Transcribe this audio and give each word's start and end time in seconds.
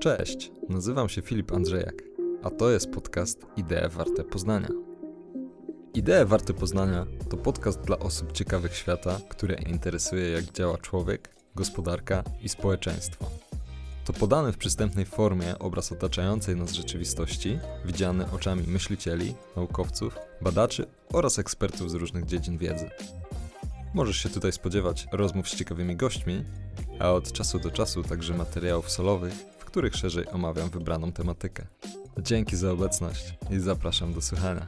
Cześć, 0.00 0.52
nazywam 0.68 1.08
się 1.08 1.22
Filip 1.22 1.52
Andrzejak, 1.52 2.02
a 2.42 2.50
to 2.50 2.70
jest 2.70 2.90
podcast 2.90 3.46
Idee 3.56 3.88
Warte 3.90 4.24
Poznania. 4.24 4.68
Idee 5.94 6.24
Warte 6.26 6.54
Poznania 6.54 7.06
to 7.30 7.36
podcast 7.36 7.80
dla 7.80 7.98
osób 7.98 8.32
ciekawych 8.32 8.74
świata, 8.76 9.20
które 9.28 9.54
interesuje 9.54 10.30
jak 10.30 10.44
działa 10.44 10.78
człowiek, 10.78 11.36
gospodarka 11.54 12.24
i 12.42 12.48
społeczeństwo. 12.48 13.26
To 14.04 14.12
podany 14.12 14.52
w 14.52 14.56
przystępnej 14.56 15.04
formie 15.04 15.58
obraz 15.58 15.92
otaczającej 15.92 16.56
nas 16.56 16.72
rzeczywistości, 16.72 17.58
widziany 17.84 18.30
oczami 18.30 18.62
myślicieli, 18.66 19.34
naukowców, 19.56 20.18
badaczy 20.40 20.86
oraz 21.12 21.38
ekspertów 21.38 21.90
z 21.90 21.94
różnych 21.94 22.26
dziedzin 22.26 22.58
wiedzy. 22.58 22.90
Możesz 23.94 24.16
się 24.16 24.28
tutaj 24.28 24.52
spodziewać 24.52 25.06
rozmów 25.12 25.48
z 25.48 25.56
ciekawymi 25.56 25.96
gośćmi, 25.96 26.44
a 26.98 27.12
od 27.12 27.32
czasu 27.32 27.58
do 27.58 27.70
czasu 27.70 28.02
także 28.02 28.36
materiałów 28.36 28.90
solowych, 28.90 29.32
w 29.32 29.64
których 29.64 29.94
szerzej 29.94 30.28
omawiam 30.28 30.70
wybraną 30.70 31.12
tematykę. 31.12 31.66
Dzięki 32.18 32.56
za 32.56 32.72
obecność 32.72 33.34
i 33.50 33.58
zapraszam 33.58 34.12
do 34.12 34.20
słuchania. 34.22 34.66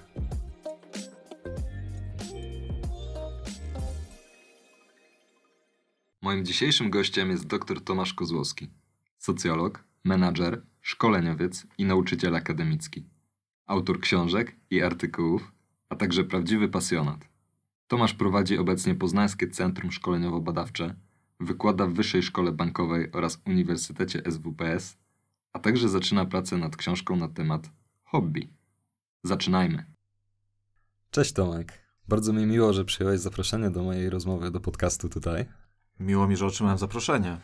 Moim 6.22 6.45
dzisiejszym 6.45 6.91
gościem 6.91 7.30
jest 7.30 7.46
dr 7.46 7.84
Tomasz 7.84 8.14
Kozłowski, 8.14 8.70
socjolog, 9.19 9.84
menadżer, 10.05 10.62
szkoleniowiec 10.80 11.66
i 11.78 11.84
nauczyciel 11.84 12.36
akademicki, 12.36 13.06
autor 13.66 14.00
książek 14.00 14.56
i 14.70 14.83
artykułów, 14.83 15.52
a 15.88 15.97
także 15.97 16.24
prawdziwy 16.24 16.69
pasjonat. 16.69 17.28
Tomasz 17.86 18.14
prowadzi 18.14 18.58
obecnie 18.58 18.95
Poznańskie 18.95 19.48
Centrum 19.48 19.91
Szkoleniowo-Badawcze, 19.91 20.95
wykłada 21.41 21.87
w 21.87 21.92
Wyższej 21.92 22.23
Szkole 22.23 22.52
Bankowej 22.52 23.12
oraz 23.12 23.42
Uniwersytecie 23.47 24.23
SWPS, 24.30 24.98
a 25.52 25.59
także 25.59 25.88
zaczyna 25.88 26.27
pracę 26.27 26.56
nad 26.56 26.77
książką 26.77 27.16
na 27.16 27.28
temat 27.28 27.70
hobby. 28.05 28.48
Zaczynajmy. 29.22 29.84
Cześć 31.11 31.33
Tomek. 31.33 31.72
Bardzo 32.08 32.33
mi 32.33 32.47
miło, 32.47 32.72
że 32.72 32.84
przyjąłeś 32.84 33.20
zaproszenie 33.20 33.70
do 33.70 33.83
mojej 33.83 34.11
rozmowy 34.11 34.50
do 34.50 34.61
podcastu 34.61 35.08
tutaj. 35.08 35.45
Miło 36.00 36.28
mi, 36.28 36.36
że 36.36 36.47
otrzymałem 36.47 36.78
zaproszenie. 36.78 37.41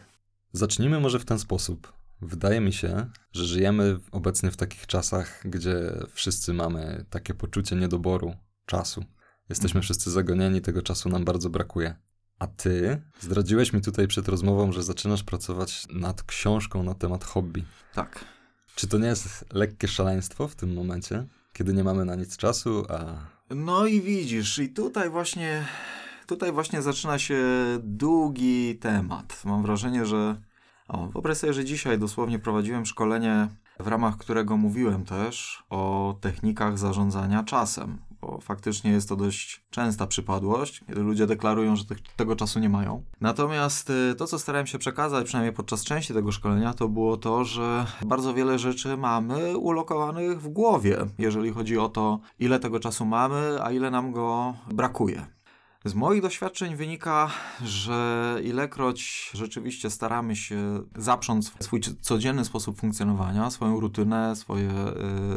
Zacznijmy 0.53 1.01
może 1.01 1.19
w 1.19 1.25
ten 1.25 1.39
sposób. 1.39 1.92
Wydaje 2.20 2.61
mi 2.61 2.73
się, 2.73 3.11
że 3.33 3.45
żyjemy 3.45 3.98
obecnie 4.12 4.51
w 4.51 4.56
takich 4.56 4.86
czasach, 4.86 5.42
gdzie 5.45 5.92
wszyscy 6.12 6.55
mamy 6.55 7.05
takie 7.11 7.34
poczucie 7.34 7.77
niedoboru 7.77 8.34
czasu. 8.67 9.05
Jesteśmy 9.48 9.79
mhm. 9.79 9.83
wszyscy 9.83 10.11
zagonieni, 10.11 10.61
tego 10.61 10.83
czasu 10.83 11.08
nam 11.08 11.25
bardzo 11.25 11.51
brakuje. 11.51 11.97
A 12.38 12.46
ty 12.46 13.02
zdradziłeś 13.20 13.72
mi 13.72 13.80
tutaj 13.80 14.08
przed 14.08 14.28
rozmową, 14.28 14.72
że 14.72 14.82
zaczynasz 14.82 15.22
pracować 15.22 15.86
nad 15.90 16.22
książką 16.22 16.82
na 16.82 16.94
temat 16.94 17.24
hobby. 17.24 17.64
Tak. 17.94 18.24
Czy 18.74 18.88
to 18.88 18.98
nie 18.98 19.06
jest 19.06 19.44
lekkie 19.52 19.88
szaleństwo 19.88 20.48
w 20.48 20.55
tym 20.55 20.74
momencie, 20.74 21.27
kiedy 21.52 21.72
nie 21.74 21.84
mamy 21.84 22.05
na 22.05 22.14
nic 22.14 22.36
czasu, 22.36 22.86
a... 22.88 23.14
No 23.50 23.86
i 23.86 24.00
widzisz, 24.00 24.58
i 24.58 24.68
tutaj 24.68 25.10
właśnie, 25.10 25.64
tutaj 26.27 26.52
właśnie 26.52 26.82
zaczyna 26.82 27.18
się 27.18 27.38
długi 27.82 28.78
temat. 28.78 29.42
Mam 29.44 29.62
wrażenie, 29.62 30.06
że... 30.06 30.40
O, 30.88 31.06
wyobraź 31.06 31.38
sobie, 31.38 31.52
że 31.52 31.64
dzisiaj 31.64 31.98
dosłownie 31.98 32.38
prowadziłem 32.38 32.86
szkolenie, 32.86 33.48
w 33.80 33.86
ramach 33.86 34.16
którego 34.16 34.56
mówiłem 34.56 35.05
też 35.05 35.64
o 35.70 36.14
technikach 36.20 36.78
zarządzania 36.78 37.44
czasem 37.44 37.98
bo 38.27 38.41
faktycznie 38.41 38.91
jest 38.91 39.08
to 39.08 39.17
dość 39.17 39.64
częsta 39.70 40.06
przypadłość, 40.06 40.80
kiedy 40.86 41.00
ludzie 41.00 41.27
deklarują, 41.27 41.77
że 41.77 41.84
te, 41.84 41.94
tego 42.17 42.36
czasu 42.36 42.58
nie 42.61 42.69
mają. 42.69 43.03
Natomiast 43.20 43.91
y, 43.91 44.14
to, 44.14 44.27
co 44.27 44.39
starałem 44.39 44.67
się 44.67 44.78
przekazać, 44.78 45.27
przynajmniej 45.27 45.55
podczas 45.55 45.84
części 45.84 46.14
tego 46.14 46.33
szkolenia, 46.33 46.75
to 46.75 46.89
było 46.89 47.17
to, 47.17 47.45
że 47.45 47.86
bardzo 48.06 48.34
wiele 48.34 48.58
rzeczy 48.58 48.97
mamy 48.97 49.58
ulokowanych 49.58 50.42
w 50.42 50.48
głowie, 50.48 50.98
jeżeli 51.19 51.50
chodzi 51.50 51.78
o 51.78 51.89
to, 51.89 52.20
ile 52.39 52.58
tego 52.58 52.80
czasu 52.80 53.06
mamy, 53.06 53.58
a 53.62 53.72
ile 53.72 53.91
nam 53.91 54.12
go 54.12 54.55
brakuje. 54.73 55.27
Z 55.86 55.95
moich 55.95 56.22
doświadczeń 56.22 56.77
wynika, 56.77 57.30
że 57.64 58.39
ilekroć 58.45 59.30
rzeczywiście 59.34 59.90
staramy 59.90 60.36
się 60.36 60.83
zaprząc 60.96 61.52
swój 61.61 61.80
codzienny 61.80 62.45
sposób 62.45 62.80
funkcjonowania, 62.80 63.50
swoją 63.50 63.80
rutynę, 63.80 64.36
swoje, 64.36 64.70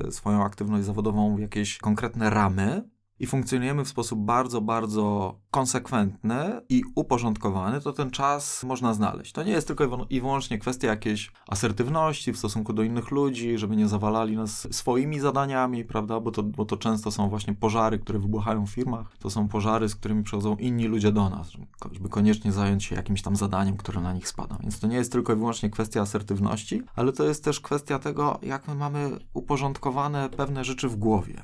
y, 0.08 0.12
swoją 0.12 0.44
aktywność 0.44 0.86
zawodową 0.86 1.36
w 1.36 1.40
jakieś 1.40 1.78
konkretne 1.78 2.30
ramy, 2.30 2.90
i 3.20 3.28
funkcjonujemy 3.28 3.86
w 3.86 3.88
sposób 3.88 4.20
bardzo, 4.20 4.62
bardzo 4.62 5.36
konsekwentny 5.52 6.62
i 6.70 6.84
uporządkowany, 6.96 7.82
to 7.82 7.94
ten 7.94 8.12
czas 8.12 8.64
można 8.64 8.94
znaleźć. 8.94 9.32
To 9.32 9.44
nie 9.44 9.52
jest 9.52 9.68
tylko 9.68 10.06
i 10.10 10.22
wyłącznie 10.22 10.58
kwestia 10.58 10.88
jakiejś 10.88 11.32
asertywności 11.48 12.34
w 12.34 12.38
stosunku 12.38 12.74
do 12.74 12.84
innych 12.84 13.12
ludzi, 13.12 13.58
żeby 13.58 13.76
nie 13.76 13.88
zawalali 13.88 14.36
nas 14.36 14.68
swoimi 14.72 15.20
zadaniami, 15.20 15.86
prawda? 15.86 16.20
Bo 16.20 16.32
to, 16.32 16.44
bo 16.44 16.66
to 16.66 16.78
często 16.78 17.12
są 17.12 17.30
właśnie 17.30 17.54
pożary, 17.54 18.00
które 18.00 18.20
wybuchają 18.20 18.66
w 18.66 18.70
firmach. 18.70 19.18
To 19.18 19.30
są 19.30 19.48
pożary, 19.48 19.90
z 19.90 19.96
którymi 19.96 20.24
przychodzą 20.24 20.56
inni 20.56 20.86
ludzie 20.86 21.12
do 21.12 21.30
nas, 21.30 21.52
żeby 21.92 22.10
koniecznie 22.10 22.52
zająć 22.52 22.84
się 22.84 22.96
jakimś 22.96 23.22
tam 23.22 23.36
zadaniem, 23.36 23.78
które 23.78 24.02
na 24.02 24.14
nich 24.14 24.28
spada. 24.28 24.58
Więc 24.62 24.80
to 24.80 24.88
nie 24.88 24.96
jest 24.96 25.12
tylko 25.12 25.34
i 25.34 25.36
wyłącznie 25.36 25.70
kwestia 25.70 26.02
asertywności, 26.02 26.82
ale 26.96 27.12
to 27.12 27.24
jest 27.24 27.44
też 27.44 27.60
kwestia 27.60 28.00
tego, 28.00 28.40
jak 28.42 28.68
my 28.68 28.76
mamy 28.76 29.20
uporządkowane 29.34 30.30
pewne 30.30 30.64
rzeczy 30.64 30.90
w 30.90 30.96
głowie. 30.96 31.44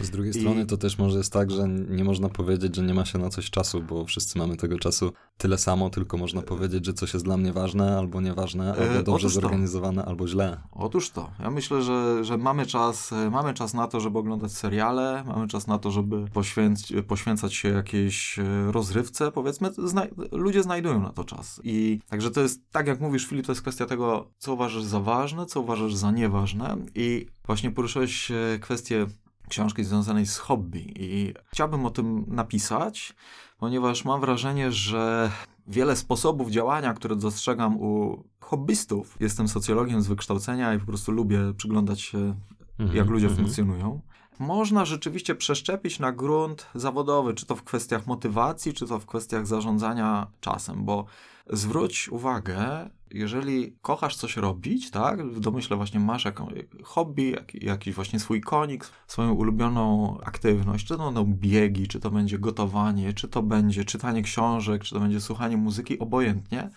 Z 0.00 0.10
drugiej 0.10 0.36
I... 0.36 0.40
strony 0.40 0.66
to 0.66 0.76
też 0.76 0.98
może 0.98 1.18
jest 1.18 1.32
tak, 1.32 1.50
że 1.50 1.68
nie 1.68 2.04
można 2.04 2.28
powiedzieć, 2.28 2.76
że 2.76 2.82
nie 2.82 2.94
ma 2.94 3.04
się 3.04 3.18
na 3.18 3.30
coś 3.30 3.50
czasu, 3.50 3.82
bo 3.82 4.04
wszyscy 4.04 4.38
mamy 4.38 4.56
tego 4.56 4.78
czasu 4.78 5.12
tyle 5.38 5.58
samo, 5.58 5.90
tylko 5.90 6.16
można 6.16 6.42
powiedzieć, 6.42 6.86
że 6.86 6.92
coś 6.92 7.12
jest 7.14 7.24
dla 7.24 7.36
mnie 7.36 7.52
ważne 7.52 7.98
albo 7.98 8.20
nieważne, 8.20 8.76
e, 8.76 8.90
albo 8.90 9.02
dobrze 9.02 9.28
zorganizowane, 9.28 10.04
albo 10.04 10.28
źle. 10.28 10.60
Otóż 10.72 11.10
to. 11.10 11.30
Ja 11.38 11.50
myślę, 11.50 11.82
że, 11.82 12.24
że 12.24 12.38
mamy, 12.38 12.66
czas, 12.66 13.12
e, 13.12 13.30
mamy 13.30 13.54
czas 13.54 13.74
na 13.74 13.86
to, 13.86 14.00
żeby 14.00 14.18
oglądać 14.18 14.52
seriale, 14.52 15.24
mamy 15.26 15.48
czas 15.48 15.66
na 15.66 15.78
to, 15.78 15.90
żeby 15.90 16.24
poświęc, 16.32 16.92
poświęcać 17.08 17.54
się 17.54 17.68
jakiejś 17.68 18.38
e, 18.38 18.72
rozrywce, 18.72 19.32
powiedzmy. 19.32 19.70
Zna 19.84 20.06
ludzie 20.32 20.62
znajdują 20.62 21.00
na 21.00 21.12
to 21.12 21.24
czas. 21.24 21.60
I 21.64 22.00
także 22.08 22.30
to 22.30 22.40
jest, 22.40 22.60
tak 22.72 22.86
jak 22.86 23.00
mówisz, 23.00 23.26
Filip, 23.26 23.46
to 23.46 23.52
jest 23.52 23.62
kwestia 23.62 23.86
tego, 23.86 24.30
co 24.38 24.54
uważasz 24.54 24.82
za 24.82 25.00
ważne, 25.00 25.46
co 25.46 25.60
uważasz 25.60 25.94
za 25.94 26.10
nieważne. 26.10 26.76
I 26.94 27.26
właśnie 27.46 27.70
poruszyłeś 27.70 28.32
kwestię 28.60 29.06
książki 29.50 29.84
związanej 29.84 30.26
z 30.26 30.38
hobby 30.38 30.92
i 30.96 31.34
chciałbym 31.52 31.86
o 31.86 31.90
tym 31.90 32.24
napisać, 32.28 33.14
ponieważ 33.58 34.04
mam 34.04 34.20
wrażenie, 34.20 34.72
że 34.72 35.30
wiele 35.66 35.96
sposobów 35.96 36.50
działania, 36.50 36.94
które 36.94 37.16
dostrzegam 37.16 37.76
u 37.80 38.24
hobbystów, 38.40 39.16
jestem 39.20 39.48
socjologiem 39.48 40.02
z 40.02 40.06
wykształcenia 40.06 40.74
i 40.74 40.78
po 40.78 40.86
prostu 40.86 41.12
lubię 41.12 41.38
przyglądać 41.56 42.00
się, 42.00 42.18
-hmm, 42.18 42.94
jak 42.94 43.08
ludzie 43.08 43.28
-hmm. 43.28 43.36
funkcjonują. 43.36 44.00
Można 44.38 44.84
rzeczywiście 44.84 45.34
przeszczepić 45.34 45.98
na 45.98 46.12
grunt 46.12 46.66
zawodowy, 46.74 47.34
czy 47.34 47.46
to 47.46 47.56
w 47.56 47.62
kwestiach 47.62 48.06
motywacji, 48.06 48.72
czy 48.72 48.86
to 48.86 48.98
w 48.98 49.06
kwestiach 49.06 49.46
zarządzania 49.46 50.26
czasem, 50.40 50.84
bo 50.84 51.04
zwróć 51.52 52.08
uwagę, 52.08 52.90
jeżeli 53.10 53.76
kochasz 53.82 54.16
coś 54.16 54.36
robić, 54.36 54.90
tak, 54.90 55.26
w 55.26 55.40
domyśle 55.40 55.76
właśnie 55.76 56.00
masz 56.00 56.24
jakąś 56.24 56.52
hobby, 56.82 57.30
jak, 57.30 57.54
jakiś 57.54 57.94
właśnie 57.94 58.20
swój 58.20 58.40
konik, 58.40 58.90
swoją 59.06 59.32
ulubioną 59.32 60.18
aktywność, 60.20 60.86
czy 60.86 60.96
to 60.96 61.04
będą 61.04 61.24
biegi, 61.24 61.88
czy 61.88 62.00
to 62.00 62.10
będzie 62.10 62.38
gotowanie, 62.38 63.12
czy 63.12 63.28
to 63.28 63.42
będzie 63.42 63.84
czytanie 63.84 64.22
książek, 64.22 64.84
czy 64.84 64.94
to 64.94 65.00
będzie 65.00 65.20
słuchanie 65.20 65.56
muzyki, 65.56 65.98
obojętnie, 65.98 66.70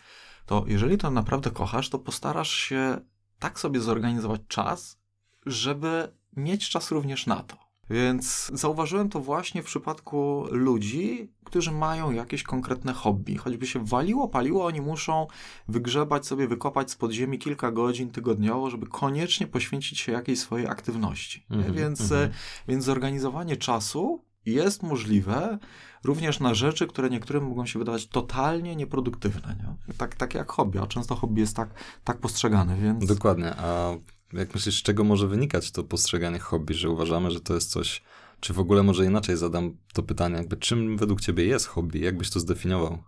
to 0.45 0.63
jeżeli 0.67 0.97
to 0.97 1.11
naprawdę 1.11 1.51
kochasz, 1.51 1.89
to 1.89 1.99
postarasz 1.99 2.51
się 2.51 2.97
tak 3.39 3.59
sobie 3.59 3.79
zorganizować 3.79 4.41
czas, 4.47 4.99
żeby 5.45 6.13
mieć 6.37 6.69
czas 6.69 6.91
również 6.91 7.27
na 7.27 7.43
to. 7.43 7.62
Więc 7.89 8.51
zauważyłem 8.53 9.09
to 9.09 9.19
właśnie 9.19 9.63
w 9.63 9.65
przypadku 9.65 10.45
ludzi, 10.51 11.31
którzy 11.43 11.71
mają 11.71 12.11
jakieś 12.11 12.43
konkretne 12.43 12.93
hobby. 12.93 13.37
Choćby 13.37 13.67
się 13.67 13.85
waliło, 13.85 14.27
paliło, 14.27 14.65
oni 14.65 14.81
muszą 14.81 15.27
wygrzebać 15.67 16.27
sobie, 16.27 16.47
wykopać 16.47 16.91
z 16.91 16.95
podziemi 16.95 17.39
kilka 17.39 17.71
godzin 17.71 18.11
tygodniowo, 18.11 18.69
żeby 18.69 18.87
koniecznie 18.87 19.47
poświęcić 19.47 19.99
się 19.99 20.11
jakiejś 20.11 20.39
swojej 20.39 20.67
aktywności. 20.67 21.45
Mm 21.49 21.63
-hmm, 21.63 21.75
więc, 21.75 22.11
mm 22.11 22.29
-hmm. 22.29 22.33
więc 22.67 22.83
zorganizowanie 22.83 23.57
czasu 23.57 24.25
jest 24.45 24.83
możliwe 24.83 25.57
również 26.03 26.39
na 26.39 26.53
rzeczy, 26.53 26.87
które 26.87 27.09
niektórym 27.09 27.47
mogą 27.47 27.65
się 27.65 27.79
wydawać 27.79 28.07
totalnie 28.07 28.75
nieproduktywne. 28.75 29.55
Nie? 29.59 29.93
Tak, 29.93 30.15
tak 30.15 30.33
jak 30.33 30.51
hobby, 30.51 30.79
a 30.79 30.87
często 30.87 31.15
hobby 31.15 31.41
jest 31.41 31.55
tak, 31.55 31.69
tak 32.03 32.17
postrzegane, 32.17 32.77
więc... 32.77 33.05
Dokładnie, 33.05 33.55
a 33.55 33.93
jak 34.33 34.53
myślisz, 34.53 34.79
z 34.79 34.83
czego 34.83 35.03
może 35.03 35.27
wynikać 35.27 35.71
to 35.71 35.83
postrzeganie 35.83 36.39
hobby, 36.39 36.73
że 36.73 36.89
uważamy, 36.89 37.31
że 37.31 37.41
to 37.41 37.53
jest 37.53 37.71
coś, 37.71 38.01
czy 38.39 38.53
w 38.53 38.59
ogóle 38.59 38.83
może 38.83 39.05
inaczej 39.05 39.37
zadam 39.37 39.77
to 39.93 40.03
pytanie, 40.03 40.35
jakby 40.35 40.57
czym 40.57 40.97
według 40.97 41.21
ciebie 41.21 41.45
jest 41.45 41.67
hobby? 41.67 41.99
Jak 41.99 42.17
byś 42.17 42.29
to 42.29 42.39
zdefiniował? 42.39 43.03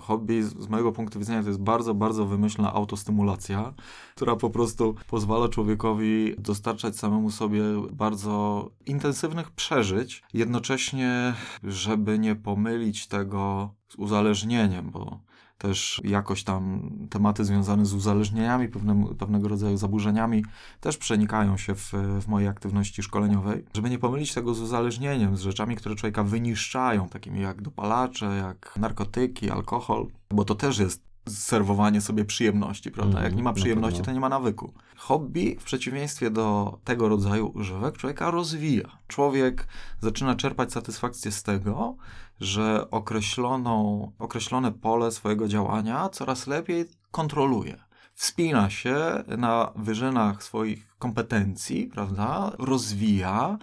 Hobby 0.00 0.42
z 0.42 0.68
mojego 0.68 0.92
punktu 0.92 1.18
widzenia 1.18 1.42
to 1.42 1.48
jest 1.48 1.60
bardzo, 1.60 1.94
bardzo 1.94 2.26
wymyślna 2.26 2.72
autostymulacja, 2.72 3.74
która 4.14 4.36
po 4.36 4.50
prostu 4.50 4.94
pozwala 5.06 5.48
człowiekowi 5.48 6.34
dostarczać 6.38 6.96
samemu 6.96 7.30
sobie 7.30 7.62
bardzo 7.92 8.70
intensywnych 8.86 9.50
przeżyć, 9.50 10.22
jednocześnie, 10.34 11.34
żeby 11.64 12.18
nie 12.18 12.36
pomylić 12.36 13.06
tego 13.06 13.74
z 13.88 13.94
uzależnieniem, 13.96 14.90
bo 14.90 15.20
też 15.62 16.00
jakoś 16.04 16.44
tam 16.44 16.90
tematy 17.10 17.44
związane 17.44 17.86
z 17.86 17.94
uzależnieniami, 17.94 18.68
pewnym, 18.68 19.16
pewnego 19.18 19.48
rodzaju 19.48 19.76
zaburzeniami 19.76 20.44
też 20.80 20.96
przenikają 20.96 21.56
się 21.56 21.74
w, 21.74 21.92
w 22.20 22.28
mojej 22.28 22.48
aktywności 22.48 23.02
szkoleniowej. 23.02 23.64
Żeby 23.74 23.90
nie 23.90 23.98
pomylić 23.98 24.34
tego 24.34 24.54
z 24.54 24.60
uzależnieniem, 24.60 25.36
z 25.36 25.40
rzeczami, 25.40 25.76
które 25.76 25.94
człowieka 25.94 26.22
wyniszczają, 26.22 27.08
takimi 27.08 27.40
jak 27.40 27.62
dopalacze, 27.62 28.26
jak 28.26 28.76
narkotyki, 28.76 29.50
alkohol, 29.50 30.06
bo 30.30 30.44
to 30.44 30.54
też 30.54 30.78
jest 30.78 31.11
serwowanie 31.28 32.00
sobie 32.00 32.24
przyjemności, 32.24 32.90
prawda? 32.90 33.22
Jak 33.22 33.36
nie 33.36 33.42
ma 33.42 33.52
przyjemności, 33.52 34.02
to 34.02 34.12
nie 34.12 34.20
ma 34.20 34.28
nawyku. 34.28 34.72
Hobby, 34.96 35.56
w 35.60 35.64
przeciwieństwie 35.64 36.30
do 36.30 36.78
tego 36.84 37.08
rodzaju 37.08 37.52
używek, 37.54 37.96
człowieka 37.96 38.30
rozwija. 38.30 38.98
Człowiek 39.08 39.66
zaczyna 40.00 40.36
czerpać 40.36 40.72
satysfakcję 40.72 41.32
z 41.32 41.42
tego, 41.42 41.96
że 42.40 42.90
określoną, 42.90 44.10
określone 44.18 44.72
pole 44.72 45.12
swojego 45.12 45.48
działania 45.48 46.08
coraz 46.08 46.46
lepiej 46.46 46.84
kontroluje. 47.10 47.76
Wspina 48.14 48.70
się 48.70 49.24
na 49.38 49.72
wyżynach 49.76 50.42
swoich 50.42 50.96
kompetencji, 50.98 51.86
prawda? 51.86 52.52
Rozwija 52.58 53.58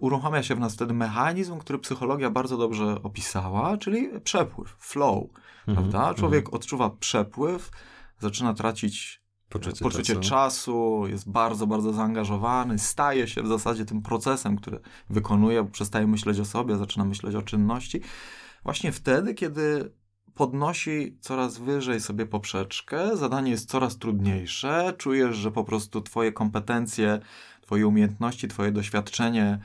uruchamia 0.00 0.42
się 0.42 0.54
w 0.54 0.60
nas 0.60 0.74
wtedy 0.74 0.94
mechanizm, 0.94 1.58
który 1.58 1.78
psychologia 1.78 2.30
bardzo 2.30 2.56
dobrze 2.56 3.02
opisała, 3.02 3.76
czyli 3.76 4.08
przepływ, 4.24 4.76
flow, 4.78 5.24
mhm, 5.68 5.90
prawda? 5.90 6.14
Człowiek 6.14 6.44
mhm. 6.44 6.54
odczuwa 6.54 6.90
przepływ, 6.90 7.70
zaczyna 8.18 8.54
tracić 8.54 9.22
poczucie, 9.48 9.84
poczucie 9.84 10.14
czasu. 10.14 10.28
czasu. 10.28 11.04
jest 11.06 11.30
bardzo, 11.30 11.66
bardzo 11.66 11.92
zaangażowany, 11.92 12.78
staje 12.78 13.28
się 13.28 13.42
w 13.42 13.48
zasadzie 13.48 13.84
tym 13.84 14.02
procesem, 14.02 14.56
który 14.56 14.80
wykonuje, 15.10 15.62
bo 15.62 15.70
przestaje 15.70 16.06
myśleć 16.06 16.40
o 16.40 16.44
sobie, 16.44 16.76
zaczyna 16.76 17.04
myśleć 17.04 17.34
o 17.34 17.42
czynności. 17.42 18.00
Właśnie 18.64 18.92
wtedy, 18.92 19.34
kiedy 19.34 19.92
podnosi 20.34 21.18
coraz 21.20 21.58
wyżej 21.58 22.00
sobie 22.00 22.26
poprzeczkę, 22.26 23.16
zadanie 23.16 23.50
jest 23.50 23.70
coraz 23.70 23.98
trudniejsze, 23.98 24.94
czujesz, 24.98 25.36
że 25.36 25.50
po 25.50 25.64
prostu 25.64 26.00
twoje 26.00 26.32
kompetencje 26.32 27.20
Twoje 27.68 27.86
umiejętności, 27.86 28.48
Twoje 28.48 28.72
doświadczenie 28.72 29.58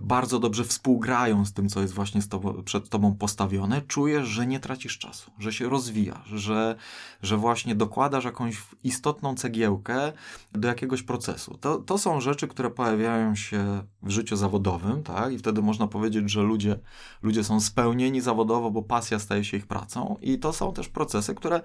bardzo 0.00 0.38
dobrze 0.38 0.64
współgrają 0.64 1.44
z 1.44 1.52
tym, 1.52 1.68
co 1.68 1.80
jest 1.80 1.94
właśnie 1.94 2.22
tobą, 2.22 2.62
przed 2.62 2.88
Tobą 2.88 3.14
postawione, 3.14 3.82
czujesz, 3.82 4.28
że 4.28 4.46
nie 4.46 4.60
tracisz 4.60 4.98
czasu, 4.98 5.30
że 5.38 5.52
się 5.52 5.68
rozwijasz, 5.68 6.28
że, 6.28 6.76
że 7.22 7.36
właśnie 7.36 7.74
dokładasz 7.74 8.24
jakąś 8.24 8.62
istotną 8.84 9.34
cegiełkę 9.34 10.12
do 10.52 10.68
jakiegoś 10.68 11.02
procesu. 11.02 11.58
To, 11.60 11.78
to 11.78 11.98
są 11.98 12.20
rzeczy, 12.20 12.48
które 12.48 12.70
pojawiają 12.70 13.34
się 13.34 13.82
w 14.02 14.10
życiu 14.10 14.36
zawodowym, 14.36 15.02
tak? 15.02 15.32
I 15.32 15.38
wtedy 15.38 15.62
można 15.62 15.86
powiedzieć, 15.86 16.30
że 16.30 16.42
ludzie, 16.42 16.78
ludzie 17.22 17.44
są 17.44 17.60
spełnieni 17.60 18.20
zawodowo, 18.20 18.70
bo 18.70 18.82
pasja 18.82 19.18
staje 19.18 19.44
się 19.44 19.56
ich 19.56 19.66
pracą, 19.66 20.16
i 20.20 20.38
to 20.38 20.52
są 20.52 20.72
też 20.72 20.88
procesy, 20.88 21.34
które 21.34 21.60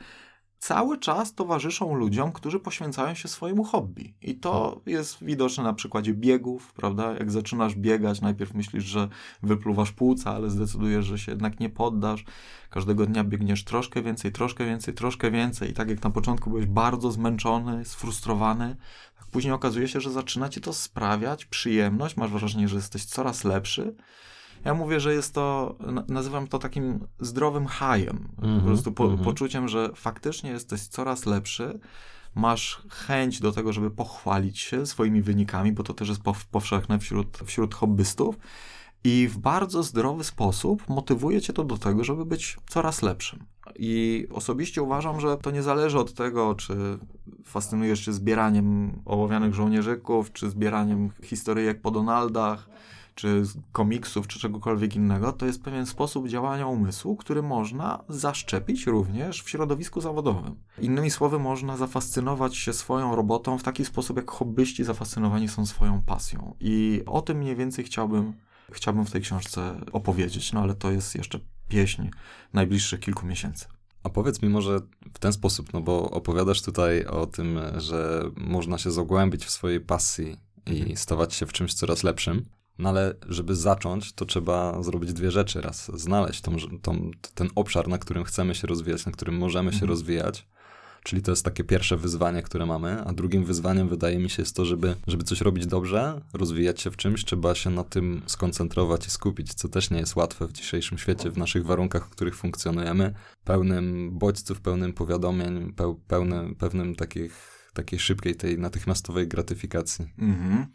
cały 0.65 0.97
czas 0.97 1.33
towarzyszą 1.33 1.95
ludziom, 1.95 2.31
którzy 2.31 2.59
poświęcają 2.59 3.13
się 3.13 3.27
swojemu 3.27 3.63
hobby. 3.63 4.13
I 4.21 4.35
to 4.35 4.81
jest 4.85 5.23
widoczne 5.23 5.63
na 5.63 5.73
przykładzie 5.73 6.13
biegów, 6.13 6.73
prawda? 6.73 7.13
Jak 7.13 7.31
zaczynasz 7.31 7.75
biegać, 7.75 8.21
najpierw 8.21 8.53
myślisz, 8.53 8.83
że 8.83 9.07
wypluwasz 9.43 9.91
płuca, 9.91 10.31
ale 10.31 10.49
zdecydujesz, 10.49 11.05
że 11.05 11.19
się 11.19 11.31
jednak 11.31 11.59
nie 11.59 11.69
poddasz. 11.69 12.23
Każdego 12.69 13.05
dnia 13.05 13.23
biegniesz 13.23 13.63
troszkę 13.63 14.01
więcej, 14.01 14.31
troszkę 14.31 14.65
więcej, 14.65 14.93
troszkę 14.93 15.31
więcej. 15.31 15.69
I 15.69 15.73
tak 15.73 15.89
jak 15.89 16.03
na 16.03 16.09
początku 16.09 16.49
byłeś 16.49 16.65
bardzo 16.65 17.11
zmęczony, 17.11 17.85
sfrustrowany, 17.85 18.75
tak 19.19 19.27
później 19.27 19.53
okazuje 19.53 19.87
się, 19.87 20.01
że 20.01 20.11
zaczyna 20.11 20.49
ci 20.49 20.61
to 20.61 20.73
sprawiać 20.73 21.45
przyjemność, 21.45 22.17
masz 22.17 22.31
wrażenie, 22.31 22.67
że 22.67 22.75
jesteś 22.75 23.05
coraz 23.05 23.43
lepszy. 23.43 23.95
Ja 24.65 24.73
mówię, 24.73 24.99
że 24.99 25.13
jest 25.13 25.33
to, 25.33 25.75
nazywam 26.07 26.47
to 26.47 26.59
takim 26.59 27.07
zdrowym 27.19 27.65
hajem. 27.65 28.17
Mm 28.17 28.27
-hmm, 28.31 28.41
po 28.41 28.45
mhm, 28.45 28.65
prostu 28.65 28.91
po, 28.91 29.05
mm 29.05 29.17
-hmm. 29.17 29.23
poczuciem, 29.23 29.67
że 29.67 29.89
faktycznie 29.95 30.49
jesteś 30.49 30.87
coraz 30.87 31.25
lepszy, 31.25 31.79
masz 32.35 32.81
chęć 32.89 33.39
do 33.39 33.51
tego, 33.51 33.73
żeby 33.73 33.91
pochwalić 33.91 34.59
się 34.59 34.85
swoimi 34.85 35.21
wynikami, 35.21 35.71
bo 35.71 35.83
to 35.83 35.93
też 35.93 36.09
jest 36.09 36.21
powszechne 36.51 36.99
wśród, 36.99 37.37
wśród 37.45 37.75
hobbystów. 37.75 38.37
I 39.03 39.27
w 39.27 39.37
bardzo 39.37 39.83
zdrowy 39.83 40.23
sposób 40.23 40.89
motywuje 40.89 41.41
cię 41.41 41.53
to 41.53 41.63
do 41.63 41.77
tego, 41.77 42.03
żeby 42.03 42.25
być 42.25 42.57
coraz 42.67 43.01
lepszym. 43.01 43.45
I 43.75 44.27
osobiście 44.31 44.83
uważam, 44.83 45.21
że 45.21 45.37
to 45.37 45.51
nie 45.51 45.63
zależy 45.63 45.99
od 45.99 46.13
tego, 46.13 46.55
czy 46.55 46.75
fascynujesz 47.43 48.05
się 48.05 48.13
zbieraniem 48.13 48.99
ołowianych 49.05 49.53
żołnierzyków, 49.53 50.31
czy 50.31 50.49
zbieraniem 50.49 51.09
historyjek 51.23 51.81
po 51.81 51.91
Donaldach, 51.91 52.69
czy 53.15 53.43
komiksów, 53.71 54.27
czy 54.27 54.39
czegokolwiek 54.39 54.95
innego, 54.95 55.33
to 55.33 55.45
jest 55.45 55.63
pewien 55.63 55.85
sposób 55.85 56.27
działania 56.27 56.67
umysłu, 56.67 57.15
który 57.15 57.41
można 57.41 58.03
zaszczepić 58.09 58.87
również 58.87 59.43
w 59.43 59.49
środowisku 59.49 60.01
zawodowym. 60.01 60.55
Innymi 60.81 61.11
słowy, 61.11 61.39
można 61.39 61.77
zafascynować 61.77 62.57
się 62.57 62.73
swoją 62.73 63.15
robotą 63.15 63.57
w 63.57 63.63
taki 63.63 63.85
sposób, 63.85 64.17
jak 64.17 64.31
hobbyści 64.31 64.83
zafascynowani 64.83 65.47
są 65.47 65.65
swoją 65.65 66.01
pasją. 66.01 66.55
I 66.59 67.03
o 67.05 67.21
tym 67.21 67.37
mniej 67.37 67.55
więcej 67.55 67.85
chciałbym, 67.85 68.33
chciałbym 68.71 69.05
w 69.05 69.11
tej 69.11 69.21
książce 69.21 69.81
opowiedzieć, 69.91 70.53
no 70.53 70.61
ale 70.61 70.75
to 70.75 70.91
jest 70.91 71.15
jeszcze 71.15 71.39
pieśń 71.67 72.09
najbliższych 72.53 72.99
kilku 72.99 73.25
miesięcy. 73.25 73.65
A 74.03 74.09
powiedz 74.09 74.41
mi 74.41 74.49
może 74.49 74.79
w 75.13 75.19
ten 75.19 75.33
sposób, 75.33 75.73
no 75.73 75.81
bo 75.81 76.11
opowiadasz 76.11 76.61
tutaj 76.61 77.05
o 77.05 77.25
tym, 77.25 77.59
że 77.77 78.23
można 78.37 78.77
się 78.77 78.91
zagłębić 78.91 79.45
w 79.45 79.51
swojej 79.51 79.79
pasji 79.79 80.37
i 80.65 80.97
stawać 80.97 81.33
się 81.33 81.45
w 81.45 81.53
czymś 81.53 81.73
coraz 81.73 82.03
lepszym. 82.03 82.45
No 82.79 82.89
ale 82.89 83.15
żeby 83.29 83.55
zacząć, 83.55 84.13
to 84.13 84.25
trzeba 84.25 84.83
zrobić 84.83 85.13
dwie 85.13 85.31
rzeczy. 85.31 85.61
Raz 85.61 85.91
znaleźć 85.93 86.41
tą, 86.41 86.55
tą, 86.81 87.11
ten 87.35 87.49
obszar, 87.55 87.87
na 87.87 87.97
którym 87.97 88.23
chcemy 88.23 88.55
się 88.55 88.67
rozwijać, 88.67 89.05
na 89.05 89.11
którym 89.11 89.37
możemy 89.37 89.71
się 89.71 89.75
mhm. 89.75 89.89
rozwijać. 89.89 90.47
Czyli 91.05 91.21
to 91.21 91.31
jest 91.31 91.45
takie 91.45 91.63
pierwsze 91.63 91.97
wyzwanie, 91.97 92.41
które 92.41 92.65
mamy, 92.65 93.01
a 93.01 93.13
drugim 93.13 93.45
wyzwaniem 93.45 93.89
wydaje 93.89 94.19
mi 94.19 94.29
się 94.29 94.41
jest 94.41 94.55
to, 94.55 94.65
żeby, 94.65 94.95
żeby 95.07 95.23
coś 95.23 95.41
robić 95.41 95.67
dobrze, 95.67 96.21
rozwijać 96.33 96.81
się 96.81 96.91
w 96.91 96.97
czymś, 96.97 97.25
trzeba 97.25 97.55
się 97.55 97.69
na 97.69 97.83
tym 97.83 98.21
skoncentrować 98.25 99.07
i 99.07 99.09
skupić, 99.09 99.53
co 99.53 99.69
też 99.69 99.89
nie 99.89 99.99
jest 99.99 100.15
łatwe 100.15 100.47
w 100.47 100.51
dzisiejszym 100.51 100.97
świecie, 100.97 101.31
w 101.31 101.37
naszych 101.37 101.65
warunkach, 101.65 102.05
w 102.05 102.09
których 102.09 102.35
funkcjonujemy, 102.35 103.13
pełnym 103.43 104.11
bodźców, 104.11 104.61
pełnym 104.61 104.93
powiadomień, 104.93 105.73
peł, 105.73 105.95
pełnym, 105.95 106.55
pewnym 106.55 106.95
takich, 106.95 107.69
takiej 107.73 107.99
szybkiej, 107.99 108.35
tej 108.35 108.59
natychmiastowej 108.59 109.27
gratyfikacji. 109.27 110.05
Mhm. 110.19 110.65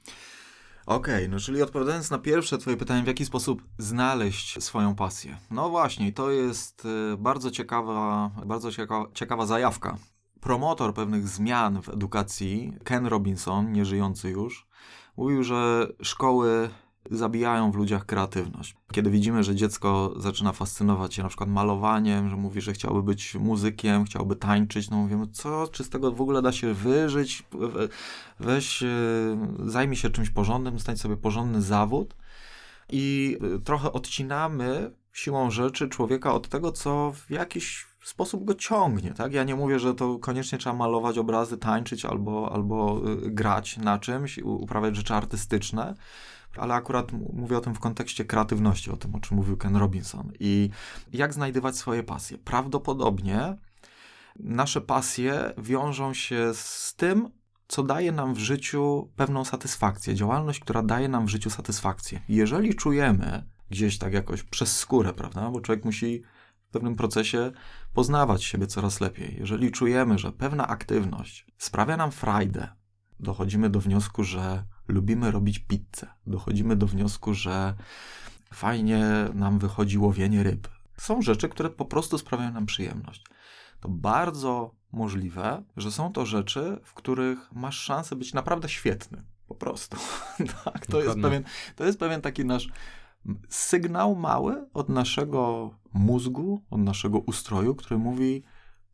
Okej, 0.91 1.15
okay, 1.15 1.29
no 1.29 1.39
czyli 1.39 1.63
odpowiadając 1.63 2.11
na 2.11 2.19
pierwsze 2.19 2.59
twoje 2.59 2.77
pytanie, 2.77 3.03
w 3.03 3.07
jaki 3.07 3.25
sposób 3.25 3.63
znaleźć 3.79 4.63
swoją 4.63 4.95
pasję? 4.95 5.39
No 5.51 5.71
właśnie, 5.71 6.13
to 6.13 6.31
jest 6.31 6.85
y, 6.85 7.17
bardzo 7.17 7.51
ciekawa, 7.51 8.31
bardzo 8.47 8.73
ciekawa, 8.73 9.07
ciekawa 9.15 9.47
zajawka. 9.47 9.97
Promotor 10.41 10.95
pewnych 10.95 11.29
zmian 11.29 11.83
w 11.83 11.89
edukacji, 11.89 12.73
Ken 12.85 13.07
Robinson, 13.07 13.73
nieżyjący 13.73 14.31
już, 14.31 14.67
mówił, 15.17 15.43
że 15.43 15.89
szkoły 16.03 16.71
zabijają 17.11 17.73
w 17.73 17.75
ludziach 17.75 18.07
kreatywność. 18.07 18.77
Kiedy 18.93 19.11
widzimy, 19.11 19.45
że 19.45 19.55
dziecko 19.55 20.15
zaczyna 20.17 20.53
fascynować 20.53 21.15
się 21.15 21.23
na 21.23 21.29
przykład 21.29 21.51
malowaniem, 21.51 22.29
że 22.29 22.37
mówi, 22.37 22.61
że 22.61 22.73
chciałby 22.73 23.03
być 23.03 23.35
muzykiem, 23.35 24.05
chciałby 24.05 24.37
tańczyć, 24.37 24.91
no 24.91 24.97
mówimy, 24.97 25.27
co, 25.27 25.69
czy 25.69 25.85
z 25.85 25.91
tego 25.91 26.13
w 26.13 26.21
ogóle 26.21 26.43
da 26.43 26.53
się 26.53 26.75
wyżyć? 26.75 27.43
Weź, 28.41 28.83
e, 28.83 28.87
zajmij 29.67 29.97
się 29.97 30.11
czymś 30.11 30.31
porządnym, 30.31 30.79
znajdź 30.79 31.01
sobie 31.01 31.17
porządny 31.17 31.63
zawód 31.63 32.15
i 32.93 33.39
e, 33.57 33.59
trochę 33.59 33.93
odcinamy 33.93 34.91
siłą 35.13 35.51
rzeczy 35.51 35.89
człowieka 35.89 36.35
od 36.35 36.49
tego, 36.49 36.73
co 36.73 37.13
w 37.13 37.31
jakiś 37.31 37.87
sposób 38.05 38.45
go 38.45 38.55
ciągnie, 38.55 39.11
tak? 39.11 39.33
Ja 39.33 39.45
nie 39.45 39.55
mówię, 39.55 39.79
że 39.79 39.95
to 39.95 40.19
koniecznie 40.19 40.59
trzeba 40.59 40.77
malować 40.77 41.19
obrazy, 41.19 41.59
tańczyć 41.59 42.05
albo, 42.05 42.53
albo 42.53 43.01
e, 43.27 43.31
grać 43.31 43.77
na 43.77 43.99
czymś, 43.99 44.39
uprawiać 44.39 44.97
rzeczy 44.97 45.15
artystyczne, 45.15 45.95
ale 46.57 46.75
akurat 46.75 47.13
mówię 47.13 47.57
o 47.59 47.61
tym 47.61 47.75
w 47.75 47.81
kontekście 47.81 48.25
kreatywności, 48.25 48.91
o 48.91 48.97
tym, 48.97 49.15
o 49.15 49.21
czym 49.21 49.37
mówił 49.37 49.57
Ken 49.57 49.77
Robinson. 49.77 50.33
I 50.41 50.71
jak 51.13 51.35
znajdywać 51.35 51.77
swoje 51.77 52.03
pasje? 52.03 52.39
Prawdopodobnie 52.39 53.57
nasze 54.39 54.81
pasje 54.81 55.53
wiążą 55.59 56.15
się 56.15 56.55
z 56.55 56.95
tym, 56.97 57.31
co 57.69 57.83
daje 57.83 58.13
nam 58.13 58.35
w 58.35 58.39
życiu 58.39 59.11
pewną 59.17 59.45
satysfakcję, 59.45 60.15
działalność, 60.15 60.61
która 60.61 60.83
daje 60.83 61.09
nam 61.09 61.27
w 61.27 61.29
życiu 61.29 61.51
satysfakcję. 61.51 62.21
Jeżeli 62.29 62.75
czujemy 62.75 63.45
gdzieś 63.71 63.99
tak 63.99 64.13
jakoś 64.13 64.43
przez 64.43 64.77
skórę, 64.77 65.13
prawda, 65.13 65.51
bo 65.51 65.61
człowiek 65.61 65.85
musi 65.85 66.23
w 66.69 66.73
pewnym 66.73 66.97
procesie 66.97 67.53
poznawać 67.95 68.45
siebie 68.45 68.67
coraz 68.67 69.01
lepiej. 69.01 69.37
Jeżeli 69.39 69.71
czujemy, 69.71 70.19
że 70.19 70.33
pewna 70.33 70.69
aktywność 70.69 71.47
sprawia 71.59 71.97
nam 71.97 72.11
frajdę, 72.11 72.69
dochodzimy 73.21 73.71
do 73.71 73.81
wniosku, 73.81 74.25
że 74.25 74.65
lubimy 74.91 75.31
robić 75.31 75.59
pizzę. 75.59 76.07
Dochodzimy 76.27 76.77
do 76.77 76.87
wniosku, 76.87 77.35
że 77.35 77.75
fajnie 78.53 79.05
nam 79.35 79.59
wychodzi 79.59 79.99
łowienie 79.99 80.43
ryb. 80.43 80.69
Są 80.97 81.23
rzeczy, 81.23 81.49
które 81.49 81.71
po 81.71 81.85
prostu 81.85 82.19
sprawiają 82.19 82.53
nam 82.53 82.67
przyjemność. 82.67 83.25
To 83.81 83.89
bardzo 83.89 84.75
możliwe, 84.93 85.63
że 85.77 85.93
są 85.93 86.13
to 86.13 86.27
rzeczy, 86.27 86.79
w 86.85 86.95
których 86.95 87.53
masz 87.53 87.79
szansę 87.79 88.17
być 88.17 88.35
naprawdę 88.35 88.69
świetny. 88.69 89.23
Po 89.49 89.55
prostu. 89.55 89.97
tak, 90.65 90.87
to 90.87 91.03
jest, 91.03 91.21
pewien, 91.21 91.45
to 91.77 91.85
jest 91.85 91.99
pewien 91.99 92.21
taki 92.21 92.45
nasz 92.45 92.69
sygnał 93.49 94.17
mały 94.17 94.67
od 94.75 94.89
naszego 94.89 95.71
mózgu, 95.93 96.63
od 96.71 96.81
naszego 96.81 97.19
ustroju, 97.19 97.75
który 97.75 97.99
mówi: 97.99 98.43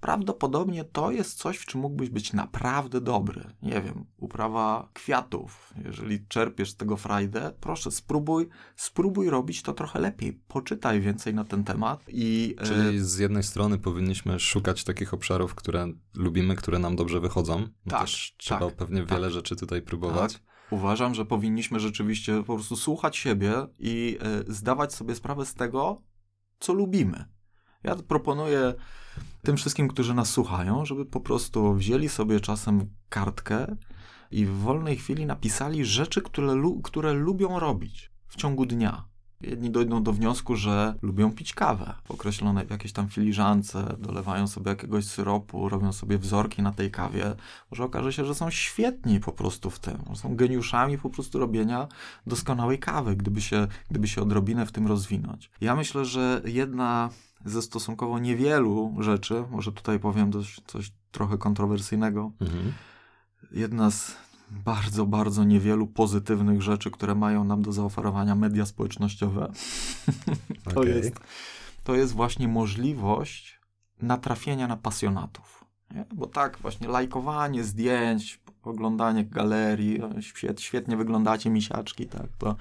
prawdopodobnie 0.00 0.84
to 0.84 1.10
jest 1.10 1.38
coś, 1.38 1.56
w 1.56 1.66
czym 1.66 1.80
mógłbyś 1.80 2.10
być 2.10 2.32
naprawdę 2.32 3.00
dobry. 3.00 3.44
Nie 3.62 3.82
wiem, 3.82 4.06
uprawa 4.16 4.88
kwiatów. 4.92 5.74
Jeżeli 5.84 6.26
czerpiesz 6.26 6.70
z 6.70 6.76
tego 6.76 6.96
frajdę, 6.96 7.52
proszę 7.60 7.90
spróbuj, 7.90 8.48
spróbuj 8.76 9.30
robić 9.30 9.62
to 9.62 9.72
trochę 9.72 10.00
lepiej. 10.00 10.40
Poczytaj 10.48 11.00
więcej 11.00 11.34
na 11.34 11.44
ten 11.44 11.64
temat 11.64 12.04
i... 12.08 12.54
E, 12.58 12.64
Czyli 12.64 13.00
z 13.00 13.18
jednej 13.18 13.42
strony 13.42 13.78
powinniśmy 13.78 14.40
szukać 14.40 14.84
takich 14.84 15.14
obszarów, 15.14 15.54
które 15.54 15.92
lubimy, 16.14 16.56
które 16.56 16.78
nam 16.78 16.96
dobrze 16.96 17.20
wychodzą. 17.20 17.68
Tak, 17.88 18.00
Też 18.00 18.34
trzeba 18.38 18.66
tak, 18.66 18.76
pewnie 18.76 19.00
tak. 19.00 19.10
wiele 19.10 19.30
rzeczy 19.30 19.56
tutaj 19.56 19.82
próbować. 19.82 20.32
Tak. 20.32 20.42
Uważam, 20.70 21.14
że 21.14 21.24
powinniśmy 21.24 21.80
rzeczywiście 21.80 22.42
po 22.42 22.54
prostu 22.54 22.76
słuchać 22.76 23.16
siebie 23.16 23.52
i 23.78 24.18
y, 24.48 24.52
zdawać 24.52 24.94
sobie 24.94 25.14
sprawę 25.14 25.46
z 25.46 25.54
tego, 25.54 26.02
co 26.58 26.72
lubimy. 26.72 27.24
Ja 27.82 27.96
proponuję 27.96 28.74
tym 29.42 29.56
wszystkim, 29.56 29.88
którzy 29.88 30.14
nas 30.14 30.30
słuchają, 30.30 30.84
żeby 30.84 31.04
po 31.04 31.20
prostu 31.20 31.74
wzięli 31.74 32.08
sobie 32.08 32.40
czasem 32.40 32.86
kartkę 33.08 33.76
i 34.30 34.46
w 34.46 34.50
wolnej 34.50 34.96
chwili 34.96 35.26
napisali 35.26 35.84
rzeczy, 35.84 36.22
które, 36.22 36.54
lu 36.54 36.80
które 36.80 37.12
lubią 37.12 37.58
robić 37.58 38.10
w 38.28 38.36
ciągu 38.36 38.66
dnia. 38.66 39.04
Jedni 39.40 39.70
dojdą 39.70 40.02
do 40.02 40.12
wniosku, 40.12 40.56
że 40.56 40.94
lubią 41.02 41.32
pić 41.32 41.54
kawę 41.54 41.94
w 42.04 42.10
określonej 42.10 42.66
jakiejś 42.70 42.92
tam 42.92 43.08
filiżance, 43.08 43.96
dolewają 43.98 44.46
sobie 44.46 44.68
jakiegoś 44.68 45.04
syropu, 45.04 45.68
robią 45.68 45.92
sobie 45.92 46.18
wzorki 46.18 46.62
na 46.62 46.72
tej 46.72 46.90
kawie. 46.90 47.34
Może 47.70 47.84
okaże 47.84 48.12
się, 48.12 48.24
że 48.24 48.34
są 48.34 48.50
świetni 48.50 49.20
po 49.20 49.32
prostu 49.32 49.70
w 49.70 49.78
tym. 49.78 49.98
Są 50.14 50.36
geniuszami 50.36 50.98
po 50.98 51.10
prostu 51.10 51.38
robienia 51.38 51.88
doskonałej 52.26 52.78
kawy, 52.78 53.16
gdyby 53.16 53.40
się, 53.40 53.66
gdyby 53.90 54.08
się 54.08 54.22
odrobinę 54.22 54.66
w 54.66 54.72
tym 54.72 54.86
rozwinąć. 54.86 55.50
Ja 55.60 55.76
myślę, 55.76 56.04
że 56.04 56.42
jedna 56.44 57.10
ze 57.46 57.62
stosunkowo 57.62 58.18
niewielu 58.18 58.94
rzeczy, 58.98 59.44
może 59.50 59.72
tutaj 59.72 59.98
powiem 59.98 60.30
dość, 60.30 60.62
coś 60.66 60.92
trochę 61.10 61.38
kontrowersyjnego, 61.38 62.32
Mhm. 62.40 62.72
jedna 63.52 63.90
z 63.90 64.16
bardzo, 64.50 65.06
bardzo 65.06 65.44
niewielu 65.44 65.86
pozytywnych 65.86 66.62
rzeczy, 66.62 66.90
które 66.90 67.14
mają 67.14 67.44
nam 67.44 67.62
do 67.62 67.72
zaoferowania 67.72 68.34
media 68.34 68.66
społecznościowe, 68.66 69.52
to, 70.74 70.80
Okej. 70.80 70.96
jest, 70.96 71.20
to 71.84 71.94
jest 71.94 72.12
właśnie 72.12 72.48
możliwość 72.48 73.60
natrafienia 74.02 74.66
na 74.68 74.76
pasjonatów. 74.76 75.64
Nie? 75.94 76.04
Bo 76.14 76.26
tak, 76.26 76.58
właśnie 76.58 76.88
lajkowanie 76.88 77.64
zdjęć, 77.64 78.40
oglądanie 78.62 79.24
galerii, 79.24 80.00
świetnie 80.58 80.96
wyglądacie 80.96 81.50
misiaczki, 81.50 82.06
tak, 82.06 82.26
to, 82.38 82.56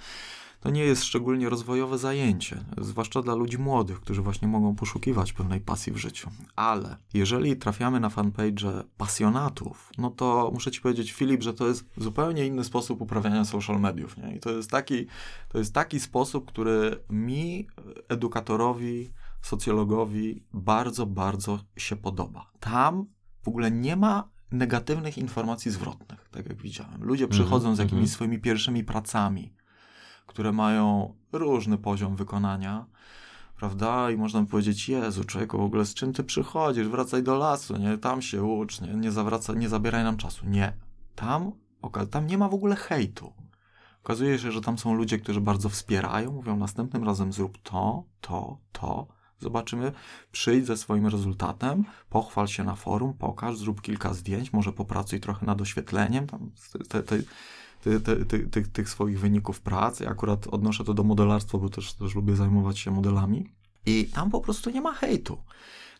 to 0.66 0.72
nie 0.72 0.84
jest 0.84 1.04
szczególnie 1.04 1.50
rozwojowe 1.50 1.98
zajęcie, 1.98 2.66
zwłaszcza 2.78 3.22
dla 3.22 3.36
ludzi 3.36 3.58
młodych, 3.58 4.00
którzy 4.00 4.22
właśnie 4.22 4.48
mogą 4.48 4.76
poszukiwać 4.76 5.34
pewnej 5.34 5.62
pasji 5.62 5.94
w 5.94 5.98
życiu. 5.98 6.30
Ale 6.56 6.98
jeżeli 7.14 7.58
trafiamy 7.58 8.00
na 8.00 8.10
fanpage 8.10 8.84
pasjonatów, 8.98 9.92
no 9.98 10.10
to 10.10 10.50
muszę 10.54 10.72
ci 10.72 10.82
powiedzieć, 10.82 11.12
Filip, 11.12 11.44
że 11.44 11.54
to 11.54 11.68
jest 11.68 11.86
zupełnie 11.98 12.46
inny 12.46 12.64
sposób 12.64 13.02
uprawiania 13.02 13.46
social 13.46 13.80
mediów. 13.80 14.18
Nie? 14.18 14.36
I 14.36 14.40
to 14.40 14.52
jest, 14.52 14.72
taki, 14.72 15.08
to 15.50 15.58
jest 15.58 15.74
taki 15.74 16.00
sposób, 16.00 16.48
który 16.48 17.04
mi, 17.10 17.68
edukatorowi, 18.10 19.14
socjologowi, 19.42 20.44
bardzo, 20.54 21.06
bardzo 21.06 21.60
się 21.78 21.96
podoba. 21.96 22.52
Tam 22.60 23.06
w 23.44 23.48
ogóle 23.48 23.72
nie 23.72 23.96
ma 23.96 24.30
negatywnych 24.52 25.18
informacji 25.18 25.72
zwrotnych, 25.72 26.30
tak 26.32 26.50
jak 26.50 26.62
widziałem. 26.62 27.04
Ludzie 27.04 27.28
przychodzą 27.28 27.76
z 27.76 27.80
jakimiś 27.80 28.02
mhm. 28.02 28.14
swoimi 28.16 28.40
pierwszymi 28.40 28.84
pracami, 28.84 29.54
które 30.26 30.52
mają 30.52 31.14
różny 31.32 31.78
poziom 31.78 32.16
wykonania, 32.16 32.86
prawda? 33.58 34.12
I 34.12 34.18
można 34.18 34.46
powiedzieć, 34.46 34.90
Jezu, 34.90 35.24
człowieku, 35.24 35.58
w 35.58 35.62
ogóle 35.62 35.86
z 35.86 35.94
czym 35.94 36.14
ty 36.14 36.24
przychodzisz? 36.24 36.88
Wracaj 36.88 37.24
do 37.24 37.36
lasu, 37.38 37.78
nie? 37.78 37.98
Tam 37.98 38.22
się 38.22 38.44
ucz, 38.44 38.82
nie? 38.82 38.94
Nie, 38.94 39.12
zawraca, 39.12 39.54
nie 39.54 39.70
zabieraj 39.70 40.04
nam 40.04 40.18
czasu. 40.18 40.46
Nie. 40.46 40.74
Tam, 41.16 41.52
tam 42.12 42.28
nie 42.28 42.38
ma 42.38 42.50
w 42.50 42.54
ogóle 42.54 42.76
hejtu. 42.76 43.34
Okazuje 44.04 44.40
się, 44.40 44.52
że 44.52 44.62
tam 44.62 44.78
są 44.78 44.94
ludzie, 44.94 45.20
którzy 45.20 45.42
bardzo 45.42 45.70
wspierają, 45.70 46.32
mówią 46.32 46.58
następnym 46.58 47.04
razem 47.04 47.34
zrób 47.34 47.58
to, 47.58 48.04
to, 48.22 48.58
to. 48.72 49.08
Zobaczymy, 49.40 49.92
przyjdź 50.32 50.66
ze 50.66 50.78
swoim 50.78 51.08
rezultatem, 51.08 51.84
pochwal 52.10 52.48
się 52.48 52.64
na 52.64 52.76
forum, 52.76 53.14
pokaż, 53.14 53.58
zrób 53.58 53.82
kilka 53.82 54.14
zdjęć, 54.14 54.54
może 54.54 54.72
popracuj 54.72 55.20
trochę 55.20 55.46
nad 55.46 55.62
oświetleniem 55.62 56.28
tam, 56.28 56.52
te, 56.90 57.04
te, 57.04 57.18
ty, 57.86 58.26
ty, 58.26 58.48
ty, 58.48 58.68
tych, 58.68 58.90
swoich 58.90 59.20
wyników 59.20 59.62
pracy. 59.62 60.10
Akurat 60.10 60.48
odnoszę 60.48 60.84
to 60.84 60.94
do 60.94 61.04
modelarstwa, 61.04 61.58
bo 61.58 61.70
też, 61.70 61.94
też 61.94 62.16
lubię 62.16 62.36
zajmować 62.36 62.80
się 62.80 62.92
modelami. 62.92 63.54
I 63.86 64.06
tam 64.06 64.32
po 64.32 64.42
prostu 64.42 64.70
nie 64.70 64.82
ma 64.82 64.94
hejtu. 64.94 65.44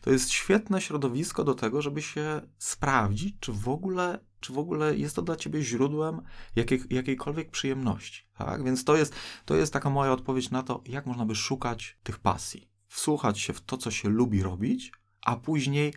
To 0.00 0.10
jest 0.10 0.30
świetne 0.30 0.80
środowisko 0.80 1.44
do 1.44 1.54
tego, 1.54 1.82
żeby 1.82 2.02
się 2.02 2.40
sprawdzić, 2.58 3.36
czy 3.40 3.52
w 3.52 3.68
ogóle, 3.68 4.18
czy 4.40 4.52
w 4.52 4.58
ogóle 4.58 4.96
jest 4.96 5.16
to 5.16 5.22
dla 5.22 5.36
ciebie 5.36 5.62
źródłem 5.62 6.22
jakiej, 6.56 6.82
jakiejkolwiek 6.90 7.50
przyjemności. 7.50 8.24
Tak? 8.38 8.64
Więc 8.64 8.84
to 8.84 8.96
jest, 8.96 9.14
to 9.44 9.56
jest 9.56 9.72
taka 9.72 9.90
moja 9.90 10.12
odpowiedź 10.12 10.50
na 10.50 10.62
to, 10.62 10.82
jak 10.86 11.06
można 11.06 11.26
by 11.26 11.34
szukać 11.34 11.98
tych 12.02 12.18
pasji. 12.18 12.68
Wsłuchać 12.86 13.40
się 13.40 13.52
w 13.52 13.60
to, 13.60 13.76
co 13.76 13.90
się 13.90 14.08
lubi 14.08 14.42
robić, 14.42 14.92
a 15.22 15.36
później 15.36 15.94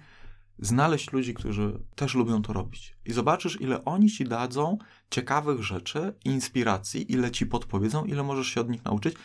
znaleźć 0.62 1.12
ludzi, 1.12 1.34
którzy 1.34 1.80
też 1.96 2.16
lubią 2.16 2.42
to 2.42 2.54
robić. 2.54 2.96
I 3.06 3.14
zobaczysz, 3.14 3.62
ile 3.62 3.86
oni 3.86 4.10
ci 4.10 4.26
dadzą 4.26 4.78
ciekawych 5.10 5.64
rzeczy, 5.64 6.14
inspiracji, 6.26 7.12
ile 7.12 7.32
ci 7.32 7.46
podpowiedzą, 7.46 8.06
ile 8.06 8.24
możesz 8.24 8.48
się 8.48 8.62
od 8.62 8.70
nich 8.70 8.86
nauczyć. 8.86 9.16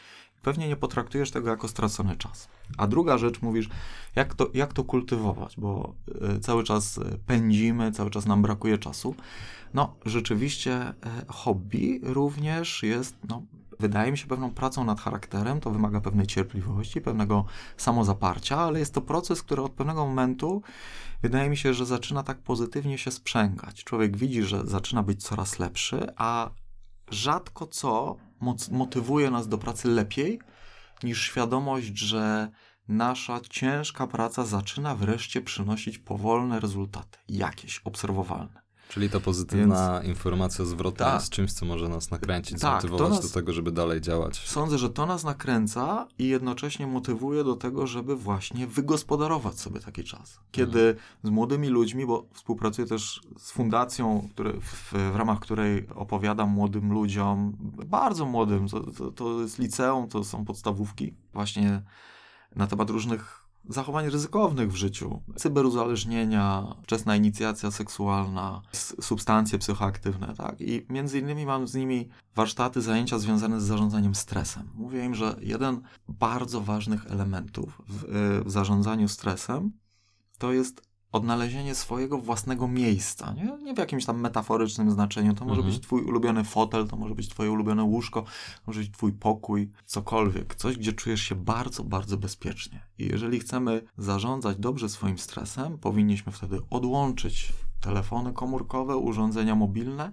Pewnie 0.42 0.68
nie 0.68 0.76
potraktujesz 0.76 1.30
tego 1.30 1.50
jako 1.50 1.68
stracony 1.68 2.16
czas. 2.16 2.48
A 2.78 2.86
druga 2.86 3.18
rzecz, 3.18 3.42
mówisz, 3.42 3.68
jak 4.16 4.34
to, 4.34 4.50
jak 4.54 4.72
to 4.72 4.84
kultywować, 4.84 5.54
bo 5.58 5.94
y, 6.36 6.40
cały 6.40 6.64
czas 6.64 6.98
y, 6.98 7.18
pędzimy, 7.26 7.92
cały 7.92 8.10
czas 8.10 8.26
nam 8.26 8.42
brakuje 8.42 8.78
czasu. 8.78 9.14
No, 9.74 9.96
rzeczywiście 10.06 10.88
y, 10.90 10.94
hobby 11.28 12.00
również 12.02 12.82
jest, 12.82 13.16
no, 13.28 13.42
wydaje 13.80 14.12
mi 14.12 14.18
się, 14.18 14.26
pewną 14.26 14.50
pracą 14.50 14.84
nad 14.84 15.00
charakterem. 15.00 15.60
To 15.60 15.70
wymaga 15.70 16.00
pewnej 16.00 16.26
cierpliwości, 16.26 17.00
pewnego 17.00 17.44
samozaparcia, 17.76 18.58
ale 18.58 18.78
jest 18.78 18.94
to 18.94 19.00
proces, 19.00 19.42
który 19.42 19.62
od 19.62 19.72
pewnego 19.72 20.06
momentu 20.06 20.62
wydaje 21.22 21.50
mi 21.50 21.56
się, 21.56 21.74
że 21.74 21.86
zaczyna 21.86 22.22
tak 22.22 22.38
pozytywnie 22.38 22.98
się 22.98 23.10
sprzęgać. 23.10 23.84
Człowiek 23.84 24.16
widzi, 24.16 24.42
że 24.42 24.66
zaczyna 24.66 25.02
być 25.02 25.22
coraz 25.22 25.58
lepszy, 25.58 26.06
a 26.16 26.50
rzadko 27.10 27.66
co 27.66 28.16
motywuje 28.70 29.30
nas 29.30 29.48
do 29.48 29.58
pracy 29.58 29.88
lepiej 29.88 30.40
niż 31.02 31.22
świadomość, 31.22 31.98
że 31.98 32.50
nasza 32.88 33.40
ciężka 33.50 34.06
praca 34.06 34.44
zaczyna 34.44 34.94
wreszcie 34.94 35.40
przynosić 35.40 35.98
powolne 35.98 36.60
rezultaty, 36.60 37.18
jakieś 37.28 37.80
obserwowalne. 37.84 38.63
Czyli 38.88 39.10
ta 39.10 39.20
pozytywna 39.20 40.02
informacja 40.04 40.64
zwrotna 40.64 41.04
Tak. 41.06 41.20
jest 41.20 41.32
czymś, 41.32 41.52
co 41.52 41.66
może 41.66 41.88
nas 41.88 42.10
nakręcić, 42.10 42.60
Tak, 42.60 42.82
zmotywować 42.82 43.08
to 43.08 43.14
nas- 43.22 43.28
do 43.32 43.34
tego, 43.40 43.52
żeby 43.52 43.72
dalej 43.72 44.00
działać. 44.00 44.48
Sądzę, 44.48 44.78
że 44.78 44.90
to 44.90 45.06
nas 45.06 45.24
nakręca 45.24 46.06
i 46.18 46.28
jednocześnie 46.28 46.86
motywuje 46.86 47.44
do 47.44 47.56
tego, 47.56 47.86
żeby 47.86 48.16
właśnie 48.16 48.66
wygospodarować 48.66 49.60
sobie 49.60 49.80
taki 49.80 50.04
czas. 50.04 50.40
Kiedy 50.52 50.96
z 51.24 51.30
młodymi 51.30 51.68
ludźmi, 51.68 52.06
bo 52.06 52.26
współpracuję 52.32 52.86
też 52.88 53.20
z 53.38 53.50
fundacją, 53.50 54.28
który, 54.32 54.52
w, 54.60 54.92
w 55.12 55.16
ramach 55.16 55.40
której 55.40 55.88
opowiadam 55.94 56.50
młodym 56.50 56.92
ludziom, 56.92 57.56
bardzo 57.86 58.24
młodym, 58.26 58.68
to, 58.68 58.80
to, 58.80 59.10
to 59.12 59.40
jest 59.40 59.58
liceum, 59.58 60.08
to 60.08 60.24
są 60.24 60.44
podstawówki, 60.44 61.14
właśnie 61.32 61.82
na 62.56 62.66
temat 62.66 62.90
różnych 62.90 63.43
zachowań 63.68 64.10
ryzykownych 64.10 64.72
w 64.72 64.76
życiu. 64.76 65.22
Cyberuzależnienia, 65.36 66.74
wczesna 66.82 67.16
inicjacja 67.16 67.70
seksualna, 67.70 68.62
substancje 69.00 69.58
psychoaktywne, 69.58 70.34
tak? 70.36 70.60
I 70.60 70.86
między 70.88 71.18
innymi 71.18 71.46
mam 71.46 71.68
z 71.68 71.74
nimi 71.74 72.08
warsztaty, 72.34 72.82
zajęcia 72.82 73.18
związane 73.18 73.60
z 73.60 73.64
zarządzaniem 73.64 74.14
stresem. 74.14 74.70
Mówię 74.74 75.04
im, 75.04 75.14
że 75.14 75.36
jeden 75.40 75.80
bardzo 76.08 76.60
ważnych 76.60 77.06
elementów 77.06 77.82
w, 77.88 78.04
y, 78.04 78.44
w 78.44 78.50
zarządzaniu 78.50 79.08
stresem 79.08 79.72
to 80.38 80.52
jest 80.52 80.93
odnalezienie 81.14 81.74
swojego 81.74 82.18
własnego 82.18 82.68
miejsca, 82.68 83.32
nie? 83.32 83.56
nie 83.62 83.74
w 83.74 83.78
jakimś 83.78 84.04
tam 84.04 84.20
metaforycznym 84.20 84.90
znaczeniu. 84.90 85.34
To 85.34 85.44
może 85.44 85.60
Mhm. 85.60 85.74
być 85.74 85.82
twój 85.82 86.02
ulubiony 86.02 86.44
fotel, 86.44 86.88
to 86.88 86.96
może 86.96 87.14
być 87.14 87.28
twoje 87.28 87.50
ulubione 87.50 87.82
łóżko, 87.82 88.22
to 88.22 88.62
może 88.66 88.80
być 88.80 88.90
twój 88.90 89.12
pokój, 89.12 89.70
cokolwiek. 89.86 90.54
Coś, 90.54 90.78
gdzie 90.78 90.92
czujesz 90.92 91.20
się 91.22 91.34
bardzo, 91.34 91.84
bardzo 91.84 92.16
bezpiecznie. 92.16 92.80
I 92.98 93.04
jeżeli 93.06 93.40
chcemy 93.40 93.82
zarządzać 93.98 94.56
dobrze 94.56 94.88
swoim 94.88 95.18
stresem, 95.18 95.78
powinniśmy 95.78 96.32
wtedy 96.32 96.58
odłączyć 96.70 97.52
telefony 97.80 98.32
komórkowe, 98.32 98.96
urządzenia 98.96 99.54
mobilne, 99.54 100.12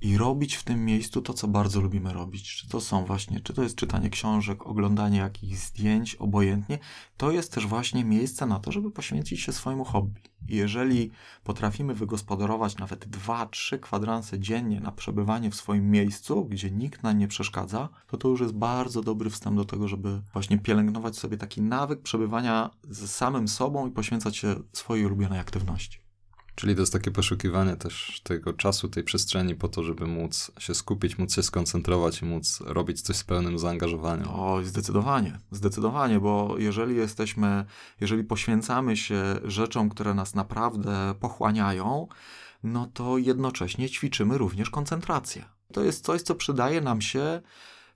i 0.00 0.18
robić 0.18 0.54
w 0.54 0.64
tym 0.64 0.84
miejscu 0.84 1.22
to, 1.22 1.34
co 1.34 1.48
bardzo 1.48 1.80
lubimy 1.80 2.12
robić. 2.12 2.56
Czy 2.56 2.68
to 2.68 2.80
są 2.80 3.04
właśnie, 3.04 3.40
czy 3.40 3.52
to 3.54 3.62
jest 3.62 3.76
czytanie 3.76 4.10
książek, 4.10 4.66
oglądanie 4.66 5.18
jakichś 5.18 5.56
zdjęć, 5.56 6.14
obojętnie, 6.14 6.78
to 7.16 7.30
jest 7.30 7.52
też 7.52 7.66
właśnie 7.66 8.04
miejsce 8.04 8.46
na 8.46 8.58
to, 8.58 8.72
żeby 8.72 8.90
poświęcić 8.90 9.40
się 9.40 9.52
swojemu 9.52 9.84
hobby. 9.84 10.20
I 10.48 10.56
jeżeli 10.56 11.10
potrafimy 11.44 11.94
wygospodarować 11.94 12.76
nawet 12.76 13.08
dwa, 13.08 13.46
trzy 13.46 13.78
kwadranse 13.78 14.40
dziennie 14.40 14.80
na 14.80 14.92
przebywanie 14.92 15.50
w 15.50 15.54
swoim 15.54 15.90
miejscu, 15.90 16.44
gdzie 16.44 16.70
nikt 16.70 17.02
nam 17.02 17.18
nie 17.18 17.28
przeszkadza, 17.28 17.88
to 18.06 18.16
to 18.16 18.28
już 18.28 18.40
jest 18.40 18.54
bardzo 18.54 19.02
dobry 19.02 19.30
wstęp 19.30 19.56
do 19.56 19.64
tego, 19.64 19.88
żeby 19.88 20.22
właśnie 20.32 20.58
pielęgnować 20.58 21.18
sobie 21.18 21.36
taki 21.36 21.62
nawyk 21.62 22.02
przebywania 22.02 22.70
z 22.88 23.10
samym 23.10 23.48
sobą 23.48 23.86
i 23.86 23.90
poświęcać 23.90 24.36
się 24.36 24.54
swojej 24.72 25.06
ulubionej 25.06 25.38
aktywności. 25.38 26.05
Czyli 26.56 26.74
to 26.74 26.80
jest 26.80 26.92
takie 26.92 27.10
poszukiwanie 27.10 27.76
też 27.76 28.20
tego 28.24 28.52
czasu, 28.52 28.88
tej 28.88 29.04
przestrzeni 29.04 29.54
po 29.54 29.68
to, 29.68 29.82
żeby 29.82 30.06
móc 30.06 30.52
się 30.58 30.74
skupić, 30.74 31.18
móc 31.18 31.34
się 31.34 31.42
skoncentrować 31.42 32.22
i 32.22 32.24
móc 32.24 32.60
robić 32.60 33.02
coś 33.02 33.16
z 33.16 33.24
pełnym 33.24 33.58
zaangażowaniem. 33.58 34.28
O, 34.28 34.60
zdecydowanie, 34.64 35.38
zdecydowanie, 35.50 36.20
bo 36.20 36.54
jeżeli 36.58 36.96
jesteśmy, 36.96 37.64
jeżeli 38.00 38.24
poświęcamy 38.24 38.96
się 38.96 39.22
rzeczom, 39.44 39.88
które 39.88 40.14
nas 40.14 40.34
naprawdę 40.34 41.14
pochłaniają, 41.20 42.08
no 42.62 42.86
to 42.94 43.18
jednocześnie 43.18 43.90
ćwiczymy 43.90 44.38
również 44.38 44.70
koncentrację. 44.70 45.44
To 45.72 45.82
jest 45.82 46.04
coś, 46.04 46.22
co 46.22 46.34
przydaje 46.34 46.80
nam 46.80 47.00
się 47.00 47.40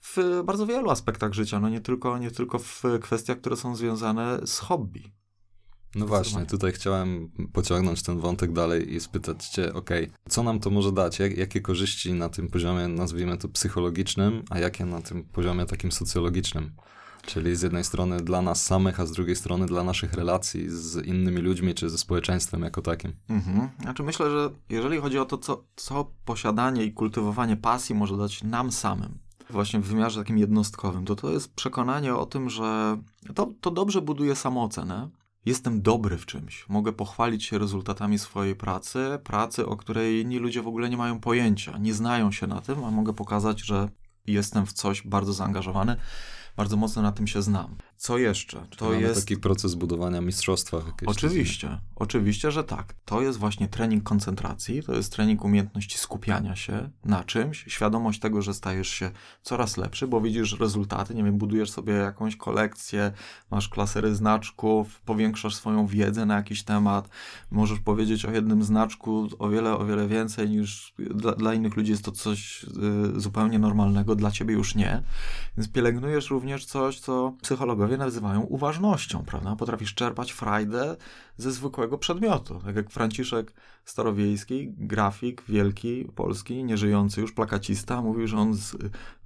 w 0.02 0.42
bardzo 0.44 0.66
wielu 0.66 0.90
aspektach 0.90 1.32
życia, 1.32 1.60
no 1.60 1.68
nie 1.68 1.80
tylko, 1.80 2.18
nie 2.18 2.30
tylko 2.30 2.58
w 2.58 2.82
kwestiach, 3.00 3.38
które 3.40 3.56
są 3.56 3.76
związane 3.76 4.40
z 4.46 4.58
hobby. 4.58 5.19
No 5.94 6.06
właśnie, 6.06 6.46
tutaj 6.46 6.72
chciałem 6.72 7.30
pociągnąć 7.52 8.02
ten 8.02 8.20
wątek 8.20 8.52
dalej 8.52 8.94
i 8.94 9.00
spytać 9.00 9.48
cię, 9.48 9.74
ok, 9.74 9.90
co 10.28 10.42
nam 10.42 10.60
to 10.60 10.70
może 10.70 10.92
dać? 10.92 11.18
Jak, 11.18 11.36
jakie 11.36 11.60
korzyści 11.60 12.12
na 12.12 12.28
tym 12.28 12.48
poziomie, 12.48 12.88
nazwijmy 12.88 13.38
to 13.38 13.48
psychologicznym, 13.48 14.42
a 14.50 14.58
jakie 14.58 14.84
na 14.84 15.02
tym 15.02 15.24
poziomie 15.24 15.66
takim 15.66 15.92
socjologicznym? 15.92 16.72
Czyli 17.26 17.56
z 17.56 17.62
jednej 17.62 17.84
strony 17.84 18.20
dla 18.20 18.42
nas 18.42 18.66
samych, 18.66 19.00
a 19.00 19.06
z 19.06 19.12
drugiej 19.12 19.36
strony 19.36 19.66
dla 19.66 19.84
naszych 19.84 20.12
relacji 20.12 20.64
z 20.68 21.06
innymi 21.06 21.38
ludźmi, 21.38 21.74
czy 21.74 21.90
ze 21.90 21.98
społeczeństwem 21.98 22.62
jako 22.62 22.82
takim. 22.82 23.12
Mhm. 23.28 23.68
Znaczy 23.82 24.02
myślę, 24.02 24.30
że 24.30 24.50
jeżeli 24.68 24.98
chodzi 24.98 25.18
o 25.18 25.24
to, 25.24 25.38
co, 25.38 25.64
co 25.76 26.10
posiadanie 26.24 26.84
i 26.84 26.92
kultywowanie 26.92 27.56
pasji 27.56 27.94
może 27.94 28.16
dać 28.16 28.42
nam 28.42 28.72
samym, 28.72 29.18
właśnie 29.50 29.80
w 29.80 29.84
wymiarze 29.84 30.20
takim 30.20 30.38
jednostkowym, 30.38 31.04
to 31.04 31.16
to 31.16 31.30
jest 31.30 31.54
przekonanie 31.54 32.14
o 32.14 32.26
tym, 32.26 32.50
że 32.50 32.98
to, 33.34 33.52
to 33.60 33.70
dobrze 33.70 34.02
buduje 34.02 34.36
samoocenę, 34.36 35.10
jestem 35.46 35.82
dobry 35.82 36.18
w 36.18 36.26
czymś, 36.26 36.68
mogę 36.68 36.92
pochwalić 36.92 37.44
się 37.44 37.58
rezultatami 37.58 38.18
swojej 38.18 38.56
pracy, 38.56 39.18
pracy, 39.24 39.66
o 39.66 39.76
której 39.76 40.20
inni 40.20 40.38
ludzie 40.38 40.62
w 40.62 40.68
ogóle 40.68 40.90
nie 40.90 40.96
mają 40.96 41.20
pojęcia, 41.20 41.78
nie 41.78 41.94
znają 41.94 42.32
się 42.32 42.46
na 42.46 42.60
tym, 42.60 42.84
a 42.84 42.90
mogę 42.90 43.12
pokazać, 43.12 43.60
że 43.60 43.88
jestem 44.26 44.66
w 44.66 44.72
coś 44.72 45.06
bardzo 45.06 45.32
zaangażowany. 45.32 45.96
Bardzo 46.56 46.76
mocno 46.76 47.02
na 47.02 47.12
tym 47.12 47.26
się 47.26 47.42
znam. 47.42 47.76
Co 48.00 48.18
jeszcze? 48.18 48.66
To 48.76 48.92
jest 48.92 49.20
taki 49.20 49.36
proces 49.36 49.74
budowania 49.74 50.20
mistrzostwa. 50.20 50.82
Oczywiście, 51.06 51.78
oczywiście, 51.96 52.50
że 52.50 52.64
tak. 52.64 52.94
To 53.04 53.22
jest 53.22 53.38
właśnie 53.38 53.68
trening 53.68 54.02
koncentracji, 54.02 54.82
to 54.82 54.94
jest 54.94 55.12
trening 55.12 55.44
umiejętności 55.44 55.98
skupiania 55.98 56.56
się 56.56 56.90
na 57.04 57.24
czymś, 57.24 57.64
świadomość 57.68 58.20
tego, 58.20 58.42
że 58.42 58.54
stajesz 58.54 58.88
się 58.88 59.10
coraz 59.42 59.76
lepszy, 59.76 60.06
bo 60.06 60.20
widzisz 60.20 60.60
rezultaty, 60.60 61.14
nie 61.14 61.24
wiem, 61.24 61.38
budujesz 61.38 61.70
sobie 61.70 61.92
jakąś 61.92 62.36
kolekcję, 62.36 63.12
masz 63.50 63.68
klasery 63.68 64.14
znaczków, 64.14 65.00
powiększasz 65.00 65.54
swoją 65.54 65.86
wiedzę 65.86 66.26
na 66.26 66.36
jakiś 66.36 66.62
temat, 66.62 67.08
możesz 67.50 67.80
powiedzieć 67.80 68.24
o 68.24 68.30
jednym 68.30 68.62
znaczku 68.62 69.28
o 69.38 69.48
wiele, 69.48 69.78
o 69.78 69.86
wiele 69.86 70.08
więcej 70.08 70.50
niż 70.50 70.94
dla, 70.98 71.32
dla 71.32 71.54
innych 71.54 71.76
ludzi 71.76 71.90
jest 71.90 72.04
to 72.04 72.12
coś 72.12 72.64
y, 73.16 73.20
zupełnie 73.20 73.58
normalnego, 73.58 74.14
dla 74.14 74.30
ciebie 74.30 74.54
już 74.54 74.74
nie. 74.74 75.02
Więc 75.56 75.72
pielęgnujesz 75.72 76.30
również 76.30 76.64
coś, 76.64 77.00
co 77.00 77.34
psychologowie 77.42 77.89
nazywają 77.98 78.40
uważnością, 78.40 79.24
prawda? 79.24 79.56
Potrafisz 79.56 79.94
czerpać 79.94 80.32
frajdę 80.32 80.96
ze 81.36 81.52
zwykłego 81.52 81.98
przedmiotu. 81.98 82.60
Tak 82.64 82.76
jak 82.76 82.90
Franciszek 82.90 83.52
Starowiejski, 83.84 84.72
grafik 84.78 85.42
wielki, 85.48 86.04
polski, 86.14 86.64
nieżyjący 86.64 87.20
już, 87.20 87.32
plakacista, 87.32 88.02
mówił, 88.02 88.26
że 88.26 88.36
on 88.38 88.54
z, 88.54 88.76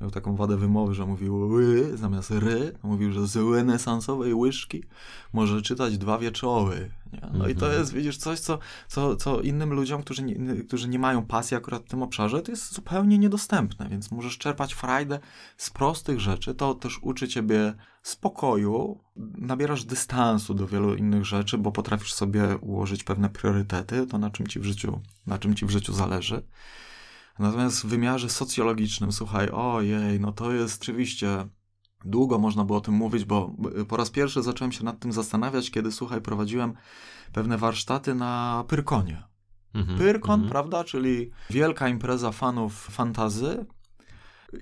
miał 0.00 0.10
taką 0.10 0.36
wadę 0.36 0.56
wymowy, 0.56 0.94
że 0.94 1.06
mówił 1.06 1.36
ły 1.36 1.96
zamiast 1.96 2.30
ry, 2.30 2.72
mówił, 2.82 3.12
że 3.12 3.26
z 3.26 3.36
renesansowej 3.36 4.34
łyżki 4.34 4.84
może 5.32 5.62
czytać 5.62 5.98
dwa 5.98 6.18
wieczoły. 6.18 6.90
Nie? 7.14 7.38
No 7.38 7.48
i 7.48 7.54
to 7.54 7.66
mhm. 7.66 7.80
jest, 7.80 7.92
widzisz, 7.92 8.16
coś, 8.16 8.40
co, 8.40 8.58
co, 8.88 9.16
co 9.16 9.40
innym 9.40 9.72
ludziom, 9.72 10.02
którzy 10.02 10.22
nie, 10.22 10.54
którzy 10.54 10.88
nie 10.88 10.98
mają 10.98 11.26
pasji 11.26 11.56
akurat 11.56 11.82
w 11.82 11.88
tym 11.88 12.02
obszarze, 12.02 12.42
to 12.42 12.50
jest 12.50 12.74
zupełnie 12.74 13.18
niedostępne, 13.18 13.88
więc 13.88 14.10
możesz 14.10 14.38
czerpać 14.38 14.74
frajdę 14.74 15.18
z 15.56 15.70
prostych 15.70 16.20
rzeczy, 16.20 16.54
to 16.54 16.74
też 16.74 16.98
uczy 17.02 17.28
ciebie 17.28 17.74
spokoju, 18.02 19.00
nabierasz 19.38 19.84
dystansu 19.84 20.54
do 20.54 20.66
wielu 20.66 20.94
innych 20.94 21.24
rzeczy, 21.24 21.58
bo 21.58 21.72
potrafisz 21.72 22.14
sobie 22.14 22.58
ułożyć 22.60 23.04
pewne 23.04 23.28
priorytety, 23.30 24.06
to 24.06 24.18
na 24.18 24.30
czym 24.30 24.46
ci 24.46 24.60
w 24.60 24.64
życiu, 24.64 25.00
na 25.26 25.38
czym 25.38 25.54
ci 25.54 25.66
w 25.66 25.70
życiu 25.70 25.92
zależy. 25.92 26.42
Natomiast 27.38 27.80
w 27.80 27.86
wymiarze 27.86 28.28
socjologicznym, 28.28 29.12
słuchaj, 29.12 29.48
ojej, 29.52 30.20
no 30.20 30.32
to 30.32 30.52
jest 30.52 30.82
oczywiście 30.82 31.48
długo 32.04 32.38
można 32.38 32.64
było 32.64 32.78
o 32.78 32.80
tym 32.80 32.94
mówić, 32.94 33.24
bo 33.24 33.50
po 33.88 33.96
raz 33.96 34.10
pierwszy 34.10 34.42
zacząłem 34.42 34.72
się 34.72 34.84
nad 34.84 34.98
tym 34.98 35.12
zastanawiać, 35.12 35.70
kiedy, 35.70 35.92
słuchaj, 35.92 36.20
prowadziłem 36.20 36.74
pewne 37.32 37.58
warsztaty 37.58 38.14
na 38.14 38.64
Pyrkonie. 38.68 39.22
-hmm, 39.74 39.98
Pyrkon, 39.98 40.42
-hmm. 40.42 40.48
prawda, 40.48 40.84
czyli 40.84 41.30
wielka 41.50 41.88
impreza 41.88 42.32
fanów 42.32 42.74
fantazy, 42.74 43.66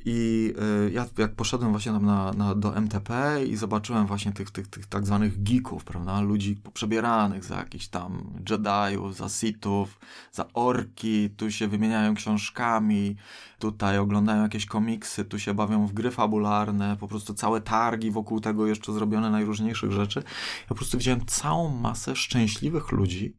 i 0.05 0.53
y, 0.87 0.93
ja 0.93 1.07
jak 1.19 1.35
poszedłem 1.35 1.71
właśnie 1.71 1.93
tam 1.93 2.07
na, 2.07 2.33
na, 2.33 2.55
do 2.55 2.77
MTP 2.77 3.11
i 3.47 3.57
zobaczyłem 3.57 4.07
właśnie 4.07 4.33
tych, 4.33 4.51
tych, 4.51 4.69
tych 4.69 4.87
tak 4.87 5.07
zwanych 5.07 5.43
geeków, 5.43 5.85
prawda, 5.85 6.21
ludzi 6.21 6.61
przebieranych 6.75 7.45
za 7.45 7.57
jakichś 7.57 7.89
tam 7.89 8.33
Jediów, 8.51 9.17
za 9.17 9.29
Sithów, 9.29 9.99
za 10.33 10.47
orki, 10.55 11.31
tu 11.31 11.51
się 11.51 11.69
wymieniają 11.69 12.15
książkami, 12.15 13.17
tutaj 13.59 13.99
oglądają 13.99 14.43
jakieś 14.43 14.67
komiksy, 14.67 15.25
tu 15.25 15.39
się 15.39 15.55
bawią 15.55 15.87
w 15.87 15.93
gry 15.93 16.11
fabularne, 16.11 16.97
po 17.01 17.09
prostu 17.09 17.35
całe 17.35 17.61
targi 17.61 18.11
wokół 18.11 18.41
tego 18.41 18.67
jeszcze 18.67 18.93
zrobione 18.93 19.31
najróżniejszych 19.31 19.93
rzeczy. 19.93 20.23
Ja 20.61 20.69
po 20.69 20.75
prostu 20.75 20.99
widziałem 20.99 21.27
całą 21.27 21.69
masę 21.69 22.17
szczęśliwych 22.17 22.93
ludzi, 22.93 23.35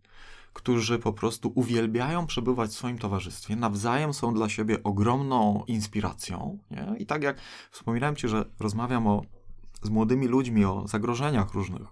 którzy 0.53 0.99
po 0.99 1.13
prostu 1.13 1.51
uwielbiają 1.55 2.27
przebywać 2.27 2.69
w 2.69 2.73
swoim 2.73 2.97
towarzystwie, 2.97 3.55
nawzajem 3.55 4.13
są 4.13 4.33
dla 4.33 4.49
siebie 4.49 4.83
ogromną 4.83 5.63
inspiracją. 5.67 6.59
Nie? 6.71 6.95
I 6.99 7.05
tak 7.05 7.23
jak 7.23 7.37
wspominałem 7.71 8.15
Ci, 8.15 8.27
że 8.27 8.45
rozmawiam 8.59 9.07
o 9.07 9.21
z 9.83 9.89
młodymi 9.89 10.27
ludźmi 10.27 10.65
o 10.65 10.87
zagrożeniach 10.87 11.53
różnych, 11.53 11.87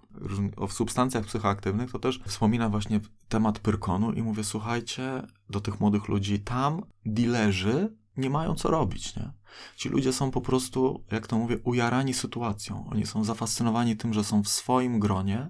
o 0.58 0.68
substancjach 0.68 1.26
psychoaktywnych, 1.26 1.92
to 1.92 2.00
też 2.00 2.22
wspominam 2.26 2.72
właśnie 2.72 3.00
temat 3.30 3.60
Pyrkonu 3.60 4.12
i 4.12 4.22
mówię, 4.22 4.44
słuchajcie, 4.44 5.24
do 5.50 5.62
tych 5.62 5.80
młodych 5.80 6.08
ludzi, 6.08 6.40
tam 6.40 6.82
dilerzy 7.06 7.96
nie 8.18 8.30
mają 8.30 8.56
co 8.56 8.72
robić, 8.72 9.16
nie? 9.16 9.32
Ci 9.76 9.90
ludzie 9.90 10.14
są 10.14 10.32
po 10.32 10.42
prostu, 10.42 11.04
jak 11.12 11.28
to 11.28 11.38
mówię, 11.38 11.58
ujarani 11.64 12.14
sytuacją. 12.14 12.88
Oni 12.92 13.06
są 13.06 13.24
zafascynowani 13.24 13.98
tym, 13.98 14.14
że 14.14 14.24
są 14.24 14.44
w 14.44 14.48
swoim 14.48 15.00
gronie, 15.00 15.50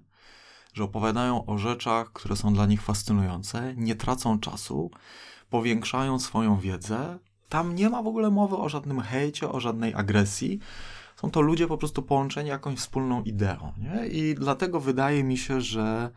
że 0.74 0.84
opowiadają 0.84 1.46
o 1.46 1.58
rzeczach, 1.58 2.14
które 2.14 2.36
są 2.36 2.54
dla 2.54 2.66
nich 2.66 2.82
fascynujące, 2.82 3.74
nie 3.78 3.96
tracą 3.96 4.40
czasu, 4.40 4.92
powiększają 5.50 6.20
swoją 6.20 6.60
wiedzę. 6.60 7.20
Tam 7.50 7.76
nie 7.76 7.90
ma 7.90 8.04
w 8.04 8.08
ogóle 8.08 8.32
mowy 8.32 8.58
o 8.58 8.70
żadnym 8.70 9.02
hejcie, 9.02 9.50
o 9.50 9.60
żadnej 9.60 9.94
agresji. 9.94 10.60
Są 11.16 11.32
to 11.32 11.42
ludzie 11.42 11.68
po 11.68 11.78
prostu 11.78 12.02
połączeni 12.02 12.50
jakąś 12.50 12.80
wspólną 12.80 13.24
ideą. 13.24 13.74
Nie? 13.78 14.08
I 14.08 14.36
dlatego 14.36 14.80
wydaje 14.80 15.24
mi 15.24 15.38
się, 15.38 15.62
że, 15.62 16.12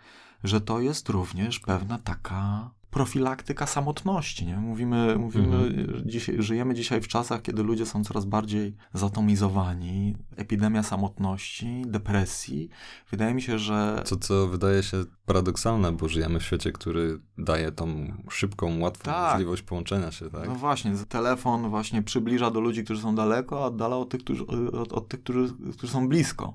że 0.45 0.61
to 0.61 0.81
jest 0.81 1.09
również 1.09 1.61
pewna 1.61 1.99
taka 1.99 2.71
profilaktyka 2.94 3.66
samotności. 3.66 4.46
Nie? 4.46 4.57
Mówimy, 4.57 5.16
mówimy 5.18 5.57
mhm. 5.57 6.02
dzisiaj, 6.07 6.42
żyjemy 6.42 6.74
dzisiaj 6.74 7.00
w 7.00 7.09
czasach, 7.09 7.42
kiedy 7.42 7.62
ludzie 7.62 7.87
są 7.87 8.04
coraz 8.04 8.24
bardziej 8.24 8.76
zatomizowani. 8.92 10.16
Epidemia 10.37 10.83
samotności, 10.83 11.83
depresji. 11.87 12.68
Wydaje 13.11 13.35
mi 13.35 13.42
się, 13.42 13.59
że. 13.59 14.02
Co, 14.04 14.16
co 14.16 14.48
wydaje 14.48 14.83
się 14.83 15.04
paradoksalne, 15.26 15.92
bo 15.92 16.09
żyjemy 16.09 16.40
w 16.40 16.44
świecie, 16.44 16.72
który 16.72 17.18
daje 17.38 17.72
tą 17.72 18.12
szybką, 18.30 18.80
łatwą 18.80 19.04
tak. 19.04 19.33
możliwość 19.33 19.62
połączenia 19.62 20.12
się. 20.12 20.30
Tak? 20.30 20.48
No 20.48 20.54
właśnie, 20.54 20.92
telefon 21.09 21.70
właśnie 21.70 22.02
przybliża 22.02 22.50
do 22.50 22.61
ludzi, 22.61 22.85
którzy 22.85 23.02
są 23.02 23.14
daleko, 23.14 23.64
a 23.64 23.66
oddala 23.66 23.96
od 23.96 24.09
tych, 24.09 24.20
którzy, 24.20 24.46
od, 24.72 24.92
od 24.92 25.09
tych 25.09 25.22
którzy, 25.22 25.54
którzy 25.78 25.92
są 25.92 26.09
blisko. 26.09 26.54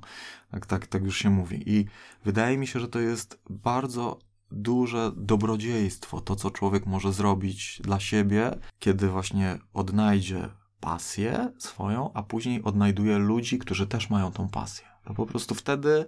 Tak, 0.51 0.65
tak, 0.65 0.87
tak 0.87 1.03
już 1.03 1.17
się 1.17 1.29
mówi. 1.29 1.63
I 1.65 1.85
wydaje 2.25 2.57
mi 2.57 2.67
się, 2.67 2.79
że 2.79 2.87
to 2.87 2.99
jest 2.99 3.39
bardzo 3.49 4.28
duże 4.51 5.11
dobrodziejstwo, 5.15 6.21
to 6.21 6.35
co 6.35 6.51
człowiek 6.51 6.85
może 6.85 7.13
zrobić 7.13 7.81
dla 7.83 7.99
siebie, 7.99 8.51
kiedy 8.79 9.07
właśnie 9.07 9.59
odnajdzie 9.73 10.49
pasję 10.79 11.53
swoją, 11.57 12.13
a 12.13 12.23
później 12.23 12.63
odnajduje 12.63 13.17
ludzi, 13.17 13.59
którzy 13.59 13.87
też 13.87 14.09
mają 14.09 14.31
tą 14.31 14.49
pasję. 14.49 14.85
To 15.05 15.13
po 15.13 15.25
prostu 15.25 15.55
wtedy, 15.55 16.05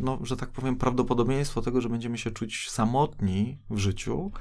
no, 0.00 0.18
że 0.22 0.36
tak 0.36 0.50
powiem, 0.50 0.76
prawdopodobieństwo 0.76 1.62
tego, 1.62 1.80
że 1.80 1.88
będziemy 1.88 2.18
się 2.18 2.30
czuć 2.30 2.70
samotni 2.70 3.58
w 3.70 3.78
życiu, 3.78 4.32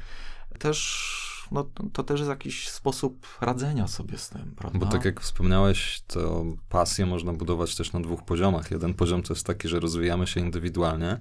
też 0.60 1.22
no, 1.52 1.63
to 1.94 2.04
też 2.04 2.20
jest 2.20 2.30
jakiś 2.30 2.70
sposób 2.70 3.28
radzenia 3.41 3.88
sobie 3.88 4.17
z 4.17 4.30
tym, 4.30 4.54
prawda? 4.56 4.80
Bo 4.80 4.86
tak 4.86 5.06
jak 5.06 5.22
wspomniałeś, 5.22 6.02
to 6.08 6.46
pasję 6.70 7.06
można 7.06 7.34
budować 7.34 7.76
też 7.76 7.94
na 7.94 8.00
dwóch 8.00 8.24
poziomach. 8.24 8.72
Jeden 8.72 8.94
poziom 8.94 9.24
to 9.24 9.34
jest 9.34 9.46
taki, 9.46 9.67
że 9.67 9.80
rozwijamy 9.80 10.28
się 10.28 10.39
indywidualnie, 10.39 11.20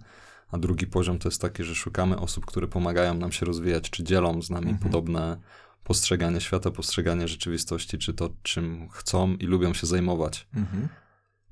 a 0.53 0.59
drugi 0.59 0.87
poziom 0.87 1.19
to 1.19 1.29
jest 1.29 1.41
taki, 1.41 1.65
że 1.65 1.75
szukamy 1.75 2.19
osób, 2.19 2.47
które 2.47 2.69
pomagają 2.69 3.15
nam 3.15 3.33
się 3.33 3.47
rozwijać, 3.47 3.91
czy 3.91 4.05
dzielą 4.05 4.43
z 4.43 4.51
nami 4.51 4.71
mhm. 4.71 4.91
podobne 4.91 5.37
postrzeganie 5.85 6.41
świata, 6.41 6.71
postrzeganie 6.71 7.29
rzeczywistości, 7.29 7.99
czy 7.99 8.15
to, 8.15 8.31
czym 8.43 8.89
chcą 8.89 9.35
i 9.35 9.47
lubią 9.47 9.75
się 9.75 9.87
zajmować. 9.87 10.47
Mhm. 10.55 10.89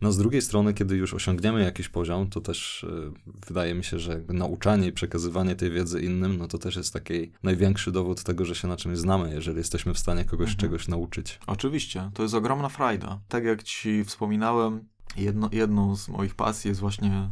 No 0.00 0.12
z 0.12 0.18
drugiej 0.18 0.42
strony, 0.42 0.74
kiedy 0.74 0.96
już 0.96 1.14
osiągniemy 1.14 1.64
jakiś 1.64 1.88
poziom, 1.88 2.30
to 2.30 2.40
też 2.40 2.84
y, 2.84 3.12
wydaje 3.48 3.74
mi 3.74 3.84
się, 3.84 3.98
że 3.98 4.24
nauczanie 4.28 4.88
i 4.88 4.92
przekazywanie 4.92 5.56
tej 5.56 5.70
wiedzy 5.70 6.00
innym, 6.00 6.38
no 6.38 6.48
to 6.48 6.58
też 6.58 6.76
jest 6.76 6.92
taki 6.92 7.32
największy 7.42 7.92
dowód 7.92 8.22
tego, 8.22 8.44
że 8.44 8.54
się 8.54 8.68
na 8.68 8.76
czymś 8.76 8.98
znamy, 8.98 9.34
jeżeli 9.34 9.58
jesteśmy 9.58 9.94
w 9.94 9.98
stanie 9.98 10.24
kogoś 10.24 10.48
mhm. 10.50 10.58
czegoś 10.58 10.88
nauczyć. 10.88 11.40
Oczywiście, 11.46 12.10
to 12.14 12.22
jest 12.22 12.34
ogromna 12.34 12.68
frajda. 12.68 13.20
Tak 13.28 13.44
jak 13.44 13.62
ci 13.62 14.04
wspominałem, 14.04 14.88
jedno, 15.16 15.48
jedną 15.52 15.96
z 15.96 16.08
moich 16.08 16.34
pasji 16.34 16.68
jest 16.68 16.80
właśnie 16.80 17.30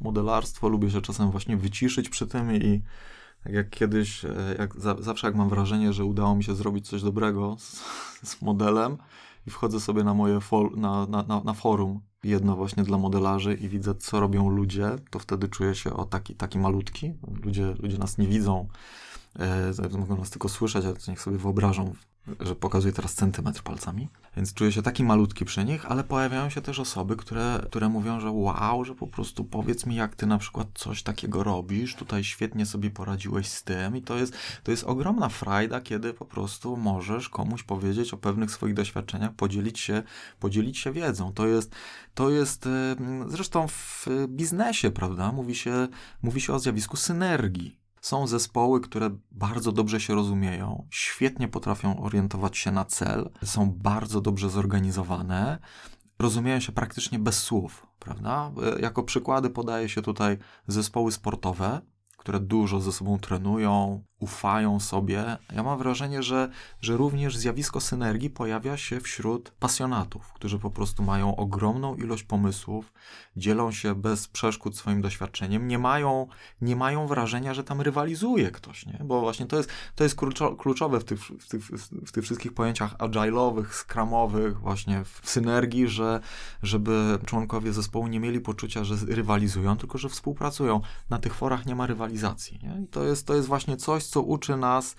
modelarstwo. 0.00 0.68
Lubię 0.68 0.90
się 0.90 1.00
czasem 1.00 1.30
właśnie 1.30 1.56
wyciszyć 1.56 2.08
przy 2.08 2.26
tym 2.26 2.54
i 2.54 2.82
tak 3.44 3.52
jak 3.52 3.70
kiedyś, 3.70 4.24
e, 4.24 4.54
jak 4.58 4.80
za, 4.80 4.96
zawsze 5.00 5.26
jak 5.26 5.36
mam 5.36 5.48
wrażenie, 5.48 5.92
że 5.92 6.04
udało 6.04 6.36
mi 6.36 6.44
się 6.44 6.54
zrobić 6.54 6.88
coś 6.88 7.02
dobrego 7.02 7.56
z, 7.58 7.84
z 8.28 8.42
modelem 8.42 8.96
i 9.46 9.50
wchodzę 9.50 9.80
sobie 9.80 10.04
na 10.04 10.14
moje 10.14 10.40
na, 10.76 11.06
na, 11.06 11.22
na, 11.22 11.40
na, 11.44 11.52
forum, 11.52 12.00
jedno 12.24 12.56
właśnie 12.56 12.82
dla 12.82 12.98
modelarzy 12.98 13.54
i 13.54 13.68
widzę, 13.68 13.94
co 13.94 14.20
robią 14.20 14.48
ludzie, 14.48 14.90
to 15.10 15.18
wtedy 15.18 15.48
czuję 15.48 15.74
się 15.74 15.92
o 15.92 16.04
taki, 16.04 16.34
taki 16.34 16.58
malutki. 16.58 17.14
Ludzie, 17.44 17.74
ludzie 17.78 17.98
nas 17.98 18.18
nie 18.18 18.26
widzą, 18.26 18.68
e, 19.38 19.98
mogą 19.98 20.16
nas 20.16 20.30
tylko 20.30 20.48
słyszeć, 20.48 20.84
ale 20.84 20.94
niech 21.08 21.20
sobie 21.20 21.38
wyobrażą 21.38 21.92
że 22.40 22.56
pokazuję 22.56 22.92
teraz 22.92 23.14
centymetr 23.14 23.62
palcami, 23.62 24.08
więc 24.36 24.54
czuję 24.54 24.72
się 24.72 24.82
taki 24.82 25.04
malutki 25.04 25.44
przy 25.44 25.64
nich, 25.64 25.86
ale 25.90 26.04
pojawiają 26.04 26.50
się 26.50 26.60
też 26.60 26.78
osoby, 26.78 27.16
które, 27.16 27.60
które 27.64 27.88
mówią, 27.88 28.20
że 28.20 28.30
wow, 28.30 28.84
że 28.84 28.94
po 28.94 29.06
prostu 29.06 29.44
powiedz 29.44 29.86
mi, 29.86 29.96
jak 29.96 30.16
ty 30.16 30.26
na 30.26 30.38
przykład 30.38 30.68
coś 30.74 31.02
takiego 31.02 31.42
robisz, 31.42 31.94
tutaj 31.94 32.24
świetnie 32.24 32.66
sobie 32.66 32.90
poradziłeś 32.90 33.48
z 33.48 33.64
tym 33.64 33.96
i 33.96 34.02
to 34.02 34.16
jest, 34.16 34.36
to 34.62 34.70
jest 34.70 34.84
ogromna 34.84 35.28
frajda, 35.28 35.80
kiedy 35.80 36.14
po 36.14 36.24
prostu 36.24 36.76
możesz 36.76 37.28
komuś 37.28 37.62
powiedzieć 37.62 38.14
o 38.14 38.16
pewnych 38.16 38.50
swoich 38.50 38.74
doświadczeniach, 38.74 39.32
podzielić 39.32 39.80
się, 39.80 40.02
podzielić 40.40 40.78
się 40.78 40.92
wiedzą. 40.92 41.32
To 41.32 41.46
jest, 41.46 41.74
to 42.14 42.30
jest 42.30 42.68
zresztą 43.26 43.68
w 43.68 44.06
biznesie, 44.28 44.90
prawda, 44.90 45.32
mówi 45.32 45.54
się, 45.54 45.88
mówi 46.22 46.40
się 46.40 46.52
o 46.52 46.58
zjawisku 46.58 46.96
synergii 46.96 47.77
są 48.00 48.26
zespoły, 48.26 48.80
które 48.80 49.10
bardzo 49.30 49.72
dobrze 49.72 50.00
się 50.00 50.14
rozumieją, 50.14 50.86
świetnie 50.90 51.48
potrafią 51.48 52.02
orientować 52.02 52.58
się 52.58 52.70
na 52.72 52.84
cel, 52.84 53.30
są 53.44 53.70
bardzo 53.70 54.20
dobrze 54.20 54.50
zorganizowane, 54.50 55.58
rozumieją 56.18 56.60
się 56.60 56.72
praktycznie 56.72 57.18
bez 57.18 57.42
słów, 57.42 57.86
prawda? 57.98 58.52
E, 58.76 58.80
jako 58.80 59.02
przykłady 59.02 59.50
podaje 59.50 59.88
się 59.88 60.02
tutaj 60.02 60.38
zespoły 60.66 61.12
sportowe, 61.12 61.80
które 62.28 62.40
dużo 62.40 62.80
ze 62.80 62.92
sobą 62.92 63.18
trenują, 63.18 64.02
ufają 64.20 64.80
sobie. 64.80 65.36
Ja 65.52 65.62
mam 65.62 65.78
wrażenie, 65.78 66.22
że, 66.22 66.48
że 66.80 66.96
również 66.96 67.36
zjawisko 67.36 67.80
synergii 67.80 68.30
pojawia 68.30 68.76
się 68.76 69.00
wśród 69.00 69.50
pasjonatów, 69.50 70.32
którzy 70.32 70.58
po 70.58 70.70
prostu 70.70 71.02
mają 71.02 71.36
ogromną 71.36 71.96
ilość 71.96 72.22
pomysłów, 72.22 72.92
dzielą 73.36 73.72
się 73.72 73.94
bez 73.94 74.28
przeszkód 74.28 74.76
swoim 74.76 75.02
doświadczeniem, 75.02 75.68
nie 75.68 75.78
mają, 75.78 76.26
nie 76.60 76.76
mają 76.76 77.06
wrażenia, 77.06 77.54
że 77.54 77.64
tam 77.64 77.80
rywalizuje 77.80 78.50
ktoś, 78.50 78.86
nie? 78.86 79.00
bo 79.04 79.20
właśnie 79.20 79.46
to 79.46 79.56
jest, 79.56 79.70
to 79.94 80.04
jest 80.04 80.16
kluczowe 80.58 81.00
w 81.00 81.04
tych, 81.04 81.20
w, 81.20 81.48
tych, 81.48 81.64
w 82.06 82.12
tych 82.12 82.24
wszystkich 82.24 82.54
pojęciach 82.54 82.96
agile'owych, 82.96 83.72
scrumowych, 83.72 84.60
właśnie 84.60 85.04
w 85.04 85.30
synergii, 85.30 85.88
że 85.88 86.20
żeby 86.62 87.18
członkowie 87.26 87.72
zespołu 87.72 88.06
nie 88.06 88.20
mieli 88.20 88.40
poczucia, 88.40 88.84
że 88.84 88.94
rywalizują, 89.08 89.76
tylko 89.76 89.98
że 89.98 90.08
współpracują. 90.08 90.80
Na 91.10 91.18
tych 91.18 91.34
forach 91.34 91.66
nie 91.66 91.74
ma 91.74 91.86
rywalizacji. 91.86 92.17
Nie? 92.62 92.82
I 92.84 92.86
to 92.86 93.04
jest, 93.04 93.26
to 93.26 93.34
jest 93.34 93.48
właśnie 93.48 93.76
coś, 93.76 94.04
co 94.04 94.22
uczy 94.22 94.56
nas 94.56 94.96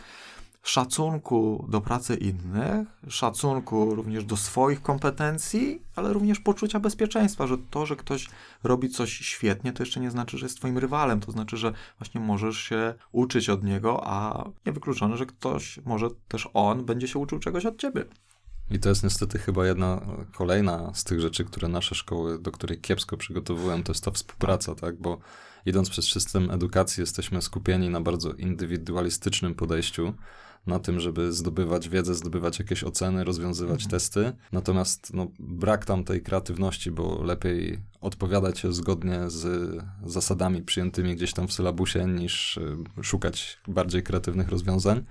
szacunku 0.63 1.65
do 1.69 1.81
pracy 1.81 2.15
innych, 2.15 2.87
szacunku 3.07 3.95
również 3.95 4.23
do 4.25 4.37
swoich 4.37 4.81
kompetencji, 4.81 5.81
ale 5.95 6.13
również 6.13 6.39
poczucia 6.39 6.79
bezpieczeństwa, 6.79 7.47
że 7.47 7.57
to, 7.69 7.85
że 7.85 7.95
ktoś 7.95 8.27
robi 8.63 8.89
coś 8.89 9.11
świetnie, 9.11 9.73
to 9.73 9.83
jeszcze 9.83 9.99
nie 9.99 10.11
znaczy, 10.11 10.37
że 10.37 10.45
jest 10.45 10.57
twoim 10.57 10.77
rywalem, 10.77 11.19
to 11.19 11.31
znaczy, 11.31 11.57
że 11.57 11.73
właśnie 11.99 12.21
możesz 12.21 12.57
się 12.57 12.93
uczyć 13.11 13.49
od 13.49 13.63
niego, 13.63 14.01
a 14.07 14.45
niewykluczone, 14.65 15.17
że 15.17 15.25
ktoś, 15.25 15.79
może 15.85 16.09
też 16.27 16.49
on, 16.53 16.85
będzie 16.85 17.07
się 17.07 17.19
uczył 17.19 17.39
czegoś 17.39 17.65
od 17.65 17.77
ciebie. 17.77 18.05
I 18.71 18.79
to 18.79 18.89
jest 18.89 19.03
niestety 19.03 19.39
chyba 19.39 19.65
jedna 19.65 20.01
kolejna 20.33 20.93
z 20.93 21.03
tych 21.03 21.21
rzeczy, 21.21 21.45
które 21.45 21.67
nasze 21.67 21.95
szkoły, 21.95 22.39
do 22.39 22.51
której 22.51 22.79
kiepsko 22.79 23.17
przygotowują, 23.17 23.83
to 23.83 23.91
jest 23.91 24.05
ta 24.05 24.11
współpraca, 24.11 24.75
tak? 24.75 24.95
Bo 24.95 25.17
idąc 25.65 25.89
przez 25.89 26.05
system 26.05 26.51
edukacji, 26.51 27.01
jesteśmy 27.01 27.41
skupieni 27.41 27.89
na 27.89 28.01
bardzo 28.01 28.33
indywidualistycznym 28.33 29.55
podejściu, 29.55 30.13
na 30.67 30.79
tym, 30.79 30.99
żeby 30.99 31.33
zdobywać 31.33 31.89
wiedzę, 31.89 32.15
zdobywać 32.15 32.59
jakieś 32.59 32.83
oceny, 32.83 33.23
rozwiązywać 33.23 33.83
mhm. 33.83 33.89
testy. 33.91 34.33
Natomiast 34.51 35.13
no, 35.13 35.27
brak 35.39 35.85
tam 35.85 36.03
tej 36.03 36.21
kreatywności, 36.21 36.91
bo 36.91 37.23
lepiej 37.23 37.79
odpowiadać 38.01 38.59
się 38.59 38.73
zgodnie 38.73 39.19
z 39.27 39.75
zasadami 40.05 40.61
przyjętymi 40.61 41.15
gdzieś 41.15 41.33
tam 41.33 41.47
w 41.47 41.53
sylabusie, 41.53 42.05
niż 42.05 42.57
y, 42.57 43.03
szukać 43.03 43.57
bardziej 43.67 44.03
kreatywnych 44.03 44.49
rozwiązań. 44.49 45.03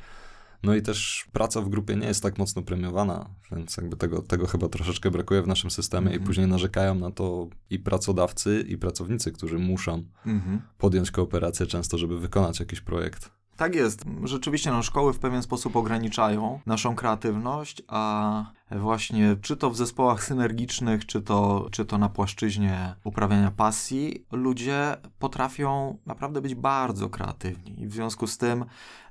No 0.63 0.75
i 0.75 0.83
też 0.83 1.29
praca 1.33 1.61
w 1.61 1.69
grupie 1.69 1.97
nie 1.97 2.07
jest 2.07 2.23
tak 2.23 2.39
mocno 2.39 2.63
premiowana, 2.63 3.31
więc 3.53 3.77
jakby 3.77 3.97
tego, 3.97 4.23
tego 4.23 4.47
chyba 4.47 4.69
troszeczkę 4.69 5.11
brakuje 5.11 5.43
w 5.43 5.47
naszym 5.47 5.71
systemie 5.71 6.01
mm 6.01 6.13
-hmm. 6.13 6.15
i 6.15 6.17
mhm. 6.17 6.27
później 6.27 6.47
narzekają 6.47 6.95
na 6.95 7.11
to 7.11 7.49
i 7.71 7.79
pracodawcy, 7.79 8.65
i 8.69 8.79
pracownicy, 8.79 9.33
którzy 9.33 9.59
muszą 9.59 10.05
mm 10.27 10.41
-hmm. 10.41 10.59
podjąć 10.79 11.11
kooperację 11.11 11.67
często, 11.67 11.99
żeby 11.99 12.21
wykonać 12.21 12.61
jakiś 12.61 12.81
projekt. 12.81 13.39
Tak 13.59 13.75
jest. 13.75 14.05
Rzeczywiście 14.25 14.71
no, 14.71 14.83
szkoły 14.83 15.13
w 15.13 15.19
pewien 15.19 15.43
sposób 15.43 15.77
ograniczają 15.77 16.61
naszą 16.67 16.95
kreatywność, 16.95 17.83
a 17.89 18.45
właśnie 18.71 19.37
czy 19.43 19.57
to 19.57 19.71
w 19.71 19.77
zespołach 19.77 20.25
synergicznych, 20.25 21.07
czy 21.07 21.23
to, 21.23 21.69
czy 21.71 21.85
to 21.85 21.99
na 21.99 22.09
płaszczyźnie 22.09 22.95
uprawiania 23.05 23.51
pasji, 23.51 24.27
ludzie 24.33 24.97
potrafią 25.19 25.99
naprawdę 26.07 26.41
być 26.41 26.55
bardzo 26.55 27.11
kreatywni. 27.11 27.83
I 27.83 27.87
w 27.87 27.93
związku 27.93 28.27
z 28.27 28.39
tym 28.39 28.65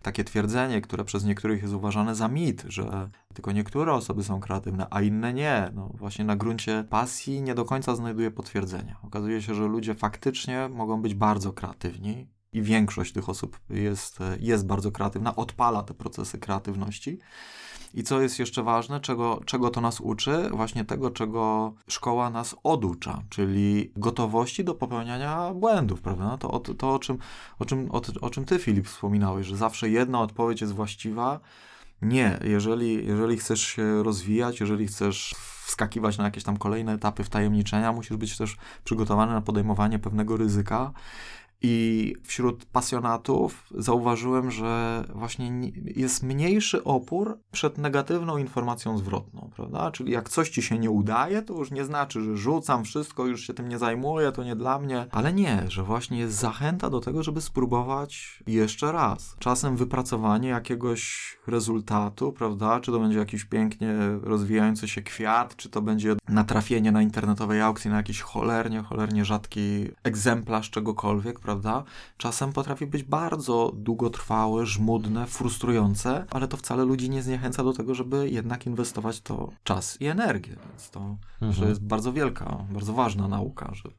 takie 0.08 0.24
twierdzenie, 0.24 0.82
które 0.82 1.04
przez 1.04 1.26
niektórych 1.26 1.62
jest 1.62 1.74
uważane 1.74 2.16
za 2.16 2.28
mit, 2.28 2.64
że 2.68 3.10
tylko 3.34 3.52
niektóre 3.52 3.94
osoby 3.94 4.24
są 4.24 4.40
kreatywne, 4.40 4.88
a 4.90 5.02
inne 5.02 5.34
nie, 5.34 5.72
no 5.74 5.90
właśnie 5.94 6.26
na 6.26 6.36
gruncie 6.36 6.86
pasji 6.90 7.42
nie 7.42 7.56
do 7.56 7.66
końca 7.66 7.96
znajduje 7.96 8.32
potwierdzenia. 8.32 8.98
Okazuje 9.04 9.42
się, 9.42 9.56
że 9.56 9.68
ludzie 9.68 9.96
faktycznie 9.96 10.70
mogą 10.70 11.02
być 11.02 11.14
bardzo 11.14 11.54
kreatywni, 11.54 12.28
i 12.54 12.62
większość 12.62 13.14
tych 13.14 13.30
osób 13.30 13.60
jest, 13.70 14.20
jest 14.40 14.66
bardzo 14.66 14.92
kreatywna, 14.92 15.36
odpala 15.36 15.84
te 15.84 15.94
procesy 15.94 16.38
kreatywności. 16.38 17.20
I 17.94 18.04
co 18.04 18.22
jest 18.22 18.40
jeszcze 18.40 18.64
ważne, 18.64 19.00
czego, 19.00 19.42
czego 19.46 19.70
to 19.70 19.82
nas 19.82 20.02
uczy? 20.02 20.50
Właśnie 20.52 20.86
tego, 20.86 21.12
czego 21.12 21.74
szkoła 21.88 22.30
nas 22.30 22.56
oducza, 22.64 23.24
czyli 23.30 23.92
gotowości 23.96 24.64
do 24.64 24.76
popełniania 24.76 25.54
błędów, 25.54 26.02
prawda? 26.02 26.38
To, 26.38 26.60
to, 26.60 26.94
o, 26.94 27.00
czym, 27.00 27.18
o, 27.60 27.66
czym, 27.66 27.92
o, 27.92 28.02
o 28.22 28.30
czym 28.30 28.46
ty, 28.46 28.60
Filip, 28.60 28.88
wspominałeś, 28.88 29.48
że 29.48 29.58
zawsze 29.58 29.90
jedna 29.90 30.22
odpowiedź 30.22 30.62
jest 30.62 30.74
właściwa. 30.74 31.40
Nie, 32.02 32.40
jeżeli, 32.44 33.08
jeżeli 33.08 33.38
chcesz 33.38 33.62
się 33.62 34.04
rozwijać, 34.04 34.60
jeżeli 34.60 34.88
chcesz 34.88 35.36
wskakiwać 35.66 36.18
na 36.18 36.24
jakieś 36.24 36.44
tam 36.44 36.58
kolejne 36.58 36.94
etapy 36.94 37.24
wtajemniczenia, 37.24 37.92
musisz 37.92 38.18
być 38.18 38.38
też 38.38 38.58
przygotowany 38.84 39.34
na 39.34 39.42
podejmowanie 39.42 40.00
pewnego 40.00 40.38
ryzyka 40.38 40.92
i 41.62 42.16
wśród 42.24 42.66
pasjonatów 42.66 43.66
zauważyłem, 43.78 44.52
że 44.52 45.04
właśnie 45.14 45.72
jest 45.96 46.24
mniejszy 46.24 46.84
opór 46.84 47.38
przed 47.52 47.78
negatywną 47.78 48.38
informacją 48.38 48.98
zwrotną, 48.98 49.50
prawda? 49.56 49.92
Czyli 49.92 50.12
jak 50.12 50.30
coś 50.30 50.50
ci 50.50 50.62
się 50.62 50.80
nie 50.80 50.92
udaje, 50.92 51.42
to 51.42 51.54
już 51.54 51.72
nie 51.72 51.86
znaczy, 51.86 52.22
że 52.22 52.38
rzucam 52.38 52.84
wszystko, 52.84 53.26
już 53.26 53.48
się 53.48 53.54
tym 53.54 53.70
nie 53.70 53.78
zajmuję, 53.78 54.32
to 54.32 54.44
nie 54.44 54.56
dla 54.56 54.80
mnie. 54.80 55.06
Ale 55.12 55.34
nie, 55.34 55.64
że 55.68 55.84
właśnie 55.84 56.20
jest 56.20 56.36
zachęta 56.36 56.90
do 56.90 57.00
tego, 57.00 57.24
żeby 57.24 57.42
spróbować 57.42 58.44
jeszcze 58.48 58.92
raz. 58.92 59.36
Czasem 59.40 59.78
wypracowanie 59.78 60.50
jakiegoś 60.50 61.38
rezultatu, 61.48 62.32
prawda? 62.34 62.80
Czy 62.80 62.92
to 62.92 63.00
będzie 63.00 63.20
jakiś 63.20 63.46
pięknie 63.46 63.96
rozwijający 64.22 64.88
się 64.88 65.02
kwiat, 65.02 65.56
czy 65.56 65.70
to 65.70 65.82
będzie 65.82 66.16
natrafienie 66.30 66.92
na 66.92 67.02
internetowej 67.02 67.62
aukcji 67.62 67.92
na 67.92 67.98
jakiś 67.98 68.22
cholernie, 68.22 68.82
cholernie 68.82 69.26
rzadki 69.26 69.90
egzemplarz 70.04 70.70
czegokolwiek, 70.70 71.40
prawda? 71.48 71.84
Czasem 72.18 72.54
potrafi 72.54 72.88
być 72.88 73.04
bardzo 73.04 73.72
długotrwałe, 73.76 74.66
żmudne, 74.66 75.28
frustrujące, 75.28 76.26
ale 76.30 76.48
to 76.48 76.58
wcale 76.58 76.86
ludzi 76.86 77.10
nie 77.10 77.24
zniechęca 77.24 77.64
do 77.64 77.74
tego, 77.74 77.96
żeby 77.96 78.30
jednak 78.30 78.66
inwestować 78.66 79.22
to 79.22 79.50
czas 79.64 80.02
i 80.02 80.06
energię. 80.06 80.56
Więc 80.70 80.90
to 80.90 81.18
mhm. 81.34 81.54
że 81.54 81.70
jest 81.70 81.84
bardzo 81.84 82.14
wielka, 82.14 82.66
bardzo 82.70 82.94
ważna 82.94 83.28
nauka, 83.28 83.72
że, 83.74 83.90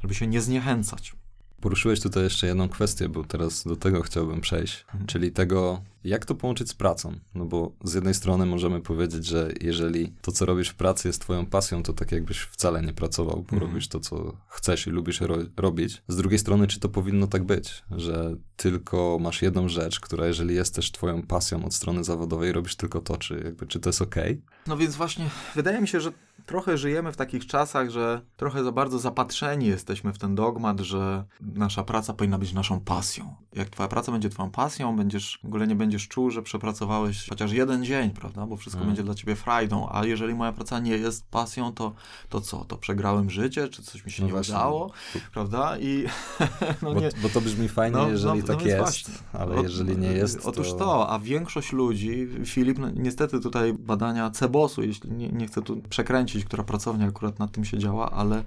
żeby 0.00 0.14
się 0.14 0.26
nie 0.26 0.40
zniechęcać. 0.40 1.16
Poruszyłeś 1.64 2.00
tutaj 2.00 2.22
jeszcze 2.24 2.46
jedną 2.46 2.68
kwestię, 2.68 3.08
bo 3.08 3.24
teraz 3.24 3.64
do 3.64 3.76
tego 3.76 4.02
chciałbym 4.02 4.40
przejść, 4.40 4.84
Mhm. 4.88 5.06
czyli 5.06 5.32
tego, 5.32 5.82
jak 6.04 6.24
to 6.26 6.34
połączyć 6.34 6.68
z 6.70 6.74
pracą. 6.74 7.12
No 7.34 7.44
bo 7.44 7.72
z 7.84 7.94
jednej 7.94 8.14
strony 8.14 8.46
możemy 8.46 8.80
powiedzieć, 8.80 9.26
że 9.26 9.50
jeżeli 9.60 10.12
to, 10.22 10.32
co 10.32 10.46
robisz 10.46 10.68
w 10.68 10.74
pracy 10.74 11.08
jest 11.08 11.20
twoją 11.20 11.46
pasją, 11.46 11.82
to 11.82 11.92
tak 11.92 12.12
jakbyś 12.12 12.38
wcale 12.38 12.82
nie 12.82 12.92
pracował, 12.92 13.36
bo 13.36 13.52
Mhm. 13.56 13.62
robisz 13.62 13.88
to, 13.88 14.00
co 14.00 14.36
chcesz 14.48 14.86
i 14.86 14.90
lubisz 14.90 15.20
ro 15.20 15.36
robić. 15.56 16.02
Z 16.08 16.16
drugiej 16.16 16.38
strony, 16.38 16.66
czy 16.66 16.80
to 16.80 16.88
powinno 16.88 17.26
tak 17.26 17.44
być, 17.44 17.82
że 17.90 18.36
tylko 18.56 19.18
masz 19.20 19.42
jedną 19.42 19.68
rzecz, 19.68 20.00
która 20.00 20.26
jeżeli 20.26 20.54
jest 20.54 20.74
też 20.74 20.92
twoją 20.92 21.22
pasją 21.22 21.64
od 21.64 21.74
strony 21.74 22.04
zawodowej, 22.04 22.52
robisz 22.52 22.76
tylko 22.76 23.00
to, 23.00 23.16
czy 23.16 23.42
jakby, 23.44 23.66
czy 23.66 23.80
to 23.80 23.88
jest 23.88 24.02
okej? 24.02 24.40
No 24.66 24.76
więc 24.76 24.96
właśnie, 24.96 25.30
wydaje 25.54 25.80
mi 25.80 25.88
się, 25.88 26.00
że 26.00 26.12
trochę 26.46 26.78
żyjemy 26.78 27.12
w 27.12 27.16
takich 27.16 27.46
czasach, 27.46 27.90
że 27.90 28.20
trochę 28.36 28.64
za 28.64 28.72
bardzo 28.72 28.98
zapatrzeni 28.98 29.66
jesteśmy 29.66 30.12
w 30.12 30.18
ten 30.18 30.34
dogmat, 30.34 30.80
że 30.80 31.24
nasza 31.40 31.82
praca 31.84 32.12
powinna 32.14 32.38
być 32.38 32.52
naszą 32.52 32.80
pasją. 32.80 33.34
Jak 33.52 33.70
twoja 33.70 33.88
praca 33.88 34.12
będzie 34.12 34.28
twoją 34.30 34.50
pasją, 34.50 34.96
będziesz, 34.96 35.38
w 35.42 35.46
ogóle 35.46 35.66
nie 35.66 35.74
będziesz 35.76 36.08
czuł, 36.08 36.30
że 36.30 36.42
przepracowałeś 36.42 37.28
chociaż 37.28 37.52
jeden 37.52 37.84
dzień, 37.84 38.10
prawda? 38.10 38.46
Bo 38.46 38.56
wszystko 38.56 38.82
Mm. 38.82 38.88
będzie 38.88 39.02
dla 39.02 39.14
ciebie 39.14 39.36
frajdą. 39.36 39.88
A 39.92 40.04
jeżeli 40.06 40.34
moja 40.34 40.52
praca 40.52 40.78
nie 40.80 40.96
jest 40.96 41.26
pasją, 41.30 41.72
to, 41.72 41.94
to 42.28 42.40
co? 42.40 42.64
To 42.64 42.76
przegrałem 42.76 43.30
życie, 43.30 43.68
czy 43.68 43.82
coś 43.82 44.04
mi 44.06 44.12
się 44.12 44.22
No 44.22 44.26
nie 44.26 44.32
właśnie. 44.32 44.54
udało, 44.54 44.92
prawda? 45.32 45.78
I 45.78 46.04
no 46.82 46.94
bo, 46.94 47.00
nie, 47.00 47.08
bo 47.22 47.28
to 47.28 47.40
brzmi 47.40 47.68
fajnie, 47.68 47.96
No, 47.96 48.08
jeżeli 48.08 48.40
no, 48.40 48.46
tak 48.46 48.58
no 48.60 48.66
jest, 48.66 48.78
właśnie. 48.78 49.14
ale 49.32 49.56
Ot- 49.56 49.62
jeżeli 49.62 49.96
nie 49.98 50.12
jest, 50.12 50.46
Otóż 50.46 50.70
to... 50.70 50.78
to, 50.78 51.10
a 51.10 51.18
większość 51.18 51.72
ludzi, 51.72 52.28
Filip, 52.44 52.78
no, 52.78 52.90
niestety 52.90 53.40
tutaj 53.40 53.72
badania 53.72 54.30
Cebosu, 54.30 54.82
jeśli 54.82 55.10
nie, 55.10 55.28
nie 55.28 55.46
chcę 55.46 55.62
tu 55.62 55.76
przekręcić, 55.88 56.33
która 56.42 56.64
pracownia 56.64 57.06
akurat 57.06 57.38
nad 57.38 57.52
tym 57.52 57.64
się 57.64 57.78
działa, 57.78 58.10
ale 58.10 58.44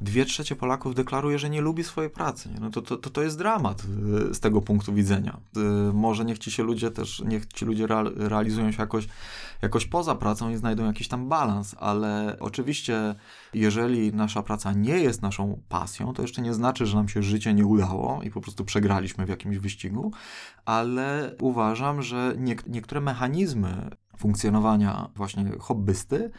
dwie 0.00 0.24
trzecie 0.24 0.56
Polaków 0.56 0.94
deklaruje, 0.94 1.38
że 1.38 1.50
nie 1.50 1.60
lubi 1.60 1.84
swojej 1.84 2.10
pracy. 2.10 2.48
Nie? 2.48 2.60
No 2.60 2.70
to, 2.70 2.82
to, 2.82 2.96
to, 2.96 3.22
jest 3.22 3.38
dramat 3.38 3.82
y, 4.30 4.34
z 4.34 4.40
tego 4.40 4.60
punktu 4.62 4.94
widzenia. 4.94 5.40
Y, 5.56 5.92
Może 5.92 6.24
niech 6.24 6.38
ci 6.38 6.50
się 6.50 6.62
ludzie 6.62 6.90
też, 6.90 7.22
niech 7.26 7.46
ci 7.46 7.64
ludzie 7.64 7.86
real, 7.86 8.12
realizują 8.16 8.72
się 8.72 8.82
jakoś, 8.82 9.08
jakoś 9.62 9.86
poza 9.86 10.14
pracą 10.14 10.50
i 10.50 10.56
znajdą 10.56 10.86
jakiś 10.86 11.08
tam 11.08 11.28
balans, 11.28 11.74
ale 11.78 12.36
oczywiście 12.40 13.14
jeżeli 13.54 14.12
nasza 14.14 14.42
praca 14.42 14.72
nie 14.72 14.98
jest 14.98 15.22
naszą 15.22 15.60
pasją, 15.68 16.12
to 16.14 16.22
jeszcze 16.22 16.42
nie 16.42 16.54
znaczy, 16.54 16.86
że 16.86 16.96
nam 16.96 17.08
się 17.08 17.22
życie 17.22 17.54
nie 17.54 17.66
udało 17.66 18.22
i 18.22 18.30
po 18.30 18.40
prostu 18.40 18.64
przegraliśmy 18.64 19.26
w 19.26 19.28
jakimś 19.28 19.58
wyścigu, 19.58 20.12
ale 20.64 21.34
uważam, 21.40 22.02
że 22.02 22.34
niek- 22.36 22.66
niektóre 22.66 23.00
mechanizmy 23.00 23.90
funkcjonowania 24.16 25.08
właśnie 25.16 25.52
hobbysty 25.58 26.30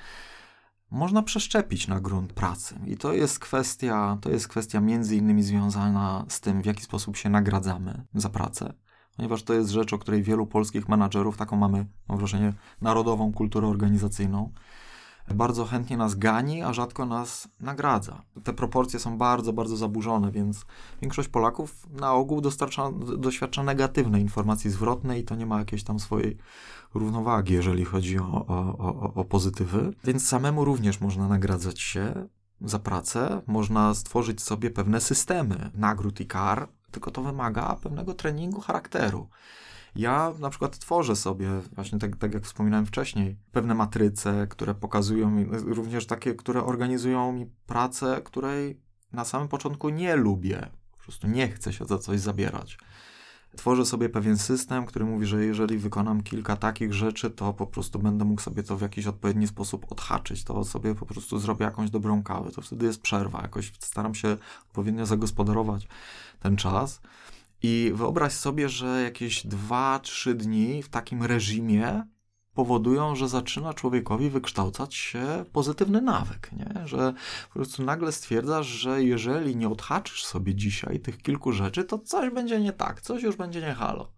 można 0.91 1.23
przeszczepić 1.23 1.87
na 1.87 1.99
grunt 1.99 2.33
pracy. 2.33 2.75
I 2.87 2.97
to 2.97 3.13
jest 3.13 3.39
kwestia, 3.39 4.17
to 4.21 4.29
jest 4.29 4.47
kwestia 4.47 4.81
między 4.81 5.15
innymi 5.15 5.43
związana 5.43 6.25
z 6.27 6.39
tym, 6.39 6.61
w 6.61 6.65
jaki 6.65 6.83
sposób 6.83 7.17
się 7.17 7.29
nagradzamy 7.29 8.03
za 8.13 8.29
pracę. 8.29 8.73
Ponieważ 9.15 9.43
to 9.43 9.53
jest 9.53 9.69
rzecz, 9.69 9.93
o 9.93 9.97
której 9.97 10.23
wielu 10.23 10.47
polskich 10.47 10.89
menadżerów, 10.89 11.37
taką 11.37 11.57
mamy, 11.57 11.85
mam 12.09 12.17
wrażenie, 12.17 12.53
narodową 12.81 13.33
kulturę 13.33 13.67
organizacyjną, 13.67 14.53
bardzo 15.35 15.65
chętnie 15.65 15.97
nas 15.97 16.15
gani, 16.15 16.61
a 16.61 16.73
rzadko 16.73 17.05
nas 17.05 17.47
nagradza. 17.59 18.21
Te 18.43 18.53
proporcje 18.53 18.99
są 18.99 19.17
bardzo, 19.17 19.53
bardzo 19.53 19.77
zaburzone, 19.77 20.31
więc 20.31 20.65
większość 21.01 21.29
Polaków 21.29 21.87
na 21.89 22.13
ogół 22.13 22.41
doświadcza 23.17 23.63
negatywnej 23.63 24.21
informacji 24.21 24.69
zwrotnej 24.69 25.21
i 25.21 25.23
to 25.23 25.35
nie 25.35 25.45
ma 25.45 25.59
jakiejś 25.59 25.83
tam 25.83 25.99
swojej 25.99 26.37
równowagi, 26.93 27.53
jeżeli 27.53 27.85
chodzi 27.85 28.19
o, 28.19 28.45
o, 28.47 28.77
o, 28.77 29.13
o 29.13 29.25
pozytywy. 29.25 29.93
Więc 30.03 30.27
samemu 30.27 30.65
również 30.65 31.01
można 31.01 31.27
nagradzać 31.27 31.79
się 31.79 32.27
za 32.61 32.79
pracę, 32.79 33.41
można 33.47 33.93
stworzyć 33.93 34.41
sobie 34.41 34.71
pewne 34.71 35.01
systemy 35.01 35.71
nagród 35.75 36.19
i 36.19 36.25
kar, 36.25 36.67
tylko 36.91 37.11
to 37.11 37.21
wymaga 37.21 37.75
pewnego 37.83 38.13
treningu 38.13 38.61
charakteru. 38.61 39.29
Ja 39.95 40.33
na 40.39 40.49
przykład 40.49 40.79
tworzę 40.79 41.15
sobie, 41.15 41.49
właśnie 41.75 41.99
tak, 41.99 42.15
tak 42.15 42.33
jak 42.33 42.43
wspominałem 42.43 42.85
wcześniej, 42.85 43.37
pewne 43.51 43.75
matryce, 43.75 44.47
które 44.47 44.75
pokazują 44.75 45.31
mi, 45.31 45.45
również 45.51 46.05
takie, 46.05 46.35
które 46.35 46.63
organizują 46.63 47.31
mi 47.31 47.45
pracę, 47.65 48.21
której 48.23 48.81
na 49.13 49.25
samym 49.25 49.47
początku 49.47 49.89
nie 49.89 50.15
lubię. 50.15 50.69
Po 50.91 51.03
prostu 51.03 51.27
nie 51.27 51.47
chcę 51.47 51.73
się 51.73 51.85
za 51.85 51.97
coś 51.97 52.19
zabierać. 52.19 52.77
Tworzę 53.57 53.85
sobie 53.85 54.09
pewien 54.09 54.37
system, 54.37 54.85
który 54.85 55.05
mówi, 55.05 55.25
że 55.25 55.45
jeżeli 55.45 55.77
wykonam 55.77 56.23
kilka 56.23 56.55
takich 56.55 56.93
rzeczy, 56.93 57.29
to 57.29 57.53
po 57.53 57.67
prostu 57.67 57.99
będę 57.99 58.25
mógł 58.25 58.41
sobie 58.41 58.63
to 58.63 58.77
w 58.77 58.81
jakiś 58.81 59.07
odpowiedni 59.07 59.47
sposób 59.47 59.91
odhaczyć. 59.91 60.43
To 60.43 60.63
sobie 60.63 60.95
po 60.95 61.05
prostu 61.05 61.39
zrobię 61.39 61.65
jakąś 61.65 61.89
dobrą 61.89 62.23
kawę. 62.23 62.51
To 62.51 62.61
wtedy 62.61 62.85
jest 62.85 63.01
przerwa. 63.01 63.41
Jakoś 63.41 63.73
staram 63.79 64.15
się 64.15 64.37
odpowiednio 64.67 65.05
zagospodarować 65.05 65.87
ten 66.39 66.55
czas. 66.55 67.01
I 67.63 67.91
wyobraź 67.95 68.33
sobie, 68.33 68.69
że 68.69 69.01
jakieś 69.03 69.45
2-3 69.45 70.33
dni 70.33 70.83
w 70.83 70.89
takim 70.89 71.23
reżimie 71.23 72.03
powodują, 72.53 73.15
że 73.15 73.29
zaczyna 73.29 73.73
człowiekowi 73.73 74.29
wykształcać 74.29 74.95
się 74.95 75.45
pozytywny 75.53 76.01
nawyk, 76.01 76.51
nie? 76.51 76.87
że 76.87 77.13
po 77.47 77.53
prostu 77.53 77.83
nagle 77.83 78.11
stwierdzasz, 78.11 78.67
że 78.67 79.03
jeżeli 79.03 79.55
nie 79.55 79.69
odhaczysz 79.69 80.25
sobie 80.25 80.55
dzisiaj 80.55 80.99
tych 80.99 81.17
kilku 81.17 81.51
rzeczy, 81.51 81.83
to 81.83 81.99
coś 81.99 82.29
będzie 82.29 82.59
nie 82.59 82.73
tak, 82.73 83.01
coś 83.01 83.23
już 83.23 83.35
będzie 83.35 83.61
nie 83.61 83.73
halo. 83.73 84.11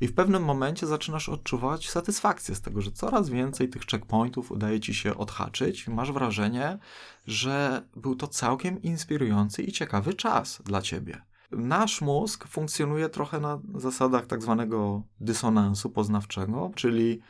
I 0.00 0.08
w 0.08 0.14
pewnym 0.14 0.44
momencie 0.44 0.86
zaczynasz 0.86 1.28
odczuwać 1.28 1.90
satysfakcję 1.90 2.54
z 2.54 2.60
tego, 2.60 2.80
że 2.80 2.92
coraz 2.92 3.28
więcej 3.28 3.68
tych 3.68 3.82
checkpointów 3.82 4.52
udaje 4.52 4.80
ci 4.80 4.94
się 4.94 5.16
odhaczyć 5.16 5.88
masz 5.88 6.12
wrażenie, 6.12 6.78
że 7.26 7.82
był 7.96 8.16
to 8.16 8.26
całkiem 8.26 8.82
inspirujący 8.82 9.62
i 9.62 9.72
ciekawy 9.72 10.14
czas 10.14 10.62
dla 10.64 10.82
ciebie. 10.82 11.22
Nasz 11.52 12.00
mózg 12.00 12.48
funkcjonuje 12.48 13.08
trochę 13.08 13.40
na 13.40 13.60
zasadach 13.74 14.26
tak 14.26 14.42
zwanego 14.42 15.02
dysonansu 15.20 15.90
poznawczego, 15.90 16.70
czyli 16.74 17.20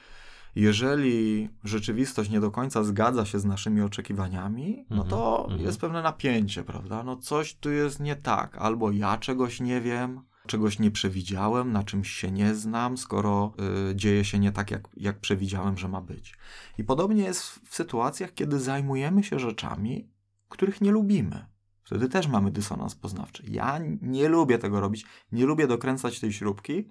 jeżeli 0.55 1.49
rzeczywistość 1.65 2.31
nie 2.31 2.41
do 2.41 2.51
końca 2.51 2.85
zgadza 2.85 3.25
się 3.25 3.39
z 3.39 3.45
naszymi 3.45 3.83
oczekiwaniami, 3.83 4.87
no 4.91 5.05
to 5.05 5.43
Mhm, 5.45 5.61
jest 5.63 5.81
pewne 5.81 6.03
napięcie, 6.03 6.65
prawda? 6.65 7.03
No 7.03 7.17
coś 7.17 7.55
tu 7.55 7.71
jest 7.71 8.01
nie 8.01 8.17
tak, 8.17 8.59
albo 8.59 8.91
ja 8.91 9.19
czegoś 9.19 9.61
nie 9.61 9.81
wiem, 9.81 10.21
czegoś 10.47 10.79
nie 10.79 10.91
przewidziałem, 10.91 11.73
na 11.73 11.83
czymś 11.83 12.11
się 12.11 12.31
nie 12.31 12.55
znam, 12.55 12.97
skoro 12.97 13.53
y, 13.91 13.97
dzieje 13.97 14.25
się 14.25 14.39
nie 14.39 14.53
tak, 14.53 14.71
jak, 14.71 14.89
jak 14.97 15.21
przewidziałem, 15.21 15.79
że 15.79 15.89
ma 15.89 16.01
być. 16.01 16.35
I 16.79 16.85
podobnie 16.85 17.23
jest 17.23 17.43
w, 17.43 17.61
w 17.71 17.75
sytuacjach, 17.75 18.35
kiedy 18.35 18.61
zajmujemy 18.61 19.25
się 19.25 19.39
rzeczami, 19.39 20.09
których 20.49 20.81
nie 20.81 20.91
lubimy. 20.91 21.47
Wtedy 21.87 22.09
też 22.09 22.27
mamy 22.29 22.51
dysonans 22.51 22.95
poznawczy. 22.95 23.43
Ja 23.49 23.81
nie 24.03 24.29
lubię 24.29 24.59
tego 24.59 24.81
robić, 24.81 25.05
nie 25.33 25.47
lubię 25.47 25.67
dokręcać 25.67 26.21
tej 26.21 26.33
śrubki, 26.33 26.91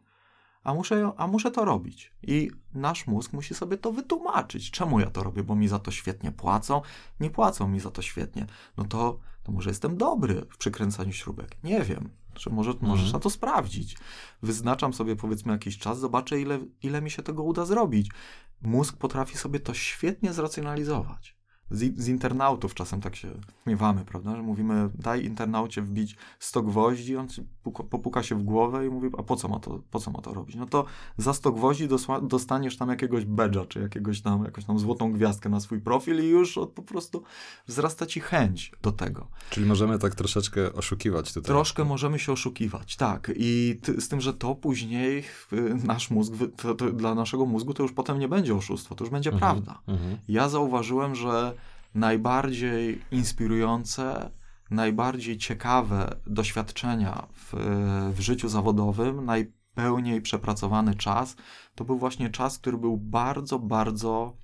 a 0.64 0.74
muszę, 0.74 1.12
a 1.18 1.28
muszę 1.28 1.52
to 1.52 1.66
robić. 1.66 2.14
I 2.24 2.52
nasz 2.74 3.08
mózg 3.08 3.34
musi 3.34 3.56
sobie 3.56 3.78
to 3.78 3.92
wytłumaczyć. 3.92 4.72
Czemu 4.72 5.00
ja 5.00 5.10
to 5.10 5.24
robię? 5.24 5.44
Bo 5.44 5.56
mi 5.56 5.68
za 5.68 5.80
to 5.80 5.92
świetnie 5.92 6.32
płacą? 6.32 6.82
Nie 7.20 7.30
płacą 7.30 7.68
mi 7.68 7.80
za 7.80 7.92
to 7.92 8.02
świetnie. 8.02 8.46
No 8.78 8.84
to, 8.84 9.20
to 9.44 9.52
może 9.52 9.70
jestem 9.70 9.98
dobry 9.98 10.46
w 10.50 10.58
przykręcaniu 10.58 11.14
śrubek. 11.14 11.64
Nie 11.64 11.82
wiem. 11.82 12.10
Czy 12.34 12.50
może, 12.50 12.72
Mhm. 12.72 12.90
możesz 12.92 13.14
na 13.14 13.20
to 13.20 13.30
sprawdzić. 13.30 13.98
Wyznaczam 14.42 14.94
sobie 14.94 15.16
powiedzmy 15.16 15.52
jakiś 15.52 15.78
czas, 15.78 16.00
zobaczę 16.00 16.42
ile, 16.42 16.60
ile 16.84 17.02
mi 17.02 17.12
się 17.12 17.24
tego 17.24 17.44
uda 17.44 17.66
zrobić. 17.66 18.12
Mózg 18.62 18.98
potrafi 18.98 19.38
sobie 19.38 19.60
to 19.60 19.74
świetnie 19.74 20.34
zracjonalizować. 20.34 21.35
Z, 21.72 22.00
z 22.00 22.08
internautów 22.08 22.74
czasem 22.74 23.02
tak 23.02 23.16
się 23.16 23.28
śmiewamy, 23.64 24.06
prawda? 24.06 24.36
Że 24.36 24.42
mówimy, 24.42 24.90
daj 24.96 25.26
internaucie 25.26 25.82
wbić 25.82 26.16
100 26.40 26.62
gwoździ, 26.62 27.18
on 27.18 27.28
puka, 27.64 27.84
popuka 27.84 28.24
się 28.24 28.36
w 28.36 28.44
głowę 28.44 28.86
i 28.88 28.90
mówi, 28.90 29.10
a 29.18 29.24
po 29.24 29.36
co 29.36 29.48
ma 29.48 29.60
to, 29.60 29.80
po 29.92 30.00
co 30.00 30.12
ma 30.12 30.22
to 30.22 30.34
robić? 30.34 30.56
No 30.56 30.66
to 30.66 30.86
za 31.18 31.34
100 31.34 31.52
gwoździ 31.52 31.88
dosła, 31.88 32.22
dostaniesz 32.22 32.78
tam 32.78 32.90
jakiegoś 32.90 33.26
badge'a, 33.26 33.68
czy 33.68 33.80
jakiegoś 33.80 34.22
tam, 34.22 34.44
jakąś 34.46 34.66
tam 34.66 34.80
złotą 34.80 35.12
gwiazdkę 35.12 35.50
na 35.50 35.60
swój 35.60 35.80
profil 35.80 36.24
i 36.24 36.28
już 36.28 36.58
od, 36.58 36.70
po 36.70 36.82
prostu 36.82 37.24
wzrasta 37.68 38.06
ci 38.06 38.20
chęć 38.20 38.72
do 38.82 38.92
tego. 38.92 39.28
Czyli 39.50 39.66
możemy 39.66 40.00
tak 40.00 40.16
troszeczkę 40.16 40.74
oszukiwać 40.74 41.34
tutaj. 41.34 41.48
Troszkę 41.48 41.84
możemy 41.86 42.20
się 42.20 42.32
oszukiwać, 42.32 42.96
tak. 42.96 43.32
I 43.36 43.80
ty, 43.82 44.02
z 44.02 44.08
tym, 44.10 44.22
że 44.22 44.34
to 44.34 44.56
później 44.56 45.24
nasz 45.84 46.12
mózg, 46.12 46.34
to, 46.58 46.76
to 46.76 46.92
dla 46.92 47.16
naszego 47.16 47.46
mózgu 47.46 47.74
to 47.74 47.84
już 47.84 47.92
potem 47.94 48.20
nie 48.20 48.28
będzie 48.28 48.56
oszustwo, 48.56 48.96
to 48.96 49.04
już 49.04 49.12
będzie 49.12 49.32
Mhm, 49.32 49.54
prawda. 49.64 49.82
mhm. 49.88 50.18
Ja 50.28 50.50
zauważyłem, 50.50 51.16
że 51.16 51.55
najbardziej 51.96 53.02
inspirujące, 53.12 54.32
najbardziej 54.72 55.38
ciekawe 55.38 56.16
doświadczenia 56.28 57.28
w, 57.34 57.54
w 58.16 58.20
życiu 58.20 58.50
zawodowym, 58.50 59.26
najpełniej 59.26 60.22
przepracowany 60.22 60.96
czas, 60.96 61.36
to 61.76 61.86
był 61.86 61.98
właśnie 61.98 62.30
czas, 62.30 62.58
który 62.58 62.78
był 62.78 62.98
bardzo, 62.98 63.60
bardzo 63.60 64.38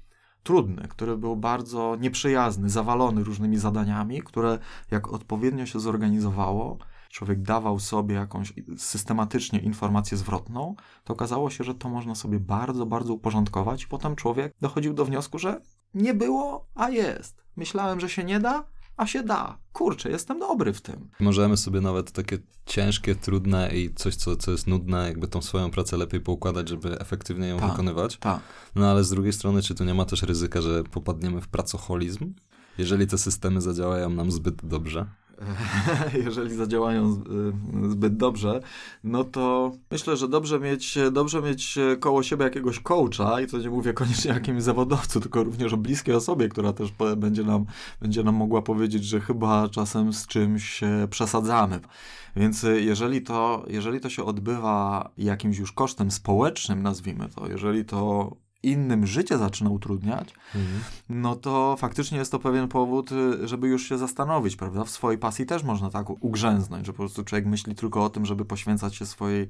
trudny, 0.44 0.88
który 0.88 1.18
był 1.18 1.36
bardzo 1.36 1.98
nieprzyjazny, 2.00 2.70
zawalony 2.70 3.24
różnymi 3.24 3.58
zadaniami, 3.58 4.22
które 4.22 4.60
jak 4.92 5.14
odpowiednio 5.14 5.66
się 5.66 5.80
zorganizowało, 5.80 6.78
człowiek 7.10 7.42
dawał 7.42 7.80
sobie 7.80 8.16
jakąś 8.16 8.54
systematycznie 8.78 9.60
informację 9.60 10.18
zwrotną, 10.18 10.76
to 11.04 11.14
okazało 11.14 11.50
się, 11.50 11.64
że 11.64 11.76
to 11.76 11.90
można 11.90 12.16
sobie 12.16 12.40
bardzo, 12.40 12.86
bardzo 12.86 13.14
uporządkować 13.14 13.86
potem 13.86 14.16
człowiek 14.16 14.54
dochodził 14.62 14.94
do 14.94 15.06
wniosku, 15.06 15.40
że 15.40 15.62
nie 15.94 16.14
było, 16.14 16.68
a 16.76 16.90
jest. 16.90 17.41
Myślałem, 17.56 18.00
że 18.00 18.10
się 18.10 18.24
nie 18.24 18.40
da, 18.40 18.66
a 18.98 19.08
się 19.08 19.24
da. 19.24 19.58
Kurczę, 19.74 20.10
jestem 20.10 20.40
dobry 20.40 20.74
w 20.74 20.82
tym. 20.82 21.10
Możemy 21.20 21.58
sobie 21.58 21.82
nawet 21.82 22.12
takie 22.12 22.38
ciężkie, 22.66 23.16
trudne 23.16 23.76
i 23.76 23.94
coś, 23.96 24.16
co, 24.16 24.36
co 24.36 24.52
jest 24.52 24.68
nudne, 24.68 25.08
jakby 25.08 25.28
tą 25.28 25.42
swoją 25.42 25.72
pracę 25.72 25.98
lepiej 25.98 26.22
poukładać, 26.22 26.70
żeby 26.70 27.00
efektywnie 27.00 27.48
ją 27.48 27.60
Ta, 27.60 27.68
wykonywać. 27.68 28.18
Tak. 28.18 28.40
No 28.76 28.92
ale 28.92 29.04
z 29.04 29.10
drugiej 29.10 29.34
strony, 29.34 29.62
czy 29.62 29.76
tu 29.76 29.84
nie 29.84 29.94
ma 29.94 30.06
też 30.06 30.24
ryzyka, 30.24 30.62
że 30.62 30.84
popadniemy 30.84 31.42
w 31.42 31.48
pracoholizm? 31.48 32.34
Jeżeli 32.78 33.08
te 33.08 33.18
systemy 33.18 33.62
zadziałają 33.62 34.10
nam 34.10 34.32
zbyt 34.32 34.66
dobrze? 34.66 35.06
jeżeli 36.26 36.56
zadziałają 36.56 37.24
y, 37.86 37.92
zbyt 37.92 38.18
dobrze, 38.18 38.62
no 39.04 39.24
to 39.24 39.72
myślę, 39.92 40.18
że 40.18 40.28
dobrze 40.28 40.60
mieć, 40.60 40.98
dobrze 41.12 41.42
mieć 41.42 41.80
koło 42.00 42.24
siebie 42.24 42.44
jakiegoś 42.44 42.80
coacha 42.80 43.42
i 43.42 43.48
to 43.48 43.58
nie 43.58 43.70
mówię 43.70 43.94
koniecznie 43.94 44.32
o 44.32 44.34
jakimś 44.34 44.64
zawodowcu, 44.64 45.20
tylko 45.20 45.44
również 45.44 45.74
o 45.74 45.78
bliskiej 45.78 46.16
osobie, 46.16 46.50
która 46.50 46.74
też 46.74 46.94
będzie 47.18 47.44
nam, 47.44 47.66
będzie 48.02 48.24
nam 48.24 48.36
mogła 48.36 48.62
powiedzieć, 48.62 49.04
że 49.06 49.20
chyba 49.20 49.70
czasem 49.70 50.14
z 50.14 50.28
czymś 50.28 50.82
przesadzamy. 51.10 51.80
Więc 52.36 52.66
jeżeli 52.76 53.22
to, 53.22 53.66
jeżeli 53.68 54.00
to 54.00 54.10
się 54.10 54.24
odbywa 54.24 55.10
jakimś 55.18 55.58
już 55.58 55.72
kosztem 55.72 56.12
społecznym, 56.12 56.84
nazwijmy 56.84 57.30
to, 57.30 57.48
jeżeli 57.48 57.86
to 57.86 58.32
innym 58.64 59.08
życie 59.08 59.38
zaczyna 59.38 59.70
utrudniać, 59.70 60.34
mhm. 60.56 60.82
no 61.10 61.36
to 61.36 61.76
faktycznie 61.80 62.18
jest 62.18 62.32
to 62.32 62.40
pewien 62.40 62.68
powód, 62.68 63.12
y, 63.12 63.48
żeby 63.48 63.68
już 63.68 63.90
się 63.90 63.98
zastanowić, 63.98 64.56
prawda? 64.56 64.84
W 64.84 64.90
swojej 64.90 65.20
pasji 65.20 65.46
też 65.46 65.64
można 65.64 65.90
tak 65.90 66.10
ugrzęznąć, 66.10 66.86
że 66.86 66.94
po 66.94 66.98
prostu 66.98 67.24
człowiek 67.24 67.46
myśli 67.46 67.76
tylko 67.76 68.04
o 68.04 68.10
tym, 68.10 68.26
żeby 68.26 68.46
poświęcać 68.46 68.96
się 68.96 69.06
swojej, 69.06 69.48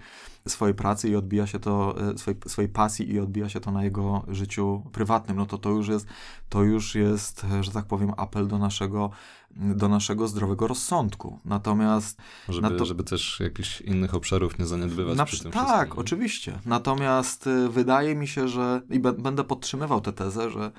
swojej 0.48 0.76
pracy 0.76 1.10
i 1.10 1.16
odbija 1.16 1.48
się 1.48 1.60
to, 1.60 1.96
y, 2.12 2.18
swojej, 2.18 2.40
swojej 2.48 2.70
pasji 2.70 3.12
i 3.12 3.20
odbija 3.20 3.50
się 3.50 3.60
to 3.60 3.72
na 3.72 3.84
jego 3.84 4.24
życiu 4.28 4.84
prywatnym. 4.92 5.38
No 5.38 5.46
to 5.46 5.58
to 5.58 5.70
już 5.70 5.88
jest, 5.88 6.08
to 6.50 6.64
już 6.64 6.96
jest, 6.96 7.46
że 7.62 7.72
tak 7.72 7.86
powiem, 7.86 8.14
apel 8.18 8.48
do 8.48 8.58
naszego 8.58 9.10
do 9.56 9.88
naszego 9.88 10.28
zdrowego 10.28 10.68
rozsądku. 10.68 11.40
Natomiast... 11.46 12.18
Żeby, 12.50 12.78
to... 12.78 12.86
żeby 12.86 13.04
też 13.04 13.40
jakichś 13.40 13.82
innych 13.82 14.16
obszarów 14.16 14.60
nie 14.60 14.66
zaniedbywać 14.66 15.18
na, 15.18 15.26
przy 15.26 15.44
tym 15.44 15.52
Tak, 15.52 15.66
wszystkim. 15.68 16.00
oczywiście. 16.00 16.60
Natomiast 16.66 17.48
y, 17.48 17.70
wydaje 17.70 18.16
mi 18.16 18.28
się, 18.28 18.48
że 18.48 18.82
i 18.90 19.00
będę 19.00 19.44
podtrzymywał 19.44 20.02
tę 20.02 20.14
tezę, 20.14 20.50
że, 20.50 20.72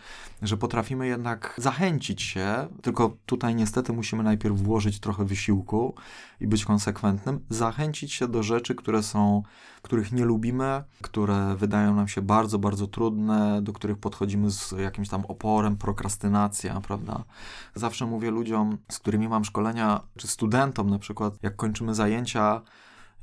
że 0.43 0.57
potrafimy 0.57 1.07
jednak 1.07 1.55
zachęcić 1.59 2.23
się, 2.23 2.69
tylko 2.83 3.17
tutaj 3.27 3.55
niestety 3.55 3.93
musimy 3.93 4.23
najpierw 4.23 4.57
włożyć 4.57 5.01
trochę 5.01 5.25
wysiłku 5.25 5.95
i 6.41 6.47
być 6.47 6.65
konsekwentnym, 6.65 7.41
zachęcić 7.49 8.13
się 8.13 8.29
do 8.29 8.43
rzeczy, 8.43 8.75
które 8.75 9.03
są, 9.03 9.43
których 9.83 10.13
nie 10.13 10.25
lubimy, 10.25 10.83
które 11.03 11.57
wydają 11.57 11.95
nam 11.95 12.09
się 12.09 12.23
bardzo, 12.23 12.59
bardzo 12.59 12.87
trudne, 12.87 13.63
do 13.63 13.73
których 13.73 13.99
podchodzimy 13.99 14.51
z 14.51 14.75
jakimś 14.79 15.09
tam 15.09 15.25
oporem, 15.25 15.77
prokrastynacja, 15.77 16.81
prawda? 16.81 17.25
Zawsze 17.75 18.07
mówię 18.07 18.31
ludziom, 18.31 18.79
z 18.91 18.99
którymi 18.99 19.29
mam 19.29 19.45
szkolenia, 19.45 20.01
czy 20.17 20.29
studentom 20.29 20.91
na 20.91 20.99
przykład, 20.99 21.35
jak 21.43 21.57
kończymy 21.57 21.95
zajęcia, 21.95 22.63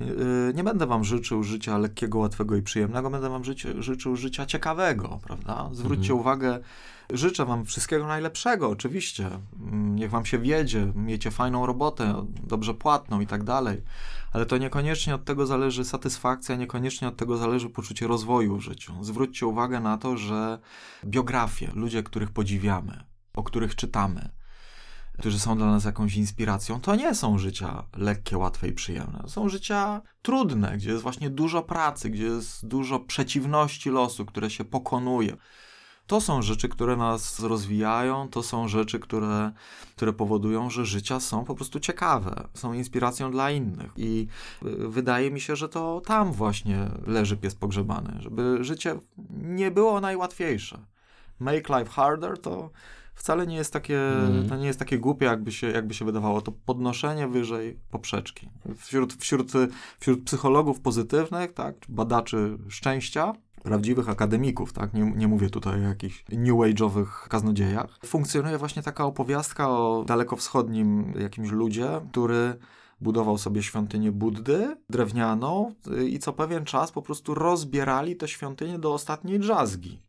yy, 0.00 0.06
nie 0.54 0.64
będę 0.64 0.86
wam 0.86 1.04
życzył 1.04 1.42
życia 1.42 1.78
lekkiego, 1.78 2.18
łatwego 2.18 2.56
i 2.56 2.62
przyjemnego, 2.62 3.10
będę 3.10 3.30
wam 3.30 3.44
życzy, 3.44 3.82
życzył 3.82 4.16
życia 4.16 4.46
ciekawego, 4.46 5.18
prawda? 5.22 5.68
Zwróćcie 5.72 6.12
mhm. 6.12 6.20
uwagę, 6.20 6.60
Życzę 7.12 7.44
Wam 7.44 7.64
wszystkiego 7.64 8.06
najlepszego, 8.06 8.68
oczywiście. 8.68 9.30
Mm, 9.60 9.96
niech 9.96 10.10
Wam 10.10 10.26
się 10.26 10.38
wiedzie, 10.38 10.92
miejcie 10.94 11.30
fajną 11.30 11.66
robotę, 11.66 12.26
dobrze 12.42 12.74
płatną 12.74 13.20
i 13.20 13.26
tak 13.26 13.44
dalej. 13.44 13.82
Ale 14.32 14.46
to 14.46 14.58
niekoniecznie 14.58 15.14
od 15.14 15.24
tego 15.24 15.46
zależy 15.46 15.84
satysfakcja, 15.84 16.56
niekoniecznie 16.56 17.08
od 17.08 17.16
tego 17.16 17.36
zależy 17.36 17.70
poczucie 17.70 18.06
rozwoju 18.06 18.56
w 18.56 18.60
życiu. 18.60 19.04
Zwróćcie 19.04 19.46
uwagę 19.46 19.80
na 19.80 19.98
to, 19.98 20.16
że 20.16 20.58
biografie, 21.04 21.70
ludzie, 21.74 22.02
których 22.02 22.30
podziwiamy, 22.30 23.04
o 23.34 23.42
których 23.42 23.76
czytamy, 23.76 24.30
którzy 25.18 25.38
są 25.38 25.56
dla 25.56 25.66
nas 25.66 25.84
jakąś 25.84 26.16
inspiracją, 26.16 26.80
to 26.80 26.96
nie 26.96 27.14
są 27.14 27.38
życia 27.38 27.84
lekkie, 27.96 28.38
łatwe 28.38 28.68
i 28.68 28.72
przyjemne. 28.72 29.24
Są 29.26 29.48
życia 29.48 30.02
trudne, 30.22 30.76
gdzie 30.76 30.90
jest 30.90 31.02
właśnie 31.02 31.30
dużo 31.30 31.62
pracy, 31.62 32.10
gdzie 32.10 32.24
jest 32.24 32.66
dużo 32.66 33.00
przeciwności 33.00 33.90
losu, 33.90 34.26
które 34.26 34.50
się 34.50 34.64
pokonuje. 34.64 35.36
To 36.10 36.20
są 36.20 36.42
rzeczy, 36.42 36.68
które 36.68 36.96
nas 36.96 37.40
rozwijają, 37.40 38.28
to 38.28 38.42
są 38.42 38.68
rzeczy, 38.68 38.98
które, 38.98 39.52
które 39.96 40.12
powodują, 40.12 40.70
że 40.70 40.86
życia 40.86 41.20
są 41.20 41.44
po 41.44 41.54
prostu 41.54 41.80
ciekawe, 41.80 42.48
są 42.54 42.72
inspiracją 42.72 43.30
dla 43.30 43.50
innych. 43.50 43.92
I 43.96 44.26
y, 44.66 44.88
wydaje 44.88 45.30
mi 45.30 45.40
się, 45.40 45.56
że 45.56 45.68
to 45.68 46.02
tam 46.06 46.32
właśnie 46.32 46.88
leży 47.06 47.36
pies 47.36 47.54
pogrzebany, 47.54 48.16
żeby 48.18 48.64
życie 48.64 48.98
nie 49.42 49.70
było 49.70 50.00
najłatwiejsze. 50.00 50.78
Make 51.40 51.68
life 51.68 51.90
harder 51.90 52.38
to 52.38 52.70
wcale 53.14 53.46
nie 53.46 53.56
jest 53.56 53.72
takie, 53.72 54.12
mm. 54.12 54.48
to 54.48 54.56
nie 54.56 54.66
jest 54.66 54.78
takie 54.78 54.98
głupie, 54.98 55.26
jakby 55.26 55.52
się, 55.52 55.66
jakby 55.70 55.94
się 55.94 56.04
wydawało. 56.04 56.40
To 56.40 56.52
podnoszenie 56.52 57.28
wyżej 57.28 57.78
poprzeczki. 57.90 58.48
Wśród, 58.76 59.14
wśród, 59.14 59.52
wśród 60.00 60.24
psychologów 60.24 60.80
pozytywnych, 60.80 61.52
tak, 61.52 61.74
badaczy 61.88 62.58
szczęścia, 62.68 63.32
prawdziwych 63.62 64.08
akademików, 64.08 64.72
tak? 64.72 64.94
Nie, 64.94 65.02
nie 65.02 65.28
mówię 65.28 65.50
tutaj 65.50 65.74
o 65.74 65.88
jakichś 65.88 66.24
new 66.28 66.54
age'owych 66.54 67.28
kaznodziejach. 67.28 67.98
Funkcjonuje 68.06 68.58
właśnie 68.58 68.82
taka 68.82 69.04
opowiastka 69.04 69.70
o 69.70 70.04
dalekowschodnim 70.06 71.14
jakimś 71.18 71.50
ludzie, 71.50 72.00
który 72.12 72.54
budował 73.00 73.38
sobie 73.38 73.62
świątynię 73.62 74.12
Buddy 74.12 74.76
drewnianą 74.90 75.74
i 76.08 76.18
co 76.18 76.32
pewien 76.32 76.64
czas 76.64 76.92
po 76.92 77.02
prostu 77.02 77.34
rozbierali 77.34 78.16
tę 78.16 78.28
świątynię 78.28 78.78
do 78.78 78.94
ostatniej 78.94 79.38
drzazgi 79.38 80.02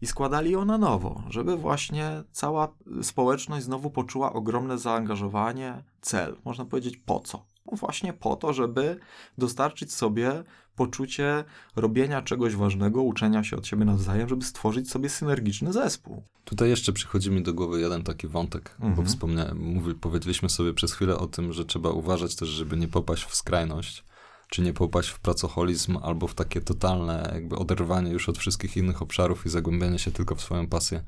i 0.00 0.06
składali 0.06 0.50
ją 0.50 0.64
na 0.64 0.78
nowo, 0.78 1.22
żeby 1.28 1.56
właśnie 1.56 2.22
cała 2.32 2.68
społeczność 3.02 3.64
znowu 3.64 3.90
poczuła 3.90 4.32
ogromne 4.32 4.78
zaangażowanie, 4.78 5.84
cel. 6.00 6.36
Można 6.44 6.64
powiedzieć 6.64 6.96
po 6.96 7.20
co? 7.20 7.46
No 7.66 7.76
właśnie 7.76 8.12
po 8.12 8.36
to, 8.36 8.52
żeby 8.52 8.98
dostarczyć 9.38 9.92
sobie 9.92 10.44
poczucie 10.76 11.44
robienia 11.76 12.22
czegoś 12.22 12.56
ważnego, 12.56 13.02
uczenia 13.02 13.44
się 13.44 13.56
od 13.56 13.66
siebie 13.66 13.84
nawzajem, 13.84 14.28
żeby 14.28 14.44
stworzyć 14.44 14.90
sobie 14.90 15.08
synergiczny 15.08 15.72
zespół. 15.72 16.22
Tutaj 16.44 16.68
jeszcze 16.68 16.92
przychodzi 16.92 17.30
mi 17.30 17.42
do 17.42 17.54
głowy 17.54 17.80
jeden 17.80 18.02
taki 18.02 18.28
wątek, 18.28 18.70
mhm. 18.74 18.94
bo 18.94 19.02
wspomniałem, 19.02 19.58
mówi, 19.58 19.94
powiedzieliśmy 19.94 20.50
sobie 20.50 20.74
przez 20.74 20.92
chwilę 20.92 21.18
o 21.18 21.26
tym, 21.26 21.52
że 21.52 21.64
trzeba 21.64 21.90
uważać 21.90 22.36
też, 22.36 22.48
żeby 22.48 22.76
nie 22.76 22.88
popaść 22.88 23.24
w 23.24 23.34
skrajność, 23.34 24.04
czy 24.48 24.62
nie 24.62 24.72
popaść 24.72 25.08
w 25.08 25.20
pracoholizm 25.20 25.98
albo 26.02 26.26
w 26.26 26.34
takie 26.34 26.60
totalne 26.60 27.30
jakby 27.34 27.56
oderwanie 27.56 28.10
już 28.10 28.28
od 28.28 28.38
wszystkich 28.38 28.76
innych 28.76 29.02
obszarów 29.02 29.46
i 29.46 29.48
zagłębianie 29.48 29.98
się 29.98 30.10
tylko 30.10 30.34
w 30.34 30.40
swoją 30.40 30.66
pasję. 30.66 31.04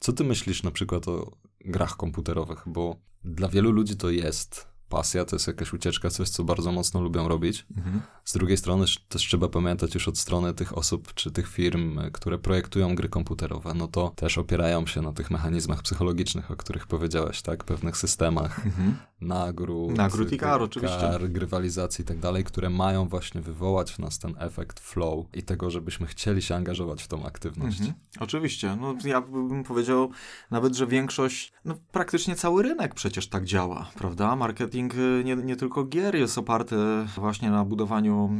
Co 0.00 0.12
ty 0.12 0.24
myślisz 0.24 0.62
na 0.62 0.70
przykład 0.70 1.08
o 1.08 1.32
grach 1.60 1.96
komputerowych? 1.96 2.62
Bo 2.66 2.96
dla 3.24 3.48
wielu 3.48 3.70
ludzi 3.70 3.96
to 3.96 4.10
jest 4.10 4.71
pasja, 4.92 5.24
to 5.24 5.36
jest 5.36 5.46
jakaś 5.46 5.72
ucieczka, 5.72 6.10
coś, 6.10 6.28
co 6.28 6.44
bardzo 6.44 6.72
mocno 6.72 7.00
lubią 7.00 7.28
robić. 7.28 7.66
Mhm. 7.76 8.00
Z 8.24 8.32
drugiej 8.32 8.56
strony 8.56 8.84
też 9.08 9.22
trzeba 9.22 9.48
pamiętać 9.48 9.94
już 9.94 10.08
od 10.08 10.18
strony 10.18 10.54
tych 10.54 10.78
osób 10.78 11.14
czy 11.14 11.30
tych 11.30 11.48
firm, 11.48 12.00
które 12.12 12.38
projektują 12.38 12.94
gry 12.94 13.08
komputerowe, 13.08 13.74
no 13.74 13.88
to 13.88 14.12
też 14.16 14.38
opierają 14.38 14.86
się 14.86 15.02
na 15.02 15.12
tych 15.12 15.30
mechanizmach 15.30 15.82
psychologicznych, 15.82 16.50
o 16.50 16.56
których 16.56 16.86
powiedziałeś, 16.86 17.42
tak? 17.42 17.64
Pewnych 17.64 17.96
systemach 17.96 18.66
mhm. 18.66 18.96
nagród, 19.20 19.96
nagród 19.96 20.32
i 20.32 20.38
kar, 20.38 20.62
oczywiście. 20.62 20.98
Kar, 21.00 21.28
grywalizacji 21.28 22.02
i 22.02 22.06
tak 22.06 22.18
dalej, 22.18 22.44
które 22.44 22.70
mają 22.70 23.08
właśnie 23.08 23.40
wywołać 23.40 23.92
w 23.92 23.98
nas 23.98 24.18
ten 24.18 24.34
efekt 24.38 24.80
flow 24.80 25.26
i 25.34 25.42
tego, 25.42 25.70
żebyśmy 25.70 26.06
chcieli 26.06 26.42
się 26.42 26.54
angażować 26.54 27.02
w 27.02 27.08
tą 27.08 27.26
aktywność. 27.26 27.80
Mhm. 27.80 27.98
Oczywiście. 28.20 28.76
No, 28.80 28.94
ja 29.04 29.20
bym 29.20 29.64
powiedział 29.64 30.10
nawet, 30.50 30.74
że 30.74 30.86
większość, 30.86 31.52
no 31.64 31.74
praktycznie 31.92 32.36
cały 32.36 32.62
rynek 32.62 32.94
przecież 32.94 33.28
tak 33.28 33.44
działa, 33.44 33.90
prawda? 33.94 34.36
Marketing 34.36 34.81
marketing 34.82 34.94
y, 34.94 35.24
nie, 35.24 35.36
nie 35.36 35.56
tylko 35.56 35.84
gier 35.84 36.14
jest 36.14 36.38
oparty 36.38 36.76
właśnie 37.16 37.50
na 37.50 37.64
budowaniu 37.64 38.30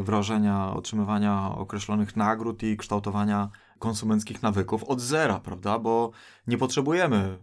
y, 0.00 0.02
wrażenia, 0.02 0.72
otrzymywania 0.74 1.54
określonych 1.54 2.16
nagród 2.16 2.62
i 2.62 2.76
kształtowania 2.76 3.48
konsumenckich 3.78 4.42
nawyków 4.42 4.84
od 4.84 5.00
zera, 5.00 5.40
prawda? 5.40 5.78
Bo 5.78 6.10
nie 6.46 6.58
potrzebujemy 6.58 7.38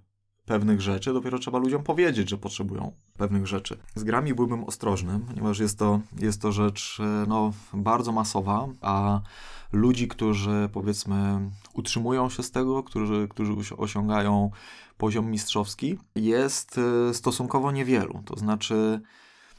pewnych 0.45 0.81
rzeczy, 0.81 1.13
dopiero 1.13 1.39
trzeba 1.39 1.57
ludziom 1.57 1.83
powiedzieć, 1.83 2.29
że 2.29 2.37
potrzebują 2.37 2.91
pewnych 3.17 3.47
rzeczy. 3.47 3.77
Z 3.95 4.03
grami 4.03 4.33
byłbym 4.33 4.63
ostrożny, 4.63 5.19
ponieważ 5.27 5.59
jest 5.59 5.79
to, 5.79 5.99
jest 6.19 6.41
to 6.41 6.51
rzecz 6.51 6.99
y, 6.99 7.27
no, 7.27 7.51
bardzo 7.73 8.11
masowa, 8.11 8.67
a 8.81 9.21
ludzi, 9.71 10.07
którzy 10.07 10.69
powiedzmy 10.73 11.49
utrzymują 11.73 12.29
się 12.29 12.43
z 12.43 12.51
tego, 12.51 12.83
którzy, 12.83 13.27
którzy 13.29 13.53
osiągają 13.77 14.51
poziom 14.97 15.31
mistrzowski, 15.31 15.97
jest 16.15 16.79
y, 17.09 17.13
stosunkowo 17.13 17.71
niewielu. 17.71 18.23
To 18.25 18.39
znaczy, 18.39 19.01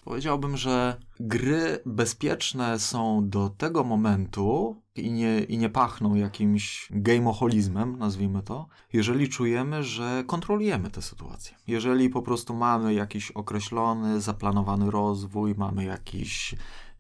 powiedziałbym, 0.04 0.56
że 0.56 0.96
gry 1.20 1.82
bezpieczne 1.86 2.78
są 2.78 3.28
do 3.28 3.48
tego 3.48 3.84
momentu 3.84 4.76
i 4.96 5.12
nie, 5.12 5.40
i 5.40 5.58
nie 5.58 5.68
pachną 5.68 6.14
jakimś 6.14 6.88
gameoholizmem, 6.90 7.98
nazwijmy 7.98 8.42
to, 8.42 8.68
jeżeli 8.92 9.28
czujemy, 9.28 9.82
że 9.82 10.24
kontrolujemy 10.26 10.90
tę 10.90 11.02
sytuację. 11.02 11.56
Jeżeli 11.66 12.10
po 12.10 12.22
prostu 12.22 12.54
mamy 12.54 12.94
jakiś 12.94 13.30
określony, 13.30 14.20
zaplanowany 14.20 14.90
rozwój, 14.90 15.54
mamy 15.54 15.84
jakiś 15.84 16.54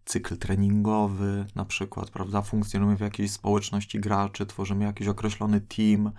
cykl 0.04 0.36
treningowy, 0.36 1.46
na 1.54 1.64
przykład, 1.64 2.10
prawda? 2.10 2.42
Funkcjonujemy 2.42 2.96
w 2.96 3.00
jakiejś 3.00 3.30
społeczności 3.30 4.00
graczy, 4.00 4.46
tworzymy 4.46 4.84
jakiś 4.84 5.08
określony 5.08 5.60
team. 5.60 6.10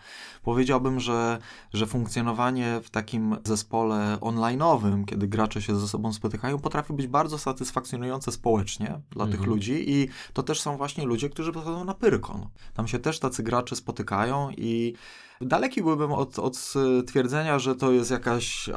Powiedziałbym, 0.44 1.00
że, 1.00 1.40
że 1.74 1.88
funkcjonowanie 1.88 2.82
w 2.84 2.90
takim 2.90 3.38
zespole 3.44 4.18
online'owym, 4.22 5.06
kiedy 5.06 5.28
gracze 5.28 5.62
się 5.62 5.80
ze 5.80 5.88
sobą 5.88 6.14
spotykają, 6.14 6.60
potrafi 6.60 6.94
być 6.94 7.08
bardzo 7.08 7.38
satysfakcjonujące 7.38 8.32
społecznie 8.32 9.02
dla 9.10 9.26
mhm. 9.26 9.32
tych 9.32 9.48
ludzi 9.48 9.90
i 9.92 10.08
to 10.34 10.44
też 10.44 10.62
są 10.62 10.78
właśnie 10.78 11.06
ludzie, 11.06 11.30
którzy 11.30 11.52
przychodzą 11.52 11.86
na 11.86 11.94
Pyrkon. 11.94 12.48
Tam 12.74 12.88
się 12.88 13.00
też 13.00 13.20
tacy 13.20 13.44
gracze 13.44 13.76
spotykają 13.76 14.50
i 14.58 14.96
daleki 15.42 15.82
byłbym 15.82 16.12
od, 16.12 16.40
od 16.40 16.74
twierdzenia, 17.08 17.60
że 17.60 17.76
to 17.76 17.92
jest 17.92 18.12
jakaś, 18.12 18.70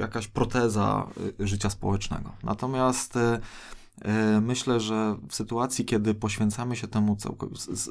jakaś 0.00 0.28
proteza 0.28 1.06
y, 1.40 1.46
życia 1.46 1.70
społecznego. 1.70 2.32
Natomiast 2.42 3.16
y, 3.16 3.40
Myślę, 4.42 4.80
że 4.80 5.16
w 5.28 5.34
sytuacji, 5.34 5.84
kiedy 5.84 6.14
poświęcamy 6.14 6.76
się 6.76 6.88
temu 6.88 7.16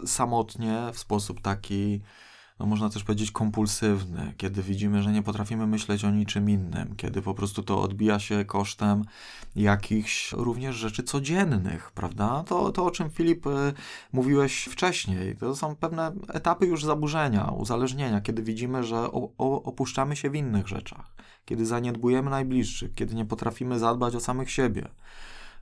samotnie, 0.06 0.90
w 0.94 1.00
sposób 1.00 1.42
taki 1.42 2.02
no 2.60 2.66
można 2.66 2.90
też 2.90 3.04
powiedzieć, 3.04 3.32
kompulsywny, 3.32 4.34
kiedy 4.38 4.64
widzimy, 4.64 5.04
że 5.04 5.12
nie 5.12 5.24
potrafimy 5.24 5.68
myśleć 5.68 6.06
o 6.06 6.12
niczym 6.12 6.50
innym, 6.50 6.96
kiedy 6.98 7.22
po 7.22 7.34
prostu 7.34 7.64
to 7.64 7.82
odbija 7.82 8.20
się 8.20 8.46
kosztem 8.46 9.06
jakichś 9.56 10.32
również 10.32 10.76
rzeczy 10.76 11.04
codziennych, 11.04 11.92
prawda? 11.92 12.44
To, 12.48 12.72
to 12.72 12.86
o 12.86 12.92
czym 12.92 13.10
Filip 13.10 13.48
y, 13.48 13.74
mówiłeś 14.14 14.64
wcześniej, 14.64 15.36
to 15.36 15.56
są 15.56 15.76
pewne 15.76 16.12
etapy 16.34 16.66
już 16.66 16.84
zaburzenia, 16.84 17.46
uzależnienia, 17.46 18.22
kiedy 18.22 18.44
widzimy, 18.44 18.84
że 18.84 19.12
opuszczamy 19.38 20.16
się 20.16 20.30
w 20.30 20.36
innych 20.36 20.68
rzeczach, 20.68 21.16
kiedy 21.46 21.66
zaniedbujemy 21.66 22.30
najbliższych, 22.30 22.94
kiedy 22.94 23.16
nie 23.16 23.26
potrafimy 23.26 23.80
zadbać 23.80 24.16
o 24.16 24.20
samych 24.20 24.52
siebie. 24.52 24.88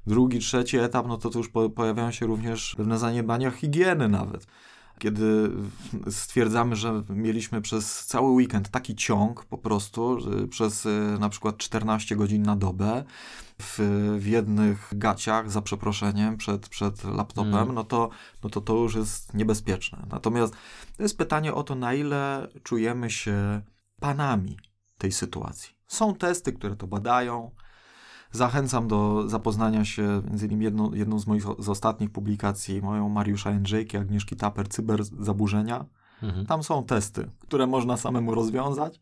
Drugi, 0.08 0.40
trzeci 0.40 0.78
etap, 0.78 1.08
no 1.08 1.18
to, 1.18 1.30
to 1.30 1.38
już 1.38 1.50
po, 1.50 1.70
pojawiają 1.70 2.12
się 2.12 2.26
również 2.26 2.76
pewne 2.78 3.00
zaniedbania 3.00 3.52
higieny 3.52 4.10
nawet 4.10 4.48
kiedy 5.00 5.52
stwierdzamy, 6.10 6.76
że 6.76 7.04
mieliśmy 7.10 7.62
przez 7.62 8.06
cały 8.06 8.32
weekend 8.32 8.70
taki 8.70 8.96
ciąg 8.96 9.46
po 9.46 9.58
prostu, 9.58 10.18
przez 10.50 10.86
y, 10.86 11.18
na 11.20 11.30
przykład 11.30 11.58
14 11.58 12.16
godzin 12.16 12.44
na 12.44 12.56
dobę 12.56 13.04
w, 13.62 13.80
w 14.20 14.26
jednych 14.26 14.94
gaciach, 14.96 15.52
za 15.52 15.62
przeproszeniem, 15.62 16.38
przed, 16.38 16.70
przed 16.70 17.04
laptopem, 17.04 17.54
mm. 17.54 17.76
no, 17.76 17.84
to, 17.84 18.10
no 18.44 18.50
to 18.50 18.62
to 18.62 18.76
już 18.76 18.96
jest 18.96 19.34
niebezpieczne. 19.34 20.06
Natomiast 20.10 20.54
to 20.98 21.04
jest 21.04 21.18
pytanie 21.18 21.54
o 21.54 21.64
to, 21.64 21.76
na 21.76 21.94
ile 21.94 22.48
czujemy 22.64 23.10
się 23.10 23.62
panami 24.00 24.58
tej 24.98 25.12
sytuacji. 25.12 25.76
Są 25.88 26.16
testy, 26.16 26.54
które 26.54 26.76
to 26.76 26.88
badają, 26.88 27.52
Zachęcam 28.34 28.88
do 28.88 29.30
zapoznania 29.30 29.86
się, 29.86 30.22
między 30.28 30.46
innymi 30.46 30.66
jedną, 30.66 30.94
jedną 30.94 31.20
z 31.20 31.28
moich 31.28 31.44
z 31.60 31.70
ostatnich 31.70 32.10
publikacji, 32.10 32.82
moją 32.82 33.10
Mariusza 33.10 33.52
Jędrzejki, 33.52 33.98
Agnieszki 33.98 34.36
Taper, 34.36 34.70
Cyberzaburzenia. 34.70 35.86
Mhm. 36.24 36.46
Tam 36.46 36.64
są 36.64 36.84
testy, 36.84 37.30
które 37.40 37.68
można 37.68 37.98
samemu 37.98 38.36
rozwiązać 38.36 39.00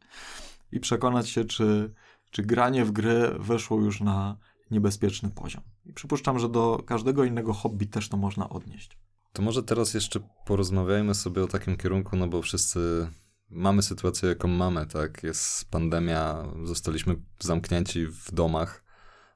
i 0.72 0.80
przekonać 0.80 1.30
się, 1.30 1.46
czy, 1.46 1.94
czy 2.32 2.44
granie 2.44 2.86
w 2.86 2.92
gry 2.92 3.36
weszło 3.40 3.82
już 3.82 4.02
na 4.02 4.38
niebezpieczny 4.72 5.30
poziom. 5.30 5.64
I 5.86 5.94
przypuszczam, 5.94 6.40
że 6.40 6.50
do 6.50 6.84
każdego 6.86 7.24
innego 7.24 7.54
hobby 7.54 7.88
też 7.88 8.10
to 8.10 8.18
można 8.18 8.50
odnieść. 8.50 8.98
To 9.34 9.42
może 9.42 9.64
teraz 9.64 9.94
jeszcze 9.94 10.20
porozmawiajmy 10.46 11.16
sobie 11.16 11.44
o 11.44 11.48
takim 11.48 11.78
kierunku, 11.78 12.16
no 12.16 12.28
bo 12.28 12.42
wszyscy 12.42 13.08
mamy 13.50 13.82
sytuację, 13.82 14.30
jaką 14.30 14.48
mamy, 14.48 14.86
tak? 14.86 15.24
Jest 15.24 15.72
pandemia, 15.72 16.44
zostaliśmy 16.64 17.16
zamknięci 17.40 18.08
w 18.08 18.32
domach 18.32 18.81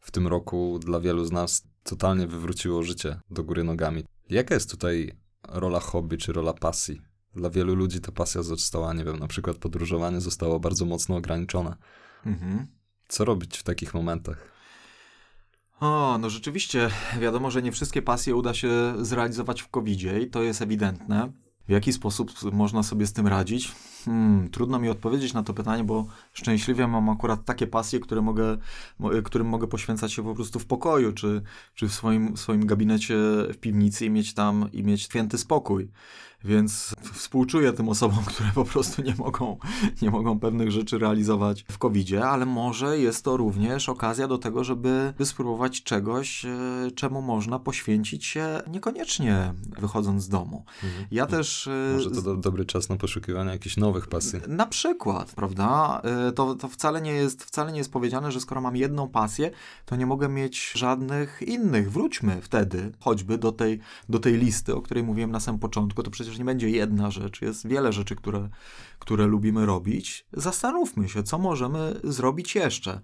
w 0.05 0.11
tym 0.11 0.27
roku 0.27 0.79
dla 0.79 0.99
wielu 0.99 1.25
z 1.25 1.31
nas 1.31 1.63
totalnie 1.83 2.27
wywróciło 2.27 2.83
życie 2.83 3.19
do 3.29 3.43
góry 3.43 3.63
nogami. 3.63 4.03
Jaka 4.29 4.53
jest 4.53 4.71
tutaj 4.71 5.17
rola 5.47 5.79
hobby 5.79 6.17
czy 6.17 6.33
rola 6.33 6.53
pasji? 6.53 7.01
Dla 7.35 7.49
wielu 7.49 7.75
ludzi 7.75 8.01
ta 8.01 8.11
pasja 8.11 8.43
została, 8.43 8.93
nie 8.93 9.05
wiem, 9.05 9.19
na 9.19 9.27
przykład 9.27 9.57
podróżowanie 9.57 10.21
zostało 10.21 10.59
bardzo 10.59 10.85
mocno 10.85 11.15
ograniczone. 11.15 11.75
Mhm. 12.25 12.67
Co 13.07 13.25
robić 13.25 13.57
w 13.57 13.63
takich 13.63 13.93
momentach? 13.93 14.51
O, 15.79 16.17
no 16.17 16.29
rzeczywiście, 16.29 16.89
wiadomo, 17.19 17.51
że 17.51 17.61
nie 17.61 17.71
wszystkie 17.71 18.01
pasje 18.01 18.35
uda 18.35 18.53
się 18.53 18.69
zrealizować 19.01 19.61
w 19.61 19.69
covid 19.69 20.01
i 20.21 20.29
to 20.29 20.43
jest 20.43 20.61
ewidentne. 20.61 21.31
W 21.67 21.71
jaki 21.71 21.93
sposób 21.93 22.31
można 22.51 22.83
sobie 22.83 23.07
z 23.07 23.13
tym 23.13 23.27
radzić? 23.27 23.71
Hmm, 24.05 24.49
trudno 24.49 24.79
mi 24.79 24.89
odpowiedzieć 24.89 25.33
na 25.33 25.43
to 25.43 25.53
pytanie, 25.53 25.83
bo 25.83 26.05
szczęśliwie 26.33 26.87
mam 26.87 27.09
akurat 27.09 27.45
takie 27.45 27.67
pasje, 27.67 27.99
które 27.99 28.21
mogę, 28.21 28.57
którym 29.23 29.47
mogę 29.47 29.67
poświęcać 29.67 30.13
się 30.13 30.23
po 30.23 30.35
prostu 30.35 30.59
w 30.59 30.65
pokoju, 30.65 31.13
czy, 31.13 31.41
czy 31.75 31.87
w 31.87 31.93
swoim, 31.93 32.37
swoim 32.37 32.65
gabinecie 32.65 33.15
w 33.53 33.57
piwnicy 33.57 34.05
i 34.05 34.09
mieć 34.09 34.33
tam 34.33 34.71
i 34.73 34.83
mieć 34.83 35.01
święty 35.01 35.37
spokój. 35.37 35.89
Więc 36.45 36.95
współczuję 37.13 37.73
tym 37.73 37.89
osobom, 37.89 38.25
które 38.33 38.49
po 38.55 38.65
prostu 38.65 39.01
nie 39.01 39.15
mogą, 39.15 39.57
nie 40.01 40.11
mogą 40.11 40.39
pewnych 40.39 40.71
rzeczy 40.71 40.97
realizować 40.97 41.65
w 41.71 41.77
covid 41.77 42.05
ale 42.23 42.45
może 42.45 42.99
jest 42.99 43.23
to 43.23 43.37
również 43.37 43.89
okazja 43.89 44.27
do 44.27 44.37
tego, 44.37 44.63
żeby 44.63 45.13
spróbować 45.23 45.83
czegoś, 45.83 46.45
e, 46.45 46.57
czemu 46.95 47.21
można 47.21 47.59
poświęcić 47.59 48.25
się 48.25 48.61
niekoniecznie 48.67 49.53
wychodząc 49.79 50.23
z 50.23 50.29
domu. 50.29 50.65
Mhm. 50.83 51.05
Ja 51.11 51.25
też... 51.25 51.67
E, 51.67 51.93
może 51.93 52.11
to 52.11 52.21
do, 52.21 52.35
dobry 52.35 52.65
czas 52.65 52.89
na 52.89 52.95
poszukiwanie 52.95 53.51
jakichś 53.51 53.77
nowych 53.77 53.94
pasji. 54.07 54.39
Na 54.47 54.65
przykład, 54.65 55.31
prawda? 55.31 56.01
E, 56.03 56.31
to, 56.31 56.55
to 56.55 56.67
wcale, 56.67 57.01
nie 57.01 57.11
jest, 57.11 57.43
wcale 57.43 57.71
nie 57.71 57.77
jest 57.77 57.91
powiedziane, 57.91 58.31
że 58.31 58.39
skoro 58.39 58.61
mam 58.61 58.75
jedną 58.75 59.09
pasję, 59.09 59.51
to 59.85 59.95
nie 59.95 60.05
mogę 60.05 60.29
mieć 60.29 60.71
żadnych 60.75 61.41
innych. 61.41 61.91
Wróćmy 61.91 62.41
wtedy 62.41 62.91
choćby 62.99 63.37
do 63.37 63.51
tej, 63.51 63.79
do 64.09 64.19
tej 64.19 64.37
listy, 64.37 64.75
o 64.75 64.81
której 64.81 65.03
mówiłem 65.03 65.31
na 65.31 65.39
samym 65.39 65.59
początku. 65.59 66.03
To 66.03 66.11
przecież 66.11 66.37
nie 66.37 66.45
będzie 66.45 66.69
jedna 66.69 67.11
rzecz, 67.11 67.41
jest 67.41 67.67
wiele 67.67 67.93
rzeczy, 67.93 68.15
które, 68.15 68.49
które 68.99 69.25
lubimy 69.25 69.65
robić. 69.65 70.25
Zastanówmy 70.33 71.09
się, 71.09 71.23
co 71.23 71.37
możemy 71.37 71.99
zrobić 72.03 72.55
jeszcze. 72.55 73.01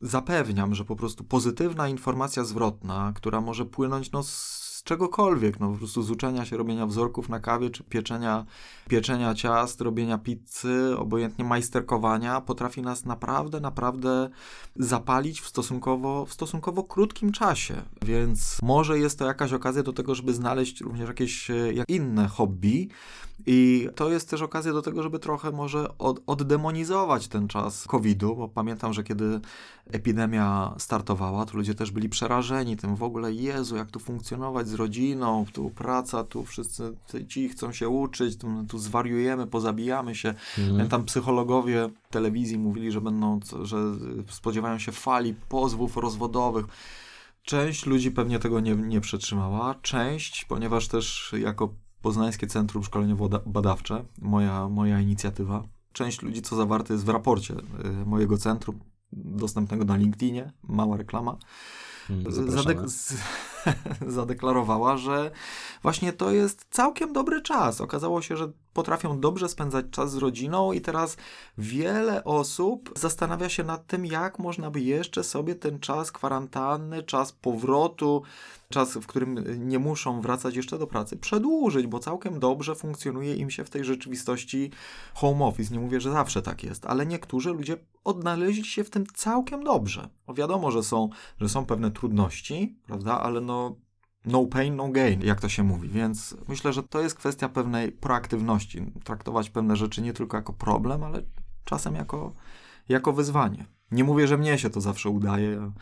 Zapewniam, 0.00 0.74
że 0.74 0.84
po 0.84 0.96
prostu 0.96 1.24
pozytywna 1.24 1.88
informacja 1.88 2.44
zwrotna, 2.44 3.12
która 3.16 3.40
może 3.40 3.64
płynąć 3.64 4.10
no, 4.10 4.22
z 4.22 4.61
czegokolwiek, 4.84 5.60
no 5.60 5.72
po 5.72 5.78
prostu 5.78 6.02
z 6.02 6.10
uczenia 6.10 6.44
się 6.44 6.56
robienia 6.56 6.86
wzorków 6.86 7.28
na 7.28 7.40
kawie, 7.40 7.70
czy 7.70 7.84
pieczenia, 7.84 8.46
pieczenia 8.88 9.34
ciast, 9.34 9.80
robienia 9.80 10.18
pizzy, 10.18 10.98
obojętnie 10.98 11.44
majsterkowania, 11.44 12.40
potrafi 12.40 12.82
nas 12.82 13.04
naprawdę, 13.04 13.60
naprawdę 13.60 14.30
zapalić 14.76 15.40
w 15.40 15.48
stosunkowo, 15.48 16.26
w 16.26 16.32
stosunkowo 16.32 16.84
krótkim 16.84 17.32
czasie. 17.32 17.82
Więc 18.02 18.58
może 18.62 18.98
jest 18.98 19.18
to 19.18 19.26
jakaś 19.26 19.52
okazja 19.52 19.82
do 19.82 19.92
tego, 19.92 20.14
żeby 20.14 20.34
znaleźć 20.34 20.80
również 20.80 21.08
jakieś 21.08 21.50
e, 21.50 21.72
jak 21.72 21.88
inne 21.88 22.28
hobby, 22.28 22.88
i 23.46 23.88
to 23.94 24.10
jest 24.10 24.30
też 24.30 24.42
okazja 24.42 24.72
do 24.72 24.82
tego, 24.82 25.02
żeby 25.02 25.18
trochę 25.18 25.50
może 25.50 25.98
od, 25.98 26.22
oddemonizować 26.26 27.28
ten 27.28 27.48
czas 27.48 27.84
COVID-u, 27.84 28.36
bo 28.36 28.48
pamiętam, 28.48 28.92
że 28.92 29.04
kiedy 29.04 29.40
epidemia 29.90 30.74
startowała, 30.78 31.46
to 31.46 31.56
ludzie 31.56 31.74
też 31.74 31.90
byli 31.90 32.08
przerażeni 32.08 32.76
tym 32.76 32.96
w 32.96 33.02
ogóle, 33.02 33.32
Jezu, 33.32 33.76
jak 33.76 33.90
tu 33.90 33.98
funkcjonować 33.98 34.68
z 34.72 34.74
rodziną, 34.74 35.44
tu 35.52 35.70
praca, 35.70 36.24
tu 36.24 36.44
wszyscy 36.44 36.96
ci 37.28 37.48
chcą 37.48 37.72
się 37.72 37.88
uczyć, 37.88 38.36
tu, 38.36 38.48
tu 38.68 38.78
zwariujemy, 38.78 39.46
pozabijamy 39.46 40.14
się. 40.14 40.28
Mhm. 40.28 40.70
Pamiętam, 40.70 41.04
psychologowie 41.04 41.90
telewizji 42.10 42.58
mówili, 42.58 42.92
że 42.92 43.00
będą, 43.00 43.40
że 43.62 43.76
spodziewają 44.28 44.78
się 44.78 44.92
fali 44.92 45.34
pozwów 45.48 45.96
rozwodowych. 45.96 46.66
Część 47.42 47.86
ludzi 47.86 48.10
pewnie 48.10 48.38
tego 48.38 48.60
nie, 48.60 48.74
nie 48.74 49.00
przetrzymała, 49.00 49.74
część, 49.74 50.44
ponieważ 50.44 50.88
też 50.88 51.34
jako 51.38 51.74
Poznańskie 52.02 52.46
Centrum 52.46 52.82
Szkoleniowo-Badawcze, 52.82 54.04
moja, 54.18 54.68
moja 54.68 55.00
inicjatywa. 55.00 55.62
Część 55.92 56.22
ludzi, 56.22 56.42
co 56.42 56.56
zawarte 56.56 56.94
jest 56.94 57.04
w 57.04 57.08
raporcie 57.08 57.54
y, 57.54 58.06
mojego 58.06 58.38
centrum, 58.38 58.80
dostępnego 59.12 59.84
na 59.84 59.96
LinkedInie, 59.96 60.52
mała 60.62 60.96
reklama, 60.96 61.36
hmm, 62.08 62.32
Zadek 62.32 62.78
zadeklarowała, 64.06 64.96
że 64.96 65.30
właśnie 65.82 66.12
to 66.12 66.30
jest 66.30 66.66
całkiem 66.70 67.12
dobry 67.12 67.42
czas. 67.42 67.80
Okazało 67.80 68.22
się, 68.22 68.36
że 68.36 68.52
potrafią 68.72 69.20
dobrze 69.20 69.48
spędzać 69.48 69.86
czas 69.90 70.10
z 70.10 70.16
rodziną 70.16 70.72
i 70.72 70.80
teraz 70.80 71.16
wiele 71.58 72.24
osób 72.24 72.92
zastanawia 72.96 73.48
się 73.48 73.64
nad 73.64 73.86
tym, 73.86 74.06
jak 74.06 74.38
można 74.38 74.70
by 74.70 74.80
jeszcze 74.80 75.24
sobie 75.24 75.54
ten 75.54 75.80
czas 75.80 76.12
kwarantanny, 76.12 77.02
czas 77.02 77.32
powrotu, 77.32 78.22
czas, 78.68 78.94
w 78.94 79.06
którym 79.06 79.44
nie 79.68 79.78
muszą 79.78 80.20
wracać 80.20 80.56
jeszcze 80.56 80.78
do 80.78 80.86
pracy, 80.86 81.16
przedłużyć, 81.16 81.86
bo 81.86 81.98
całkiem 81.98 82.40
dobrze 82.40 82.74
funkcjonuje 82.74 83.34
im 83.34 83.50
się 83.50 83.64
w 83.64 83.70
tej 83.70 83.84
rzeczywistości 83.84 84.70
home 85.14 85.44
office. 85.44 85.74
Nie 85.74 85.80
mówię, 85.80 86.00
że 86.00 86.12
zawsze 86.12 86.42
tak 86.42 86.64
jest, 86.64 86.86
ale 86.86 87.06
niektórzy 87.06 87.50
ludzie 87.50 87.76
odnaleźli 88.04 88.64
się 88.64 88.84
w 88.84 88.90
tym 88.90 89.06
całkiem 89.14 89.64
dobrze. 89.64 90.08
Bo 90.26 90.34
wiadomo, 90.34 90.70
że 90.70 90.82
są, 90.82 91.08
że 91.40 91.48
są 91.48 91.66
pewne 91.66 91.90
trudności, 91.90 92.76
prawda, 92.86 93.20
ale 93.20 93.40
no 93.40 93.76
no 94.24 94.46
pain, 94.46 94.76
no 94.76 94.88
gain, 94.88 95.22
jak 95.22 95.40
to 95.40 95.48
się 95.48 95.62
mówi. 95.62 95.88
Więc 95.88 96.36
myślę, 96.48 96.72
że 96.72 96.82
to 96.82 97.00
jest 97.00 97.14
kwestia 97.14 97.48
pewnej 97.48 97.92
proaktywności. 97.92 98.92
Traktować 99.04 99.50
pewne 99.50 99.76
rzeczy 99.76 100.02
nie 100.02 100.12
tylko 100.12 100.36
jako 100.36 100.52
problem, 100.52 101.02
ale 101.02 101.22
czasem 101.64 101.94
jako, 101.94 102.32
jako 102.88 103.12
wyzwanie. 103.12 103.66
Nie 103.90 104.04
mówię, 104.04 104.28
że 104.28 104.38
mnie 104.38 104.58
się 104.58 104.70
to 104.70 104.80
zawsze 104.80 105.10
udaje. 105.10 105.72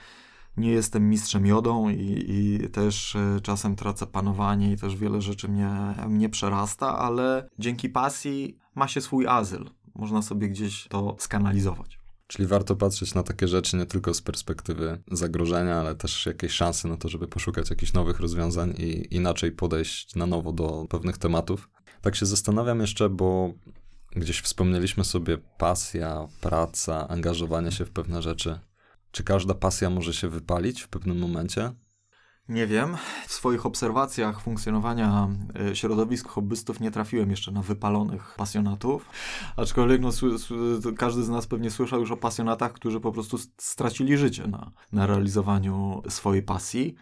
nie 0.57 0.71
jestem 0.71 1.09
mistrzem 1.09 1.47
jodą 1.47 1.89
i, 1.89 2.25
i 2.29 2.69
też 2.69 3.17
e, 3.17 3.41
czasem 3.43 3.77
tracę 3.77 4.07
panowanie 4.07 4.73
i 4.73 4.77
też 4.77 4.97
wiele 4.97 5.21
rzeczy 5.21 5.49
mnie, 5.49 5.71
mnie 6.09 6.29
przerasta, 6.29 6.99
ale 6.99 7.49
dzięki 7.59 7.89
pasji 7.89 8.59
ma 8.75 8.89
się 8.89 9.01
swój 9.01 9.27
azyl. 9.27 9.71
Można 9.95 10.23
sobie 10.23 10.49
gdzieś 10.49 10.89
to 10.89 11.17
skanalizować. 11.19 12.00
Czyli 12.31 12.47
warto 12.47 12.77
patrzeć 12.77 13.15
na 13.15 13.23
takie 13.23 13.49
rzeczy 13.49 13.77
nie 13.77 13.87
tylko 13.87 14.15
z 14.15 14.23
perspektywy 14.23 15.03
zagrożenia, 15.11 15.81
ale 15.81 15.95
też 15.95 16.27
jakiejś 16.27 16.53
szansy 16.53 16.89
na 16.89 16.97
to, 16.97 17.09
żeby 17.09 17.29
poszukać 17.29 17.71
jakichś 17.71 17.93
nowych 17.93 18.21
rozwiązań 18.21 18.75
i 18.79 19.15
inaczej 19.15 19.53
podejść 19.53 20.15
na 20.15 20.27
nowo 20.27 20.53
do 20.53 20.87
pewnych 20.89 21.19
tematów. 21.19 21.71
Tak 22.01 22.17
się 22.17 22.27
zastanawiam 22.27 22.81
jeszcze, 22.81 23.09
bo 23.09 23.53
gdzieś 24.17 24.41
wspomnieliśmy 24.41 25.05
sobie 25.05 25.39
pasja, 25.59 26.29
praca, 26.41 27.09
angażowanie 27.09 27.73
się 27.73 27.85
w 27.85 27.91
pewne 27.91 28.23
rzeczy. 28.23 28.59
Czy 29.11 29.25
każda 29.25 29.55
pasja 29.55 29.91
może 29.91 30.15
się 30.15 30.29
wypalić 30.29 30.83
w 30.83 30.89
pewnym 30.89 31.19
momencie? 31.19 31.73
Nie 32.51 32.67
wiem. 32.67 32.97
W 33.27 33.33
swoich 33.33 33.67
obserwacjach 33.67 34.41
funkcjonowania 34.41 35.29
e, 35.71 35.77
środowisk 35.77 36.29
hobbystów 36.29 36.81
nie 36.81 36.91
trafiłem 36.91 37.31
jeszcze 37.31 37.53
na 37.53 37.63
wypalonych 37.63 38.35
pasjonatów. 38.37 39.07
Aczkolwiek 39.57 40.01
no, 40.01 40.11
każdy 40.97 41.23
z 41.23 41.29
nas 41.29 41.47
pewnie 41.47 41.71
słyszał 41.71 42.01
już 42.01 42.11
o 42.11 42.17
pasjonatach, 42.17 42.73
którzy 42.73 43.01
po 43.01 43.13
prostu 43.13 43.39
stracili 43.59 44.17
życie 44.17 44.47
na, 44.47 44.71
na 44.93 45.07
realizowaniu 45.07 46.03
swojej 46.09 46.43
pasji. 46.43 46.95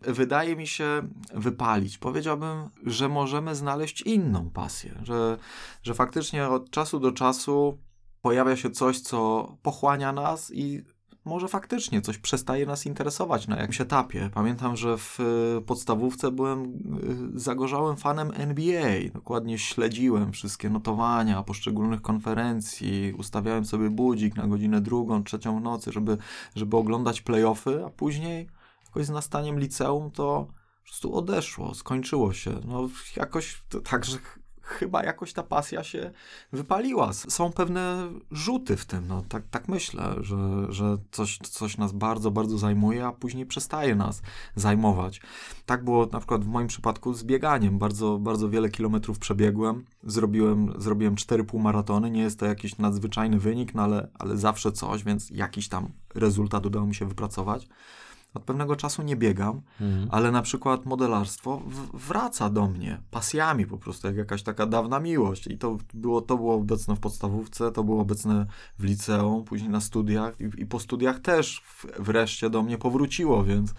Wydaje 0.00 0.56
mi 0.56 0.66
się 0.66 1.08
wypalić. 1.34 1.98
Powiedziałbym, 1.98 2.68
że 2.86 3.08
możemy 3.08 3.54
znaleźć 3.54 4.02
inną 4.02 4.50
pasję, 4.50 5.00
że, 5.02 5.38
że 5.82 5.94
faktycznie 5.94 6.48
od 6.48 6.70
czasu 6.70 7.00
do 7.00 7.12
czasu 7.12 7.78
pojawia 8.22 8.56
się 8.56 8.70
coś, 8.70 9.00
co 9.00 9.48
pochłania 9.62 10.12
nas 10.12 10.50
i 10.54 10.84
może 11.24 11.48
faktycznie 11.48 12.00
coś 12.00 12.18
przestaje 12.18 12.66
nas 12.66 12.86
interesować 12.86 13.48
na 13.48 13.56
jakimś 13.56 13.80
etapie. 13.80 14.30
Pamiętam, 14.34 14.76
że 14.76 14.98
w 14.98 15.18
e, 15.20 15.60
podstawówce 15.60 16.30
byłem 16.30 16.64
e, 16.64 17.40
zagorzałym 17.40 17.96
fanem 17.96 18.30
NBA. 18.34 19.10
Dokładnie 19.14 19.58
śledziłem 19.58 20.32
wszystkie 20.32 20.70
notowania 20.70 21.42
poszczególnych 21.42 22.02
konferencji, 22.02 23.14
ustawiałem 23.18 23.64
sobie 23.64 23.90
budzik 23.90 24.36
na 24.36 24.46
godzinę 24.46 24.80
drugą, 24.80 25.24
trzecią 25.24 25.58
w 25.58 25.62
nocy, 25.62 25.92
żeby, 25.92 26.18
żeby 26.54 26.76
oglądać 26.76 27.20
playoffy, 27.20 27.84
a 27.86 27.90
później 27.90 28.48
jakoś 28.86 29.06
z 29.06 29.10
nastaniem 29.10 29.58
liceum 29.58 30.10
to 30.10 30.46
po 30.80 30.84
prostu 30.84 31.14
odeszło, 31.14 31.74
skończyło 31.74 32.32
się. 32.32 32.60
No 32.64 32.88
jakoś 33.16 33.62
tak, 33.90 34.04
że 34.04 34.18
chyba 34.70 35.04
jakoś 35.04 35.32
ta 35.32 35.42
pasja 35.42 35.84
się 35.84 36.10
wypaliła. 36.52 37.12
Są 37.12 37.52
pewne 37.52 38.08
rzuty 38.30 38.76
w 38.76 38.84
tym, 38.84 39.08
no 39.08 39.22
tak, 39.28 39.42
tak 39.50 39.68
myślę, 39.68 40.14
że, 40.20 40.66
że 40.68 40.96
coś, 41.10 41.38
coś 41.38 41.78
nas 41.78 41.92
bardzo, 41.92 42.30
bardzo 42.30 42.58
zajmuje, 42.58 43.06
a 43.06 43.12
później 43.12 43.46
przestaje 43.46 43.94
nas 43.94 44.22
zajmować. 44.56 45.20
Tak 45.66 45.84
było 45.84 46.06
na 46.06 46.18
przykład 46.18 46.44
w 46.44 46.48
moim 46.48 46.68
przypadku 46.68 47.14
z 47.14 47.24
bieganiem. 47.24 47.78
Bardzo, 47.78 48.18
bardzo 48.18 48.48
wiele 48.48 48.68
kilometrów 48.68 49.18
przebiegłem, 49.18 49.84
zrobiłem, 50.04 50.72
zrobiłem 50.78 51.16
cztery 51.16 51.44
półmaratony, 51.44 52.10
nie 52.10 52.22
jest 52.22 52.38
to 52.38 52.46
jakiś 52.46 52.78
nadzwyczajny 52.78 53.38
wynik, 53.38 53.74
no 53.74 53.82
ale, 53.82 54.08
ale 54.18 54.36
zawsze 54.36 54.72
coś, 54.72 55.04
więc 55.04 55.30
jakiś 55.30 55.68
tam 55.68 55.88
rezultat 56.14 56.66
udało 56.66 56.86
mi 56.86 56.94
się 56.94 57.06
wypracować. 57.06 57.68
Od 58.34 58.42
pewnego 58.42 58.76
czasu 58.76 59.02
nie 59.02 59.16
biegam, 59.16 59.60
mhm. 59.80 60.08
ale 60.10 60.30
na 60.30 60.42
przykład 60.42 60.86
modelarstwo 60.86 61.62
wraca 61.94 62.50
do 62.50 62.68
mnie 62.68 63.02
pasjami 63.10 63.66
po 63.66 63.78
prostu, 63.78 64.06
jak 64.06 64.16
jakaś 64.16 64.42
taka 64.42 64.66
dawna 64.66 65.00
miłość. 65.00 65.46
I 65.46 65.58
to 65.58 65.78
było, 65.94 66.20
to 66.20 66.36
było 66.36 66.54
obecne 66.54 66.96
w 66.96 67.00
podstawówce, 67.00 67.72
to 67.72 67.84
było 67.84 68.00
obecne 68.02 68.46
w 68.78 68.84
liceum, 68.84 69.44
później 69.44 69.70
na 69.70 69.80
studiach 69.80 70.40
i, 70.40 70.62
i 70.62 70.66
po 70.66 70.80
studiach 70.80 71.20
też 71.20 71.62
wreszcie 71.98 72.50
do 72.50 72.62
mnie 72.62 72.78
powróciło, 72.78 73.44
więc 73.44 73.74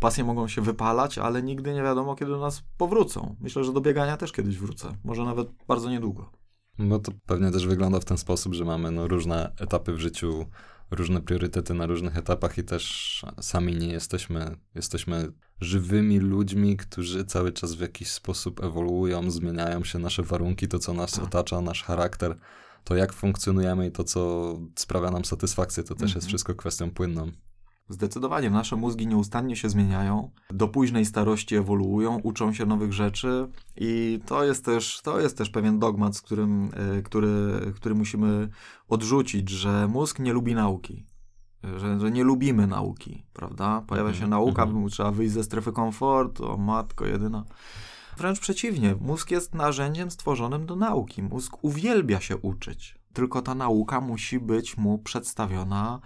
pasje 0.00 0.24
mogą 0.24 0.48
się 0.48 0.62
wypalać, 0.62 1.18
ale 1.18 1.42
nigdy 1.42 1.74
nie 1.74 1.82
wiadomo, 1.82 2.16
kiedy 2.16 2.30
do 2.30 2.40
nas 2.40 2.62
powrócą. 2.78 3.36
Myślę, 3.40 3.64
że 3.64 3.72
do 3.72 3.80
biegania 3.80 4.16
też 4.16 4.32
kiedyś 4.32 4.58
wrócę, 4.58 4.96
może 5.04 5.24
nawet 5.24 5.48
bardzo 5.68 5.90
niedługo. 5.90 6.30
No 6.78 6.98
to 6.98 7.12
pewnie 7.26 7.50
też 7.50 7.66
wygląda 7.66 8.00
w 8.00 8.04
ten 8.04 8.18
sposób, 8.18 8.54
że 8.54 8.64
mamy 8.64 8.90
no, 8.90 9.08
różne 9.08 9.52
etapy 9.60 9.92
w 9.92 9.98
życiu 9.98 10.46
różne 10.92 11.20
priorytety 11.20 11.74
na 11.74 11.86
różnych 11.86 12.16
etapach 12.16 12.58
i 12.58 12.64
też 12.64 13.24
sami 13.40 13.76
nie 13.76 13.86
jesteśmy, 13.86 14.56
jesteśmy 14.74 15.32
żywymi 15.60 16.18
ludźmi, 16.18 16.76
którzy 16.76 17.24
cały 17.24 17.52
czas 17.52 17.74
w 17.74 17.80
jakiś 17.80 18.10
sposób 18.10 18.64
ewoluują, 18.64 19.30
zmieniają 19.30 19.84
się 19.84 19.98
nasze 19.98 20.22
warunki, 20.22 20.68
to 20.68 20.78
co 20.78 20.94
nas 20.94 21.12
tak. 21.12 21.24
otacza, 21.24 21.60
nasz 21.60 21.82
charakter, 21.82 22.38
to 22.84 22.96
jak 22.96 23.12
funkcjonujemy 23.12 23.86
i 23.86 23.92
to 23.92 24.04
co 24.04 24.54
sprawia 24.76 25.10
nam 25.10 25.24
satysfakcję, 25.24 25.82
to 25.82 25.94
też 25.94 26.08
jest 26.08 26.16
mhm. 26.16 26.28
wszystko 26.28 26.54
kwestią 26.54 26.90
płynną. 26.90 27.32
Zdecydowanie 27.88 28.50
nasze 28.50 28.76
mózgi 28.76 29.06
nieustannie 29.06 29.56
się 29.56 29.68
zmieniają, 29.68 30.30
do 30.50 30.68
późnej 30.68 31.04
starości 31.04 31.56
ewoluują, 31.56 32.20
uczą 32.22 32.52
się 32.52 32.66
nowych 32.66 32.92
rzeczy 32.92 33.48
i 33.76 34.20
to 34.26 34.44
jest 34.44 34.64
też, 34.64 35.00
to 35.04 35.20
jest 35.20 35.38
też 35.38 35.50
pewien 35.50 35.78
dogmat, 35.78 36.16
z 36.16 36.22
którym, 36.22 36.70
e, 36.98 37.02
który, 37.02 37.60
który 37.74 37.94
musimy 37.94 38.48
odrzucić, 38.88 39.50
że 39.50 39.88
mózg 39.88 40.18
nie 40.18 40.32
lubi 40.32 40.54
nauki. 40.54 41.06
Że, 41.76 42.00
że 42.00 42.10
nie 42.10 42.24
lubimy 42.24 42.66
nauki, 42.66 43.26
prawda? 43.32 43.82
Pojawia 43.86 44.10
się 44.10 44.24
mhm. 44.24 44.30
nauka, 44.30 44.62
mm 44.62 44.76
-hmm. 44.76 44.90
trzeba 44.90 45.10
wyjść 45.10 45.34
ze 45.34 45.44
strefy 45.44 45.72
komfortu, 45.72 46.50
o 46.50 46.56
matko 46.56 47.06
jedyna. 47.06 47.44
Wręcz 48.16 48.40
przeciwnie, 48.40 48.94
mózg 49.00 49.30
jest 49.30 49.54
narzędziem 49.54 50.10
stworzonym 50.10 50.66
do 50.66 50.76
nauki. 50.76 51.22
Mózg 51.22 51.58
uwielbia 51.62 52.20
się 52.20 52.36
uczyć, 52.36 52.98
tylko 53.12 53.42
ta 53.42 53.54
nauka 53.54 54.00
musi 54.00 54.40
być 54.40 54.76
mu 54.76 54.98
przedstawiona 54.98 56.00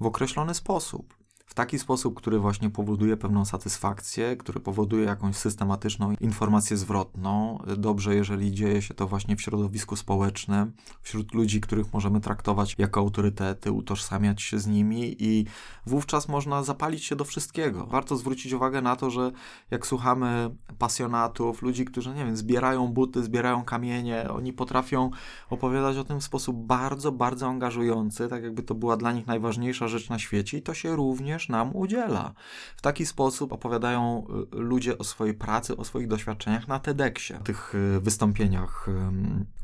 w 0.00 0.06
określony 0.06 0.54
sposób 0.54 1.17
w 1.48 1.54
taki 1.54 1.78
sposób, 1.78 2.14
który 2.14 2.38
właśnie 2.38 2.70
powoduje 2.70 3.16
pewną 3.16 3.44
satysfakcję, 3.44 4.36
który 4.36 4.60
powoduje 4.60 5.04
jakąś 5.04 5.36
systematyczną 5.36 6.14
informację 6.20 6.76
zwrotną. 6.76 7.58
Dobrze, 7.76 8.14
jeżeli 8.14 8.52
dzieje 8.52 8.82
się 8.82 8.94
to 8.94 9.06
właśnie 9.06 9.36
w 9.36 9.42
środowisku 9.42 9.96
społecznym, 9.96 10.72
wśród 11.02 11.34
ludzi, 11.34 11.60
których 11.60 11.92
możemy 11.92 12.20
traktować 12.20 12.74
jako 12.78 13.00
autorytety, 13.00 13.72
utożsamiać 13.72 14.42
się 14.42 14.58
z 14.58 14.66
nimi 14.66 15.16
i 15.18 15.46
wówczas 15.86 16.28
można 16.28 16.62
zapalić 16.62 17.04
się 17.04 17.16
do 17.16 17.24
wszystkiego. 17.24 17.86
Warto 17.86 18.16
zwrócić 18.16 18.52
uwagę 18.52 18.82
na 18.82 18.96
to, 18.96 19.10
że 19.10 19.32
jak 19.70 19.86
słuchamy 19.86 20.50
pasjonatów, 20.78 21.62
ludzi, 21.62 21.84
którzy, 21.84 22.14
nie 22.14 22.24
wiem, 22.24 22.36
zbierają 22.36 22.88
buty, 22.88 23.22
zbierają 23.22 23.64
kamienie, 23.64 24.30
oni 24.30 24.52
potrafią 24.52 25.10
opowiadać 25.50 25.96
o 25.96 26.04
tym 26.04 26.20
w 26.20 26.24
sposób 26.24 26.66
bardzo, 26.66 27.12
bardzo 27.12 27.48
angażujący, 27.48 28.28
tak 28.28 28.42
jakby 28.42 28.62
to 28.62 28.74
była 28.74 28.96
dla 28.96 29.12
nich 29.12 29.26
najważniejsza 29.26 29.88
rzecz 29.88 30.08
na 30.08 30.18
świecie 30.18 30.58
i 30.58 30.62
to 30.62 30.74
się 30.74 30.96
również 30.96 31.37
również 31.38 31.48
nam 31.48 31.76
udziela. 31.76 32.32
W 32.76 32.82
taki 32.82 33.06
sposób 33.06 33.52
opowiadają 33.52 34.26
y, 34.54 34.56
ludzie 34.56 34.98
o 34.98 35.04
swojej 35.04 35.34
pracy, 35.34 35.76
o 35.76 35.84
swoich 35.84 36.08
doświadczeniach 36.08 36.68
na 36.68 36.78
TEDxie, 36.78 37.38
tych 37.44 37.74
y, 37.74 38.00
wystąpieniach 38.00 38.86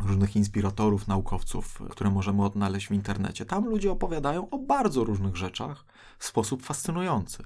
różnych 0.06 0.36
inspiratorów, 0.36 1.08
naukowców, 1.08 1.82
które 1.90 2.10
możemy 2.10 2.44
odnaleźć 2.44 2.86
w 2.86 2.92
internecie. 2.92 3.44
Tam 3.44 3.64
ludzie 3.64 3.92
opowiadają 3.92 4.50
o 4.50 4.58
bardzo 4.58 5.04
różnych 5.04 5.36
rzeczach 5.36 5.84
w 6.18 6.24
sposób 6.24 6.62
fascynujący 6.62 7.44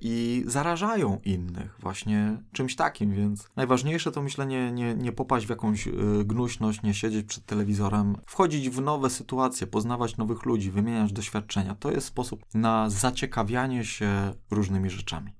i 0.00 0.44
zarażają 0.46 1.20
innych 1.24 1.76
właśnie 1.80 2.42
czymś 2.52 2.76
takim, 2.76 3.14
więc 3.14 3.48
najważniejsze 3.56 4.12
to 4.12 4.22
myślę 4.22 4.46
nie, 4.46 4.72
nie, 4.96 5.12
popaść 5.12 5.46
w 5.46 5.50
jakąś 5.50 5.86
y, 5.86 5.92
gnuśność, 6.24 6.82
nie 6.82 6.94
siedzieć 6.94 7.26
przed 7.26 7.46
telewizorem, 7.46 8.16
wchodzić 8.26 8.70
w 8.70 8.80
nowe 8.80 9.10
sytuacje, 9.10 9.66
poznawać 9.66 10.16
nowych 10.16 10.44
ludzi, 10.44 10.70
wymieniać 10.70 11.12
doświadczenia. 11.12 11.74
To 11.74 11.90
jest 11.90 12.06
sposób 12.06 12.44
na 12.54 12.90
zaciekawianie 12.90 13.84
się 13.84 14.34
różnymi 14.50 14.90
rzeczami. 14.90 15.32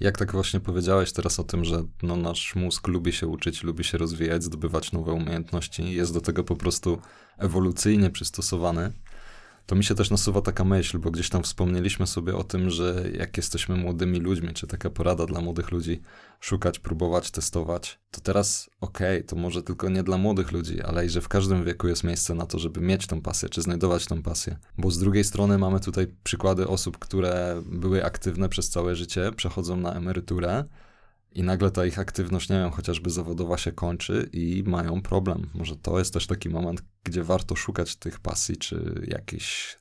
Jak 0.00 0.18
tak 0.18 0.32
właśnie 0.32 0.60
powiedziałeś 0.60 1.12
teraz 1.12 1.40
o 1.40 1.44
tym, 1.44 1.64
że 1.64 1.82
no, 2.02 2.16
nasz 2.16 2.54
mózg 2.56 2.88
lubi 2.88 3.12
się 3.12 3.26
uczyć, 3.26 3.62
lubi 3.62 3.84
się 3.84 3.98
rozwijać, 3.98 4.44
zdobywać 4.44 4.92
nowe 4.92 5.12
umiejętności, 5.12 5.92
jest 5.94 6.14
do 6.14 6.20
tego 6.20 6.44
po 6.44 6.56
prostu 6.56 6.98
ewolucyjnie 7.38 8.10
przystosowany, 8.10 8.92
to 9.68 9.76
mi 9.76 9.84
się 9.84 9.94
też 9.94 10.10
nasuwa 10.10 10.42
taka 10.42 10.64
myśl, 10.64 10.98
bo 10.98 11.10
gdzieś 11.10 11.28
tam 11.28 11.42
wspomnieliśmy 11.42 12.06
sobie 12.06 12.36
o 12.36 12.44
tym, 12.44 12.70
że 12.70 13.04
jak 13.18 13.36
jesteśmy 13.36 13.76
młodymi 13.76 14.20
ludźmi, 14.20 14.54
czy 14.54 14.66
taka 14.66 14.90
porada 14.90 15.26
dla 15.26 15.40
młodych 15.40 15.70
ludzi, 15.70 16.00
szukać, 16.40 16.78
próbować, 16.78 17.30
testować, 17.30 18.00
to 18.10 18.20
teraz 18.20 18.70
okej, 18.80 19.16
okay, 19.16 19.28
to 19.28 19.36
może 19.36 19.62
tylko 19.62 19.88
nie 19.88 20.02
dla 20.02 20.18
młodych 20.18 20.52
ludzi, 20.52 20.82
ale 20.82 21.06
i 21.06 21.10
że 21.10 21.20
w 21.20 21.28
każdym 21.28 21.64
wieku 21.64 21.88
jest 21.88 22.04
miejsce 22.04 22.34
na 22.34 22.46
to, 22.46 22.58
żeby 22.58 22.80
mieć 22.80 23.06
tą 23.06 23.20
pasję, 23.22 23.48
czy 23.48 23.62
znajdować 23.62 24.06
tą 24.06 24.22
pasję. 24.22 24.56
Bo 24.78 24.90
z 24.90 24.98
drugiej 24.98 25.24
strony 25.24 25.58
mamy 25.58 25.80
tutaj 25.80 26.06
przykłady 26.24 26.68
osób, 26.68 26.98
które 26.98 27.62
były 27.66 28.04
aktywne 28.04 28.48
przez 28.48 28.70
całe 28.70 28.96
życie, 28.96 29.32
przechodzą 29.36 29.76
na 29.76 29.94
emeryturę, 29.94 30.64
i 31.32 31.42
nagle 31.42 31.70
ta 31.70 31.86
ich 31.86 31.98
aktywność, 31.98 32.48
nie 32.48 32.56
wiem, 32.56 32.70
chociażby 32.70 33.10
zawodowa 33.10 33.58
się 33.58 33.72
kończy 33.72 34.30
i 34.32 34.62
mają 34.66 35.02
problem. 35.02 35.50
Może 35.54 35.76
to 35.76 35.98
jest 35.98 36.12
też 36.12 36.26
taki 36.26 36.48
moment, 36.48 36.82
gdzie 37.04 37.24
warto 37.24 37.56
szukać 37.56 37.96
tych 37.96 38.20
pasji, 38.20 38.56
czy 38.56 39.04
jakichś 39.06 39.78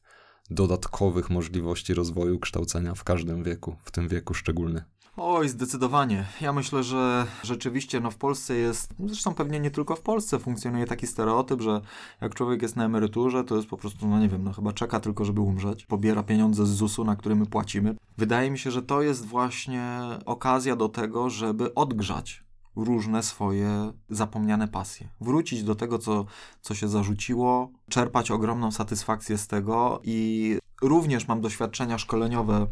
dodatkowych 0.49 1.29
możliwości 1.29 1.93
rozwoju, 1.93 2.39
kształcenia 2.39 2.95
w 2.95 3.03
każdym 3.03 3.43
wieku, 3.43 3.75
w 3.83 3.91
tym 3.91 4.07
wieku 4.07 4.33
szczególnie. 4.33 4.85
Oj, 5.19 5.49
zdecydowanie. 5.49 6.25
Ja 6.41 6.53
myślę, 6.53 6.83
że 6.83 7.27
rzeczywiście 7.43 7.99
no 7.99 8.11
w 8.11 8.17
Polsce 8.17 8.55
jest, 8.55 8.93
zresztą 9.05 9.33
pewnie 9.33 9.59
nie 9.59 9.71
tylko 9.71 9.95
w 9.95 10.01
Polsce 10.01 10.39
funkcjonuje 10.39 10.85
taki 10.85 11.07
stereotyp, 11.07 11.61
że 11.61 11.81
jak 12.21 12.35
człowiek 12.35 12.61
jest 12.61 12.75
na 12.75 12.85
emeryturze, 12.85 13.43
to 13.43 13.55
jest 13.55 13.67
po 13.67 13.77
prostu, 13.77 14.07
no 14.07 14.19
nie 14.19 14.29
wiem, 14.29 14.43
no 14.43 14.53
chyba 14.53 14.73
czeka 14.73 14.99
tylko, 14.99 15.25
żeby 15.25 15.41
umrzeć. 15.41 15.85
Pobiera 15.85 16.23
pieniądze 16.23 16.65
z 16.65 16.69
ZUS-u, 16.69 17.03
na 17.03 17.15
który 17.15 17.35
my 17.35 17.45
płacimy. 17.45 17.95
Wydaje 18.17 18.51
mi 18.51 18.59
się, 18.59 18.71
że 18.71 18.81
to 18.81 19.01
jest 19.01 19.25
właśnie 19.25 20.01
okazja 20.25 20.75
do 20.75 20.89
tego, 20.89 21.29
żeby 21.29 21.73
odgrzać 21.73 22.43
różne 22.75 23.23
swoje 23.23 23.93
zapomniane 24.09 24.67
pasje. 24.67 25.09
Wrócić 25.21 25.63
do 25.63 25.75
tego, 25.75 25.99
co, 25.99 26.25
co 26.61 26.75
się 26.75 26.87
zarzuciło, 26.87 27.71
czerpać 27.89 28.31
ogromną 28.31 28.71
satysfakcję 28.71 29.37
z 29.37 29.47
tego 29.47 30.01
i 30.03 30.59
również 30.81 31.27
mam 31.27 31.41
doświadczenia 31.41 31.97
szkoleniowe 31.97 32.67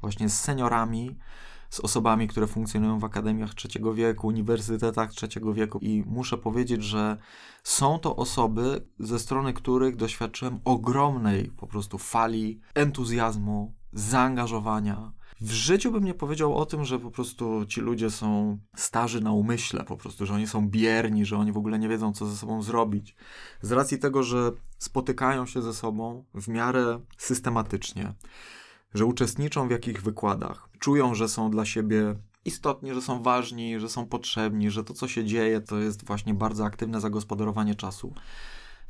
właśnie 0.00 0.28
z 0.28 0.40
seniorami, 0.40 1.16
z 1.70 1.80
osobami, 1.80 2.28
które 2.28 2.46
funkcjonują 2.46 2.98
w 2.98 3.04
akademiach 3.04 3.54
trzeciego 3.54 3.94
wieku, 3.94 4.26
uniwersytetach 4.26 5.10
trzeciego 5.10 5.54
wieku 5.54 5.78
i 5.82 6.04
muszę 6.06 6.38
powiedzieć, 6.38 6.82
że 6.82 7.16
są 7.64 7.98
to 7.98 8.16
osoby, 8.16 8.86
ze 8.98 9.18
strony 9.18 9.52
których 9.52 9.96
doświadczyłem 9.96 10.60
ogromnej 10.64 11.52
po 11.56 11.66
prostu 11.66 11.98
fali 11.98 12.60
entuzjazmu, 12.74 13.74
zaangażowania. 13.92 15.12
W 15.40 15.50
życiu 15.50 15.92
bym 15.92 16.04
nie 16.04 16.14
powiedział 16.14 16.56
o 16.56 16.66
tym, 16.66 16.84
że 16.84 16.98
po 16.98 17.10
prostu 17.10 17.66
ci 17.66 17.80
ludzie 17.80 18.10
są 18.10 18.58
starzy 18.76 19.20
na 19.20 19.32
umyśle, 19.32 19.84
po 19.84 19.96
prostu, 19.96 20.26
że 20.26 20.34
oni 20.34 20.46
są 20.46 20.68
bierni, 20.68 21.24
że 21.24 21.36
oni 21.36 21.52
w 21.52 21.56
ogóle 21.56 21.78
nie 21.78 21.88
wiedzą, 21.88 22.12
co 22.12 22.26
ze 22.26 22.36
sobą 22.36 22.62
zrobić. 22.62 23.16
Z 23.62 23.72
racji 23.72 23.98
tego, 23.98 24.22
że 24.22 24.52
spotykają 24.78 25.46
się 25.46 25.62
ze 25.62 25.74
sobą 25.74 26.24
w 26.34 26.48
miarę 26.48 27.00
systematycznie, 27.18 28.14
że 28.94 29.04
uczestniczą 29.04 29.68
w 29.68 29.70
jakich 29.70 30.02
wykładach, 30.02 30.68
czują, 30.78 31.14
że 31.14 31.28
są 31.28 31.50
dla 31.50 31.64
siebie 31.64 32.14
istotni, 32.44 32.94
że 32.94 33.02
są 33.02 33.22
ważni, 33.22 33.80
że 33.80 33.88
są 33.88 34.06
potrzebni, 34.06 34.70
że 34.70 34.84
to, 34.84 34.94
co 34.94 35.08
się 35.08 35.24
dzieje, 35.24 35.60
to 35.60 35.78
jest 35.78 36.06
właśnie 36.06 36.34
bardzo 36.34 36.64
aktywne 36.64 37.00
zagospodarowanie 37.00 37.74
czasu 37.74 38.14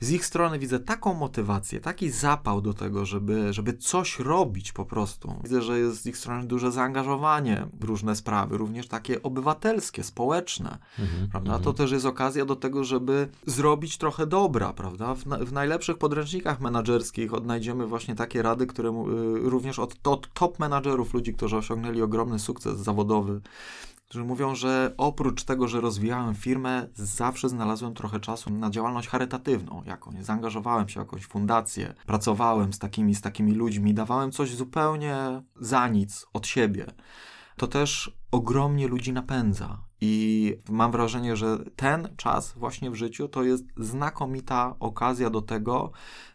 z 0.01 0.11
ich 0.11 0.26
strony 0.26 0.59
widzę 0.59 0.80
taką 0.80 1.14
motywację, 1.14 1.80
taki 1.80 2.11
zapał 2.11 2.61
do 2.61 2.74
tego, 2.74 3.07
żeby, 3.07 3.53
żeby 3.53 3.72
coś 3.72 4.18
robić 4.18 4.72
po 4.72 4.84
prostu. 4.84 5.34
Widzę, 5.42 5.62
że 5.62 5.78
jest 5.78 6.03
z 6.03 6.07
ich 6.07 6.16
strony 6.16 6.46
duże 6.46 6.72
zaangażowanie 6.72 7.66
w 7.80 7.84
różne 7.84 8.16
sprawy, 8.16 8.59
również 8.59 8.88
takie 8.88 9.22
obywatelskie, 9.22 10.05
społeczne, 10.05 10.78
mhm, 10.98 11.28
prawda? 11.30 11.53
To 11.53 11.59
mhm. 11.59 11.76
też 11.76 11.90
jest 11.90 12.07
okazja 12.07 12.44
do 12.44 12.57
tego, 12.57 12.84
żeby 12.84 13.28
zrobić 13.46 13.98
trochę 13.98 14.26
dobra, 14.26 14.72
prawda? 14.72 15.14
W, 15.14 15.26
na, 15.26 15.36
w 15.36 15.53
najlepszych 15.53 15.98
podręcznikach 15.98 16.61
menedżerskich 16.61 17.34
odnajdziemy 17.34 17.86
właśnie 17.86 18.14
takie 18.14 18.42
rady, 18.42 18.66
które 18.66 18.88
y, 18.88 19.51
również 19.51 19.78
od, 19.78 20.09
od 20.09 20.32
top 20.32 20.59
menadżerów, 20.59 21.14
ludzi, 21.14 21.34
którzy 21.34 21.57
osiągnęli 21.57 22.03
ogromny 22.03 22.38
sukces 22.38 22.78
zawodowy, 22.78 23.40
którzy 24.11 24.25
mówią, 24.25 24.55
że 24.55 24.95
oprócz 24.97 25.45
tego, 25.45 25.69
że 25.69 25.81
rozwijałem 25.81 26.35
firmę, 26.35 26.89
zawsze 26.95 27.49
znalazłem 27.49 27.95
trochę 27.95 28.21
czasu 28.21 28.51
na 28.51 28.71
działalność 28.71 29.09
charytatywną 29.09 29.83
jakąś. 29.87 30.25
Zaangażowałem 30.25 30.89
się 30.89 31.01
w 31.01 31.05
jakąś 31.05 31.27
fundację, 31.27 31.95
pracowałem 32.07 32.73
z 32.73 32.79
takimi, 32.79 33.15
z 33.15 33.21
takimi 33.21 33.53
ludźmi, 33.53 33.95
dawałem 33.95 34.33
coś 34.33 34.55
zupełnie 34.55 35.43
za 35.57 35.89
nic 35.89 36.27
od 36.33 36.47
siebie. 36.47 36.87
To 37.57 37.67
też 37.67 38.17
ogromnie 38.31 38.89
ludzi 38.89 39.13
napędza. 39.13 39.85
I 40.01 40.55
mam 40.69 40.93
wrażenie, 40.93 41.37
że 41.37 41.59
ten 41.77 42.09
czas 42.17 42.53
właśnie 42.53 42.91
w 42.91 42.95
życiu 42.95 43.29
to 43.29 43.43
jest 43.43 43.65
znakomita 43.77 44.77
okazja 44.81 45.31
do 45.31 45.43
tego, 45.43 45.91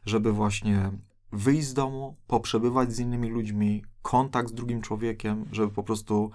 żeby 0.05 0.31
właśnie 0.31 0.91
wyjść 1.31 1.67
z 1.67 1.73
domu, 1.73 2.17
poprzebywać 2.27 2.93
z 2.93 2.99
innymi 2.99 3.29
ludźmi, 3.29 3.83
kontakt 4.05 4.49
z 4.49 4.53
drugim 4.53 4.81
człowiekiem, 4.81 5.45
żeby 5.51 5.73
po 5.73 5.83
prostu 5.83 6.31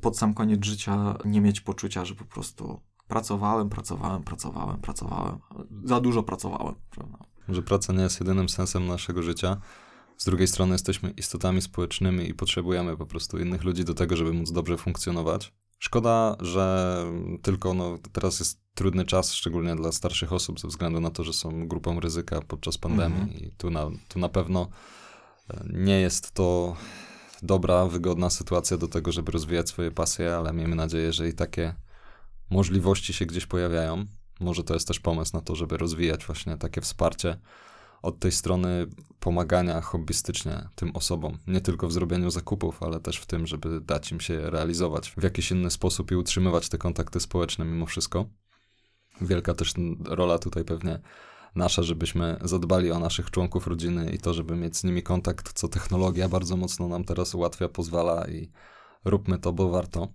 pod 0.00 0.18
sam 0.18 0.34
koniec 0.34 0.64
życia 0.64 1.14
nie 1.24 1.40
mieć 1.40 1.60
poczucia, 1.60 2.04
że 2.04 2.14
po 2.14 2.24
prostu 2.24 2.80
pracowałem, 3.08 3.68
pracowałem, 3.68 4.22
pracowałem, 4.22 4.80
pracowałem. 4.80 5.38
Za 5.84 6.00
dużo 6.00 6.22
pracowałem. 6.22 6.74
Prawda? 6.90 7.18
Że 7.48 7.62
praca 7.62 7.92
nie 7.92 8.02
jest 8.02 8.20
jedynym 8.20 8.48
sensem 8.48 8.86
naszego 8.86 9.22
życia. 9.22 9.56
Z 10.16 10.24
drugiej 10.24 10.48
strony 10.48 10.72
jesteśmy 10.72 11.10
istotami 11.10 11.62
społecznymi 11.62 12.28
i 12.28 12.34
potrzebujemy 12.34 12.96
po 12.96 13.06
prostu 13.06 13.38
innych 13.38 13.64
ludzi 13.64 13.84
do 13.84 13.94
tego, 13.94 14.16
żeby 14.16 14.32
móc 14.32 14.52
dobrze 14.52 14.76
funkcjonować. 14.76 15.52
Szkoda, 15.78 16.36
że 16.40 17.04
tylko 17.42 17.74
no, 17.74 17.98
teraz 18.12 18.38
jest 18.38 18.60
trudny 18.74 19.04
czas, 19.04 19.32
szczególnie 19.32 19.76
dla 19.76 19.92
starszych 19.92 20.32
osób, 20.32 20.60
ze 20.60 20.68
względu 20.68 21.00
na 21.00 21.10
to, 21.10 21.24
że 21.24 21.32
są 21.32 21.68
grupą 21.68 22.00
ryzyka 22.00 22.40
podczas 22.48 22.78
pandemii 22.78 23.34
-hmm. 23.34 23.46
i 23.46 23.50
tu 23.50 23.70
na, 23.70 23.90
tu 24.08 24.18
na 24.18 24.28
pewno 24.28 24.68
nie 25.72 26.00
jest 26.00 26.32
to 26.32 26.76
dobra, 27.42 27.86
wygodna 27.86 28.30
sytuacja 28.30 28.76
do 28.76 28.88
tego, 28.88 29.12
żeby 29.12 29.32
rozwijać 29.32 29.68
swoje 29.68 29.90
pasje, 29.90 30.36
ale 30.36 30.52
miejmy 30.52 30.76
nadzieję, 30.76 31.12
że 31.12 31.28
i 31.28 31.32
takie 31.32 31.74
możliwości 32.50 33.12
się 33.12 33.26
gdzieś 33.26 33.46
pojawiają. 33.46 34.06
Może 34.40 34.64
to 34.64 34.74
jest 34.74 34.88
też 34.88 35.00
pomysł 35.00 35.30
na 35.34 35.40
to, 35.40 35.54
żeby 35.54 35.76
rozwijać 35.76 36.26
właśnie 36.26 36.56
takie 36.56 36.80
wsparcie 36.80 37.38
od 38.02 38.18
tej 38.18 38.32
strony 38.32 38.86
pomagania 39.20 39.80
hobbystycznie 39.80 40.68
tym 40.74 40.90
osobom. 40.96 41.38
Nie 41.46 41.60
tylko 41.60 41.88
w 41.88 41.92
zrobieniu 41.92 42.30
zakupów, 42.30 42.82
ale 42.82 43.00
też 43.00 43.16
w 43.16 43.26
tym, 43.26 43.46
żeby 43.46 43.80
dać 43.80 44.12
im 44.12 44.20
się 44.20 44.50
realizować 44.50 45.10
w 45.10 45.22
jakiś 45.22 45.50
inny 45.50 45.70
sposób 45.70 46.10
i 46.10 46.16
utrzymywać 46.16 46.68
te 46.68 46.78
kontakty 46.78 47.20
społeczne 47.20 47.64
mimo 47.64 47.86
wszystko. 47.86 48.24
Wielka 49.20 49.54
też 49.54 49.74
rola 50.04 50.38
tutaj 50.38 50.64
pewnie 50.64 51.00
nasza, 51.56 51.82
żebyśmy 51.82 52.38
zadbali 52.44 52.90
o 52.90 52.98
naszych 52.98 53.30
członków 53.30 53.66
rodziny 53.66 54.10
i 54.10 54.18
to, 54.18 54.34
żeby 54.34 54.56
mieć 54.56 54.76
z 54.76 54.84
nimi 54.84 55.02
kontakt, 55.02 55.52
co 55.52 55.68
technologia 55.68 56.28
bardzo 56.28 56.56
mocno 56.56 56.88
nam 56.88 57.04
teraz 57.04 57.34
ułatwia, 57.34 57.68
pozwala 57.68 58.28
i 58.28 58.50
róbmy 59.04 59.38
to, 59.38 59.52
bo 59.52 59.68
warto. 59.68 60.08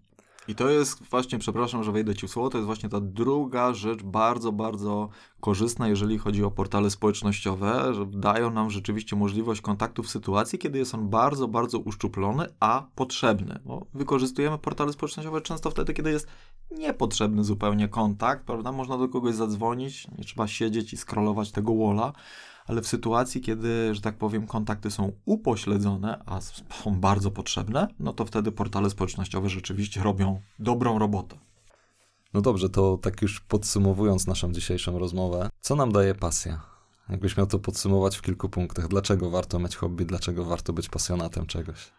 I 0.47 0.55
to 0.55 0.69
jest 0.69 1.03
właśnie, 1.03 1.39
przepraszam, 1.39 1.83
że 1.83 1.91
wejdę 1.91 2.15
ci 2.15 2.27
w 2.27 2.31
słowo, 2.31 2.49
to 2.49 2.57
jest 2.57 2.65
właśnie 2.65 2.89
ta 2.89 2.99
druga 3.01 3.73
rzecz 3.73 4.03
bardzo, 4.03 4.51
bardzo 4.51 5.09
korzystna, 5.39 5.87
jeżeli 5.87 6.17
chodzi 6.17 6.43
o 6.43 6.51
portale 6.51 6.89
społecznościowe, 6.89 7.93
że 7.93 8.05
dają 8.05 8.51
nam 8.51 8.69
rzeczywiście 8.69 9.15
możliwość 9.15 9.61
kontaktu 9.61 10.03
w 10.03 10.09
sytuacji, 10.09 10.59
kiedy 10.59 10.79
jest 10.79 10.95
on 10.95 11.09
bardzo, 11.09 11.47
bardzo 11.47 11.79
uszczuplony, 11.79 12.45
a 12.59 12.87
potrzebny. 12.95 13.59
Bo 13.65 13.85
wykorzystujemy 13.93 14.57
portale 14.57 14.93
społecznościowe 14.93 15.41
często 15.41 15.71
wtedy, 15.71 15.93
kiedy 15.93 16.11
jest 16.11 16.27
niepotrzebny 16.71 17.43
zupełnie 17.43 17.87
kontakt, 17.87 18.45
prawda? 18.45 18.71
Można 18.71 18.97
do 18.97 19.09
kogoś 19.09 19.35
zadzwonić, 19.35 20.07
nie 20.17 20.23
trzeba 20.23 20.47
siedzieć 20.47 20.93
i 20.93 20.97
scrollować 20.97 21.51
tego 21.51 21.75
walla, 21.75 22.13
ale 22.65 22.81
w 22.81 22.87
sytuacji, 22.87 23.41
kiedy, 23.41 23.95
że 23.95 24.01
tak 24.01 24.17
powiem, 24.17 24.47
kontakty 24.47 24.91
są 24.91 25.11
upośledzone, 25.25 26.23
a 26.25 26.41
są 26.41 26.99
bardzo 26.99 27.31
potrzebne, 27.31 27.87
no 27.99 28.13
to 28.13 28.25
wtedy 28.25 28.51
portale 28.51 28.89
społecznościowe 28.89 29.49
rzeczywiście 29.49 30.03
robią 30.03 30.41
dobrą 30.59 30.99
robotę. 30.99 31.37
No 32.33 32.41
dobrze, 32.41 32.69
to 32.69 32.97
tak 32.97 33.21
już 33.21 33.39
podsumowując 33.39 34.27
naszą 34.27 34.51
dzisiejszą 34.51 34.99
rozmowę, 34.99 35.49
co 35.61 35.75
nam 35.75 35.91
daje 35.91 36.15
pasja? 36.15 36.61
Jakbyś 37.09 37.37
miał 37.37 37.47
to 37.47 37.59
podsumować 37.59 38.17
w 38.17 38.21
kilku 38.21 38.49
punktach, 38.49 38.87
dlaczego 38.87 39.29
warto 39.29 39.59
mieć 39.59 39.75
hobby, 39.75 40.05
dlaczego 40.05 40.45
warto 40.45 40.73
być 40.73 40.89
pasjonatem 40.89 41.45
czegoś? 41.45 41.91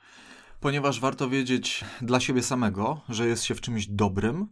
Ponieważ 0.61 1.01
warto 1.01 1.29
wiedzieć 1.29 1.85
dla 2.01 2.21
siebie 2.21 2.43
samego, 2.43 3.01
że 3.09 3.27
jest 3.27 3.45
się 3.45 3.55
w 3.55 3.61
czymś 3.61 3.87
dobrym, 3.87 4.49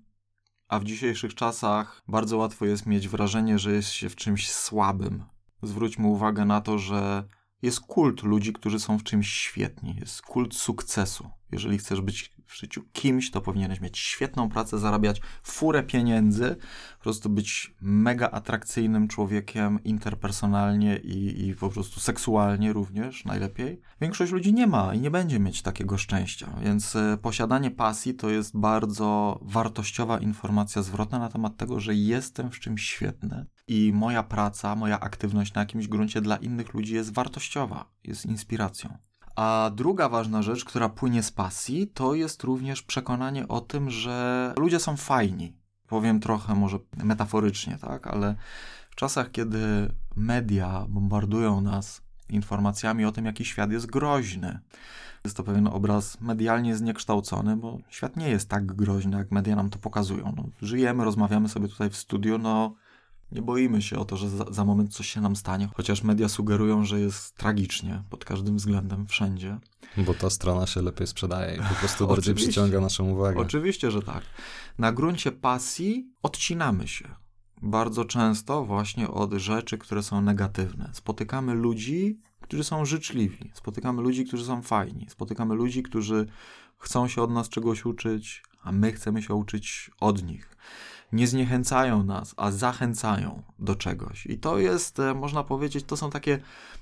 a 0.68 0.78
w 0.78 0.84
dzisiejszych 0.84 1.34
czasach 1.34 2.00
bardzo 2.08 2.36
łatwo 2.36 2.66
jest 2.66 2.86
mieć 2.86 3.08
wrażenie, 3.08 3.58
że 3.58 3.72
jest 3.72 3.90
się 3.90 4.08
w 4.08 4.16
czymś 4.16 4.52
słabym, 4.52 5.24
zwróćmy 5.62 6.06
uwagę 6.06 6.44
na 6.44 6.60
to, 6.60 6.78
że 6.78 7.24
jest 7.62 7.80
kult 7.80 8.22
ludzi, 8.22 8.52
którzy 8.52 8.80
są 8.80 8.98
w 8.98 9.04
czymś 9.04 9.32
świetni. 9.32 9.96
Jest 10.00 10.22
kult 10.22 10.54
sukcesu. 10.54 11.30
Jeżeli 11.52 11.78
chcesz 11.78 12.00
być 12.00 12.32
w 12.50 12.56
życiu 12.56 12.82
kimś, 12.92 13.30
to 13.30 13.40
powinieneś 13.40 13.80
mieć 13.80 13.98
świetną 13.98 14.48
pracę, 14.48 14.78
zarabiać 14.78 15.20
furę 15.42 15.82
pieniędzy, 15.82 16.56
po 16.98 17.02
prostu 17.02 17.28
być 17.28 17.74
mega 17.80 18.30
atrakcyjnym 18.30 19.08
człowiekiem 19.08 19.84
interpersonalnie 19.84 20.96
i, 20.96 21.48
i 21.48 21.54
po 21.54 21.68
prostu 21.68 22.00
seksualnie 22.00 22.72
również 22.72 23.24
najlepiej. 23.24 23.80
Większość 24.00 24.32
ludzi 24.32 24.54
nie 24.54 24.66
ma 24.66 24.94
i 24.94 25.00
nie 25.00 25.10
będzie 25.10 25.40
mieć 25.40 25.62
takiego 25.62 25.98
szczęścia, 25.98 26.48
więc 26.62 26.96
e, 26.96 27.18
posiadanie 27.22 27.70
pasji 27.70 28.14
to 28.14 28.30
jest 28.30 28.58
bardzo 28.58 29.38
wartościowa 29.42 30.18
informacja 30.18 30.82
zwrotna 30.82 31.18
na 31.18 31.28
temat 31.28 31.56
tego, 31.56 31.80
że 31.80 31.94
jestem 31.94 32.50
w 32.50 32.60
czymś 32.60 32.82
świetny 32.84 33.46
i 33.68 33.92
moja 33.92 34.22
praca, 34.22 34.76
moja 34.76 35.00
aktywność 35.00 35.54
na 35.54 35.60
jakimś 35.60 35.88
gruncie 35.88 36.20
dla 36.20 36.36
innych 36.36 36.74
ludzi 36.74 36.94
jest 36.94 37.14
wartościowa, 37.14 37.90
jest 38.04 38.26
inspiracją. 38.26 39.09
A 39.36 39.70
druga 39.74 40.08
ważna 40.08 40.42
rzecz, 40.42 40.64
która 40.64 40.88
płynie 40.88 41.22
z 41.22 41.30
pasji, 41.30 41.86
to 41.86 42.14
jest 42.14 42.42
również 42.42 42.82
przekonanie 42.82 43.48
o 43.48 43.60
tym, 43.60 43.90
że 43.90 44.52
ludzie 44.58 44.80
są 44.80 44.96
fajni. 44.96 45.56
Powiem 45.86 46.20
trochę 46.20 46.54
może 46.54 46.78
metaforycznie, 46.96 47.78
tak, 47.80 48.06
ale 48.06 48.34
w 48.90 48.94
czasach, 48.94 49.30
kiedy 49.30 49.92
media 50.16 50.86
bombardują 50.88 51.60
nas 51.60 52.02
informacjami 52.28 53.04
o 53.04 53.12
tym, 53.12 53.26
jaki 53.26 53.44
świat 53.44 53.72
jest 53.72 53.86
groźny, 53.86 54.58
jest 55.24 55.36
to 55.36 55.44
pewien 55.44 55.66
obraz 55.66 56.20
medialnie 56.20 56.76
zniekształcony, 56.76 57.56
bo 57.56 57.78
świat 57.88 58.16
nie 58.16 58.28
jest 58.28 58.48
tak 58.48 58.66
groźny, 58.66 59.18
jak 59.18 59.30
media 59.30 59.56
nam 59.56 59.70
to 59.70 59.78
pokazują. 59.78 60.34
No, 60.36 60.44
żyjemy, 60.62 61.04
rozmawiamy 61.04 61.48
sobie 61.48 61.68
tutaj 61.68 61.90
w 61.90 61.96
studiu, 61.96 62.38
no 62.38 62.74
Nie 63.32 63.42
boimy 63.42 63.82
się 63.82 63.98
o 63.98 64.04
to, 64.04 64.16
że 64.16 64.30
za, 64.30 64.44
za 64.50 64.64
moment 64.64 64.94
coś 64.94 65.08
się 65.08 65.20
nam 65.20 65.36
stanie, 65.36 65.68
chociaż 65.74 66.02
media 66.02 66.28
sugerują, 66.28 66.84
że 66.84 67.00
jest 67.00 67.36
tragicznie 67.36 68.02
pod 68.10 68.24
każdym 68.24 68.56
względem, 68.56 69.06
wszędzie. 69.06 69.58
Bo 69.96 70.14
ta 70.14 70.30
strona 70.30 70.66
się 70.66 70.82
lepiej 70.82 71.06
sprzedaje 71.06 71.56
i 71.56 71.58
po 71.58 71.74
prostu 71.74 72.06
bardziej 72.08 72.34
przyciąga 72.34 72.80
naszą 72.80 73.10
uwagę. 73.10 73.40
Oczywiście, 73.40 73.90
że 73.90 74.02
tak. 74.02 74.22
Na 74.78 74.92
gruncie 74.92 75.32
pasji 75.32 76.12
odcinamy 76.22 76.88
się 76.88 77.14
bardzo 77.62 78.04
często 78.04 78.64
właśnie 78.64 79.08
od 79.08 79.32
rzeczy, 79.32 79.78
które 79.78 80.02
są 80.02 80.20
negatywne. 80.20 80.90
Spotykamy 80.92 81.54
ludzi, 81.54 82.20
którzy 82.40 82.64
są 82.64 82.84
życzliwi, 82.84 83.50
spotykamy 83.54 84.02
ludzi, 84.02 84.24
którzy 84.24 84.44
są 84.44 84.62
fajni, 84.62 85.06
spotykamy 85.10 85.54
ludzi, 85.54 85.82
którzy 85.82 86.26
chcą 86.78 87.08
się 87.08 87.22
od 87.22 87.30
nas 87.30 87.48
czegoś 87.48 87.84
uczyć, 87.84 88.42
a 88.62 88.72
my 88.72 88.92
chcemy 88.92 89.22
się 89.22 89.34
uczyć 89.34 89.90
od 90.00 90.22
nich 90.22 90.56
nie 91.12 91.26
zniechęcają 91.26 92.04
nas, 92.04 92.34
a 92.36 92.50
zachęcają 92.50 93.42
do 93.58 93.74
czegoś. 93.74 94.26
I 94.26 94.38
to 94.38 94.58
jest, 94.58 94.98
e, 94.98 95.14
można 95.14 95.44
powiedzieć, 95.44 95.84
to 95.84 95.96
są 95.96 96.10
takie 96.10 96.38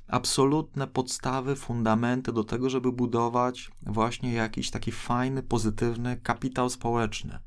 absolutne 0.08 0.86
podstawy, 0.86 1.56
fundamenty 1.56 2.32
do 2.32 2.44
tego, 2.44 2.70
żeby 2.70 2.92
budować 2.92 3.70
właśnie 3.82 4.32
jakiś 4.32 4.70
taki 4.70 4.92
fajny, 4.92 5.42
pozytywny 5.42 6.16
kapitał 6.22 6.70
społeczny, 6.70 7.38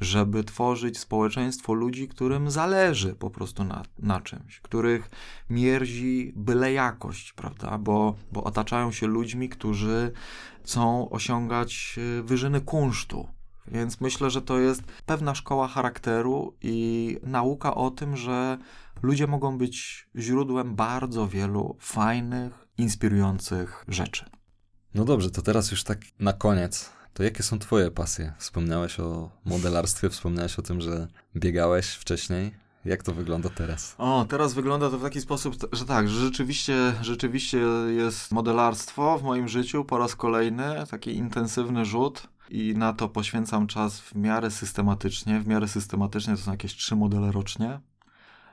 żeby 0.00 0.44
tworzyć 0.44 0.98
społeczeństwo 0.98 1.74
ludzi, 1.74 2.08
którym 2.08 2.50
zależy 2.50 3.14
po 3.14 3.30
prostu 3.30 3.64
na, 3.64 3.82
na 3.98 4.20
czymś, 4.20 4.60
których 4.60 5.10
mierzi 5.50 6.32
byle 6.36 6.72
jakość, 6.72 7.32
prawda? 7.32 7.78
Bo, 7.78 8.14
bo 8.32 8.44
otaczają 8.44 8.92
się 8.92 9.06
ludźmi, 9.06 9.48
którzy 9.48 10.12
chcą 10.64 11.10
osiągać 11.10 11.98
e, 12.18 12.22
wyżyny 12.22 12.60
kunsztu, 12.60 13.28
więc 13.66 14.00
myślę, 14.00 14.30
że 14.30 14.42
to 14.42 14.58
jest 14.58 14.82
pewna 15.06 15.34
szkoła 15.34 15.68
charakteru 15.68 16.56
i 16.62 17.16
nauka 17.22 17.74
o 17.74 17.90
tym, 17.90 18.16
że 18.16 18.58
ludzie 19.02 19.26
mogą 19.26 19.58
być 19.58 20.06
źródłem 20.16 20.74
bardzo 20.74 21.28
wielu 21.28 21.76
fajnych, 21.80 22.66
inspirujących 22.78 23.84
rzeczy. 23.88 24.24
No 24.94 25.04
dobrze, 25.04 25.30
to 25.30 25.42
teraz 25.42 25.70
już 25.70 25.84
tak 25.84 25.98
na 26.20 26.32
koniec. 26.32 26.90
To 27.14 27.22
jakie 27.22 27.42
są 27.42 27.58
Twoje 27.58 27.90
pasje? 27.90 28.32
Wspomniałeś 28.38 29.00
o 29.00 29.30
modelarstwie, 29.44 30.10
wspomniałeś 30.10 30.58
o 30.58 30.62
tym, 30.62 30.80
że 30.80 31.08
biegałeś 31.36 31.86
wcześniej. 31.86 32.54
Jak 32.84 33.02
to 33.02 33.14
wygląda 33.14 33.48
teraz? 33.48 33.94
O, 33.98 34.26
teraz 34.28 34.54
wygląda 34.54 34.90
to 34.90 34.98
w 34.98 35.02
taki 35.02 35.20
sposób, 35.20 35.56
że 35.72 35.84
tak, 35.84 36.08
że 36.08 36.20
rzeczywiście, 36.20 36.94
rzeczywiście 37.02 37.58
jest 37.96 38.32
modelarstwo 38.32 39.18
w 39.18 39.22
moim 39.22 39.48
życiu 39.48 39.84
po 39.84 39.98
raz 39.98 40.16
kolejny, 40.16 40.64
taki 40.90 41.16
intensywny 41.16 41.84
rzut 41.84 42.28
i 42.48 42.74
na 42.76 42.92
to 42.92 43.08
poświęcam 43.08 43.66
czas 43.66 44.00
w 44.00 44.14
miarę 44.14 44.50
systematycznie. 44.50 45.40
W 45.40 45.46
miarę 45.46 45.68
systematycznie 45.68 46.36
to 46.36 46.42
są 46.42 46.50
jakieś 46.50 46.74
trzy 46.74 46.96
modele 46.96 47.32
rocznie. 47.32 47.80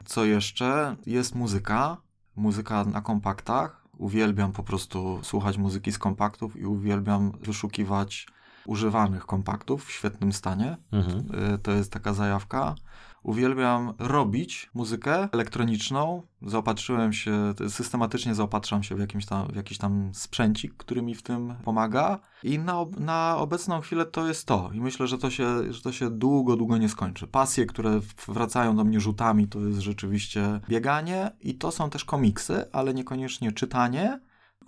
Co 0.06 0.26
jeszcze? 0.26 0.96
Jest 1.06 1.36
muzyka. 1.36 1.98
Muzyka 2.36 2.86
na 2.86 3.02
kompaktach. 3.02 3.82
Uwielbiam 3.98 4.52
po 4.52 4.64
prostu 4.64 5.20
słuchać 5.24 5.58
muzyki 5.58 5.92
z 5.92 5.98
kompaktów 5.98 6.56
i 6.56 6.66
uwielbiam 6.66 7.32
wyszukiwać 7.32 8.28
używanych 8.66 9.26
kompaktów 9.26 9.86
w 9.86 9.92
świetnym 9.92 10.34
stanie. 10.34 10.78
Mhm. 10.92 11.54
Y, 11.54 11.58
to 11.58 11.72
jest 11.72 11.92
taka 11.92 12.14
zajawka. 12.14 12.76
Uwielbiam 13.24 13.93
robić 13.99 14.69
muzykę 14.74 15.30
elektroniczną. 15.32 16.24
Zaopatrzyłem 16.41 17.13
się, 17.13 17.53
systematycznie 17.69 18.36
zaopatrzam 18.36 18.84
się 18.84 18.95
w, 18.95 18.99
jakimś 18.99 19.26
tam, 19.26 19.47
w 19.47 19.55
jakiś 19.55 19.78
tam 19.78 20.11
sprzęcik, 20.13 20.74
który 20.78 21.01
mi 21.01 21.15
w 21.15 21.24
tym 21.24 21.55
pomaga. 21.63 22.19
I 22.43 22.59
na, 22.59 22.86
na 22.97 23.38
obecną 23.38 23.82
chwilę 23.82 24.05
to 24.05 24.28
jest 24.28 24.47
to. 24.47 24.69
I 24.74 24.82
myślę, 24.82 25.07
że 25.07 25.17
to, 25.17 25.30
się, 25.30 25.74
że 25.74 25.82
to 25.82 25.91
się 25.91 26.09
długo, 26.09 26.55
długo 26.55 26.78
nie 26.78 26.89
skończy. 26.89 27.28
Pasje, 27.28 27.65
które 27.65 27.99
wracają 28.28 28.76
do 28.76 28.84
mnie 28.84 28.99
rzutami, 28.99 29.47
to 29.47 29.59
jest 29.59 29.80
rzeczywiście 29.80 30.59
bieganie 30.69 31.32
i 31.41 31.55
to 31.55 31.72
są 31.72 31.89
też 31.89 32.05
komiksy, 32.05 32.72
ale 32.72 32.93
niekoniecznie 32.93 33.51
czytanie 33.51 34.19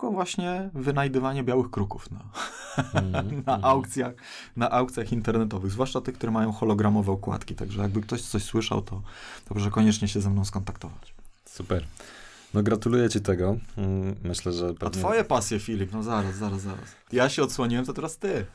tylko 0.04 0.14
właśnie 0.14 0.70
wynajdywanie 0.74 1.44
białych 1.44 1.70
kruków 1.70 2.08
no. 2.10 2.18
mm, 2.94 3.42
na, 3.46 3.54
mm. 3.56 3.64
aukcjach, 3.64 4.12
na 4.56 4.70
aukcjach 4.70 5.12
internetowych, 5.12 5.70
zwłaszcza 5.70 6.00
tych, 6.00 6.14
które 6.14 6.32
mają 6.32 6.52
hologramowe 6.52 7.12
okładki, 7.12 7.54
także 7.54 7.82
jakby 7.82 8.00
ktoś 8.00 8.22
coś 8.22 8.42
słyszał, 8.42 8.82
to, 8.82 9.02
to 9.48 9.54
proszę 9.54 9.70
koniecznie 9.70 10.08
się 10.08 10.20
ze 10.20 10.30
mną 10.30 10.44
skontaktować. 10.44 11.14
Super. 11.44 11.84
No 12.54 12.62
gratuluję 12.62 13.08
ci 13.08 13.20
tego. 13.20 13.56
Mm, 13.76 14.14
myślę, 14.24 14.52
że 14.52 14.74
pewnie... 14.74 14.86
A 14.86 14.90
twoje 14.90 15.24
pasje, 15.24 15.60
Filip, 15.60 15.92
no 15.92 16.02
zaraz, 16.02 16.36
zaraz, 16.36 16.60
zaraz. 16.60 16.96
Ja 17.12 17.28
się 17.28 17.42
odsłoniłem, 17.42 17.84
to 17.84 17.92
teraz 17.92 18.18
ty. 18.18 18.46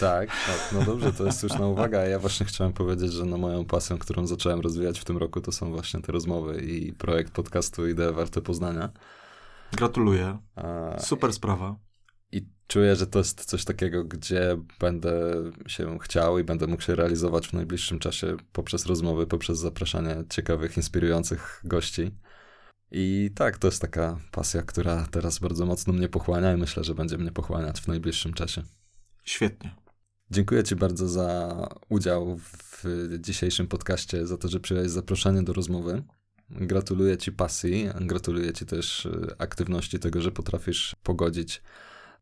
Tak, 0.00 0.28
tak, 0.28 0.72
no 0.72 0.82
dobrze, 0.82 1.12
to 1.12 1.24
jest 1.24 1.38
słuszna 1.38 1.66
uwaga. 1.74 2.04
Ja 2.04 2.18
właśnie 2.18 2.46
chciałem 2.46 2.72
powiedzieć, 2.72 3.12
że 3.12 3.24
no 3.24 3.36
moją 3.36 3.64
pasją, 3.64 3.98
którą 3.98 4.26
zacząłem 4.26 4.60
rozwijać 4.60 5.00
w 5.00 5.04
tym 5.04 5.18
roku, 5.18 5.40
to 5.40 5.52
są 5.52 5.70
właśnie 5.70 6.00
te 6.00 6.12
rozmowy 6.12 6.60
i 6.60 6.92
projekt 6.92 7.32
podcastu 7.32 7.88
Idee 7.88 8.12
Warte 8.12 8.40
Poznania. 8.40 8.90
Gratuluję. 9.72 10.38
Super 10.98 11.32
sprawa. 11.32 11.76
I 12.32 12.46
czuję, 12.66 12.96
że 12.96 13.06
to 13.06 13.18
jest 13.18 13.44
coś 13.44 13.64
takiego, 13.64 14.04
gdzie 14.04 14.56
będę 14.80 15.34
się 15.66 15.98
chciał 15.98 16.38
i 16.38 16.44
będę 16.44 16.66
mógł 16.66 16.82
się 16.82 16.94
realizować 16.94 17.48
w 17.48 17.52
najbliższym 17.52 17.98
czasie 17.98 18.36
poprzez 18.52 18.86
rozmowy, 18.86 19.26
poprzez 19.26 19.58
zapraszanie 19.58 20.24
ciekawych, 20.30 20.76
inspirujących 20.76 21.60
gości. 21.64 22.10
I 22.90 23.30
tak, 23.34 23.58
to 23.58 23.68
jest 23.68 23.82
taka 23.82 24.20
pasja, 24.32 24.62
która 24.62 25.06
teraz 25.10 25.38
bardzo 25.38 25.66
mocno 25.66 25.92
mnie 25.92 26.08
pochłania 26.08 26.54
i 26.54 26.56
myślę, 26.56 26.84
że 26.84 26.94
będzie 26.94 27.18
mnie 27.18 27.32
pochłaniać 27.32 27.80
w 27.80 27.88
najbliższym 27.88 28.34
czasie. 28.34 28.62
Świetnie. 29.24 29.74
Dziękuję 30.30 30.64
Ci 30.64 30.76
bardzo 30.76 31.08
za 31.08 31.68
udział 31.88 32.38
w 32.38 32.84
dzisiejszym 33.18 33.66
podcaście, 33.66 34.26
za 34.26 34.36
to, 34.36 34.48
że 34.48 34.60
przyjąłeś 34.60 34.90
zaproszenie 34.90 35.42
do 35.42 35.52
rozmowy. 35.52 36.02
Gratuluję 36.50 37.16
Ci 37.16 37.32
pasji, 37.32 37.88
gratuluję 38.00 38.52
Ci 38.52 38.66
też 38.66 39.06
y, 39.06 39.34
aktywności 39.38 39.98
tego, 39.98 40.20
że 40.20 40.32
potrafisz 40.32 40.96
pogodzić 41.02 41.62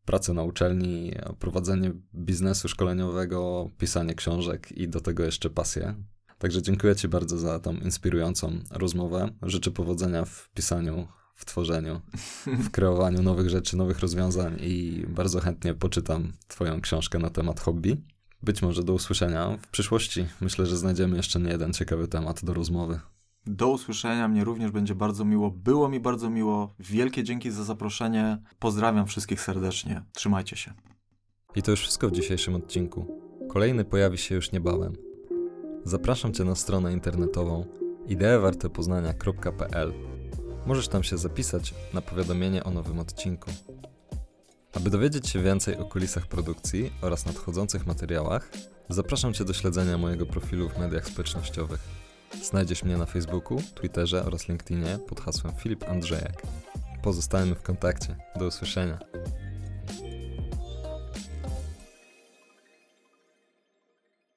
pracę 0.05 0.33
na 0.33 0.43
uczelni, 0.43 1.13
prowadzenie 1.39 1.91
biznesu 2.15 2.67
szkoleniowego, 2.67 3.69
pisanie 3.77 4.15
książek 4.15 4.71
i 4.71 4.89
do 4.89 5.01
tego 5.01 5.23
jeszcze 5.23 5.49
pasję. 5.49 5.95
Także 6.37 6.61
dziękuję 6.61 6.95
Ci 6.95 7.07
bardzo 7.07 7.37
za 7.37 7.59
tą 7.59 7.73
inspirującą 7.73 8.59
rozmowę. 8.71 9.29
Życzę 9.41 9.71
powodzenia 9.71 10.25
w 10.25 10.49
pisaniu, 10.53 11.07
w 11.35 11.45
tworzeniu, 11.45 12.01
w 12.65 12.69
kreowaniu 12.69 13.23
nowych 13.23 13.49
rzeczy, 13.49 13.77
nowych 13.77 13.99
rozwiązań 13.99 14.57
i 14.61 15.05
bardzo 15.07 15.39
chętnie 15.39 15.73
poczytam 15.73 16.33
Twoją 16.47 16.81
książkę 16.81 17.19
na 17.19 17.29
temat 17.29 17.59
hobby. 17.59 17.97
Być 18.43 18.61
może 18.61 18.83
do 18.83 18.93
usłyszenia 18.93 19.57
w 19.61 19.67
przyszłości. 19.67 20.25
Myślę, 20.41 20.65
że 20.65 20.77
znajdziemy 20.77 21.17
jeszcze 21.17 21.39
nie 21.39 21.51
jeden 21.51 21.73
ciekawy 21.73 22.07
temat 22.07 22.45
do 22.45 22.53
rozmowy. 22.53 22.99
Do 23.47 23.67
usłyszenia, 23.69 24.27
mnie 24.27 24.43
również 24.43 24.71
będzie 24.71 24.95
bardzo 24.95 25.25
miło. 25.25 25.51
Było 25.51 25.89
mi 25.89 25.99
bardzo 25.99 26.29
miło. 26.29 26.73
Wielkie 26.79 27.23
dzięki 27.23 27.51
za 27.51 27.63
zaproszenie. 27.63 28.37
Pozdrawiam 28.59 29.07
wszystkich 29.07 29.41
serdecznie. 29.41 30.03
Trzymajcie 30.13 30.55
się. 30.55 30.73
I 31.55 31.61
to 31.61 31.71
już 31.71 31.79
wszystko 31.79 32.07
w 32.07 32.11
dzisiejszym 32.11 32.55
odcinku. 32.55 33.21
Kolejny 33.49 33.85
pojawi 33.85 34.17
się 34.17 34.35
już 34.35 34.51
niebawem. 34.51 34.93
Zapraszam 35.83 36.33
Cię 36.33 36.43
na 36.43 36.55
stronę 36.55 36.93
internetową 36.93 37.65
ideewartepoznania.pl. 38.07 39.93
Możesz 40.65 40.87
tam 40.87 41.03
się 41.03 41.17
zapisać 41.17 41.73
na 41.93 42.01
powiadomienie 42.01 42.63
o 42.63 42.71
nowym 42.71 42.99
odcinku. 42.99 43.51
Aby 44.73 44.89
dowiedzieć 44.89 45.27
się 45.27 45.43
więcej 45.43 45.77
o 45.77 45.85
kulisach 45.85 46.27
produkcji 46.27 46.91
oraz 47.01 47.25
nadchodzących 47.25 47.87
materiałach, 47.87 48.51
zapraszam 48.89 49.33
Cię 49.33 49.45
do 49.45 49.53
śledzenia 49.53 49.97
mojego 49.97 50.25
profilu 50.25 50.69
w 50.69 50.79
mediach 50.79 51.07
społecznościowych. 51.07 52.06
Znajdziesz 52.43 52.83
mnie 52.83 52.97
na 52.97 53.05
Facebooku, 53.05 53.61
Twitterze 53.75 54.25
oraz 54.25 54.47
LinkedInie 54.47 54.99
pod 55.07 55.21
hasłem 55.21 55.53
Filip 55.55 55.89
Andrzejak. 55.89 56.41
Pozostajemy 57.03 57.55
w 57.55 57.61
kontakcie. 57.61 58.15
Do 58.35 58.45
usłyszenia. 58.45 58.99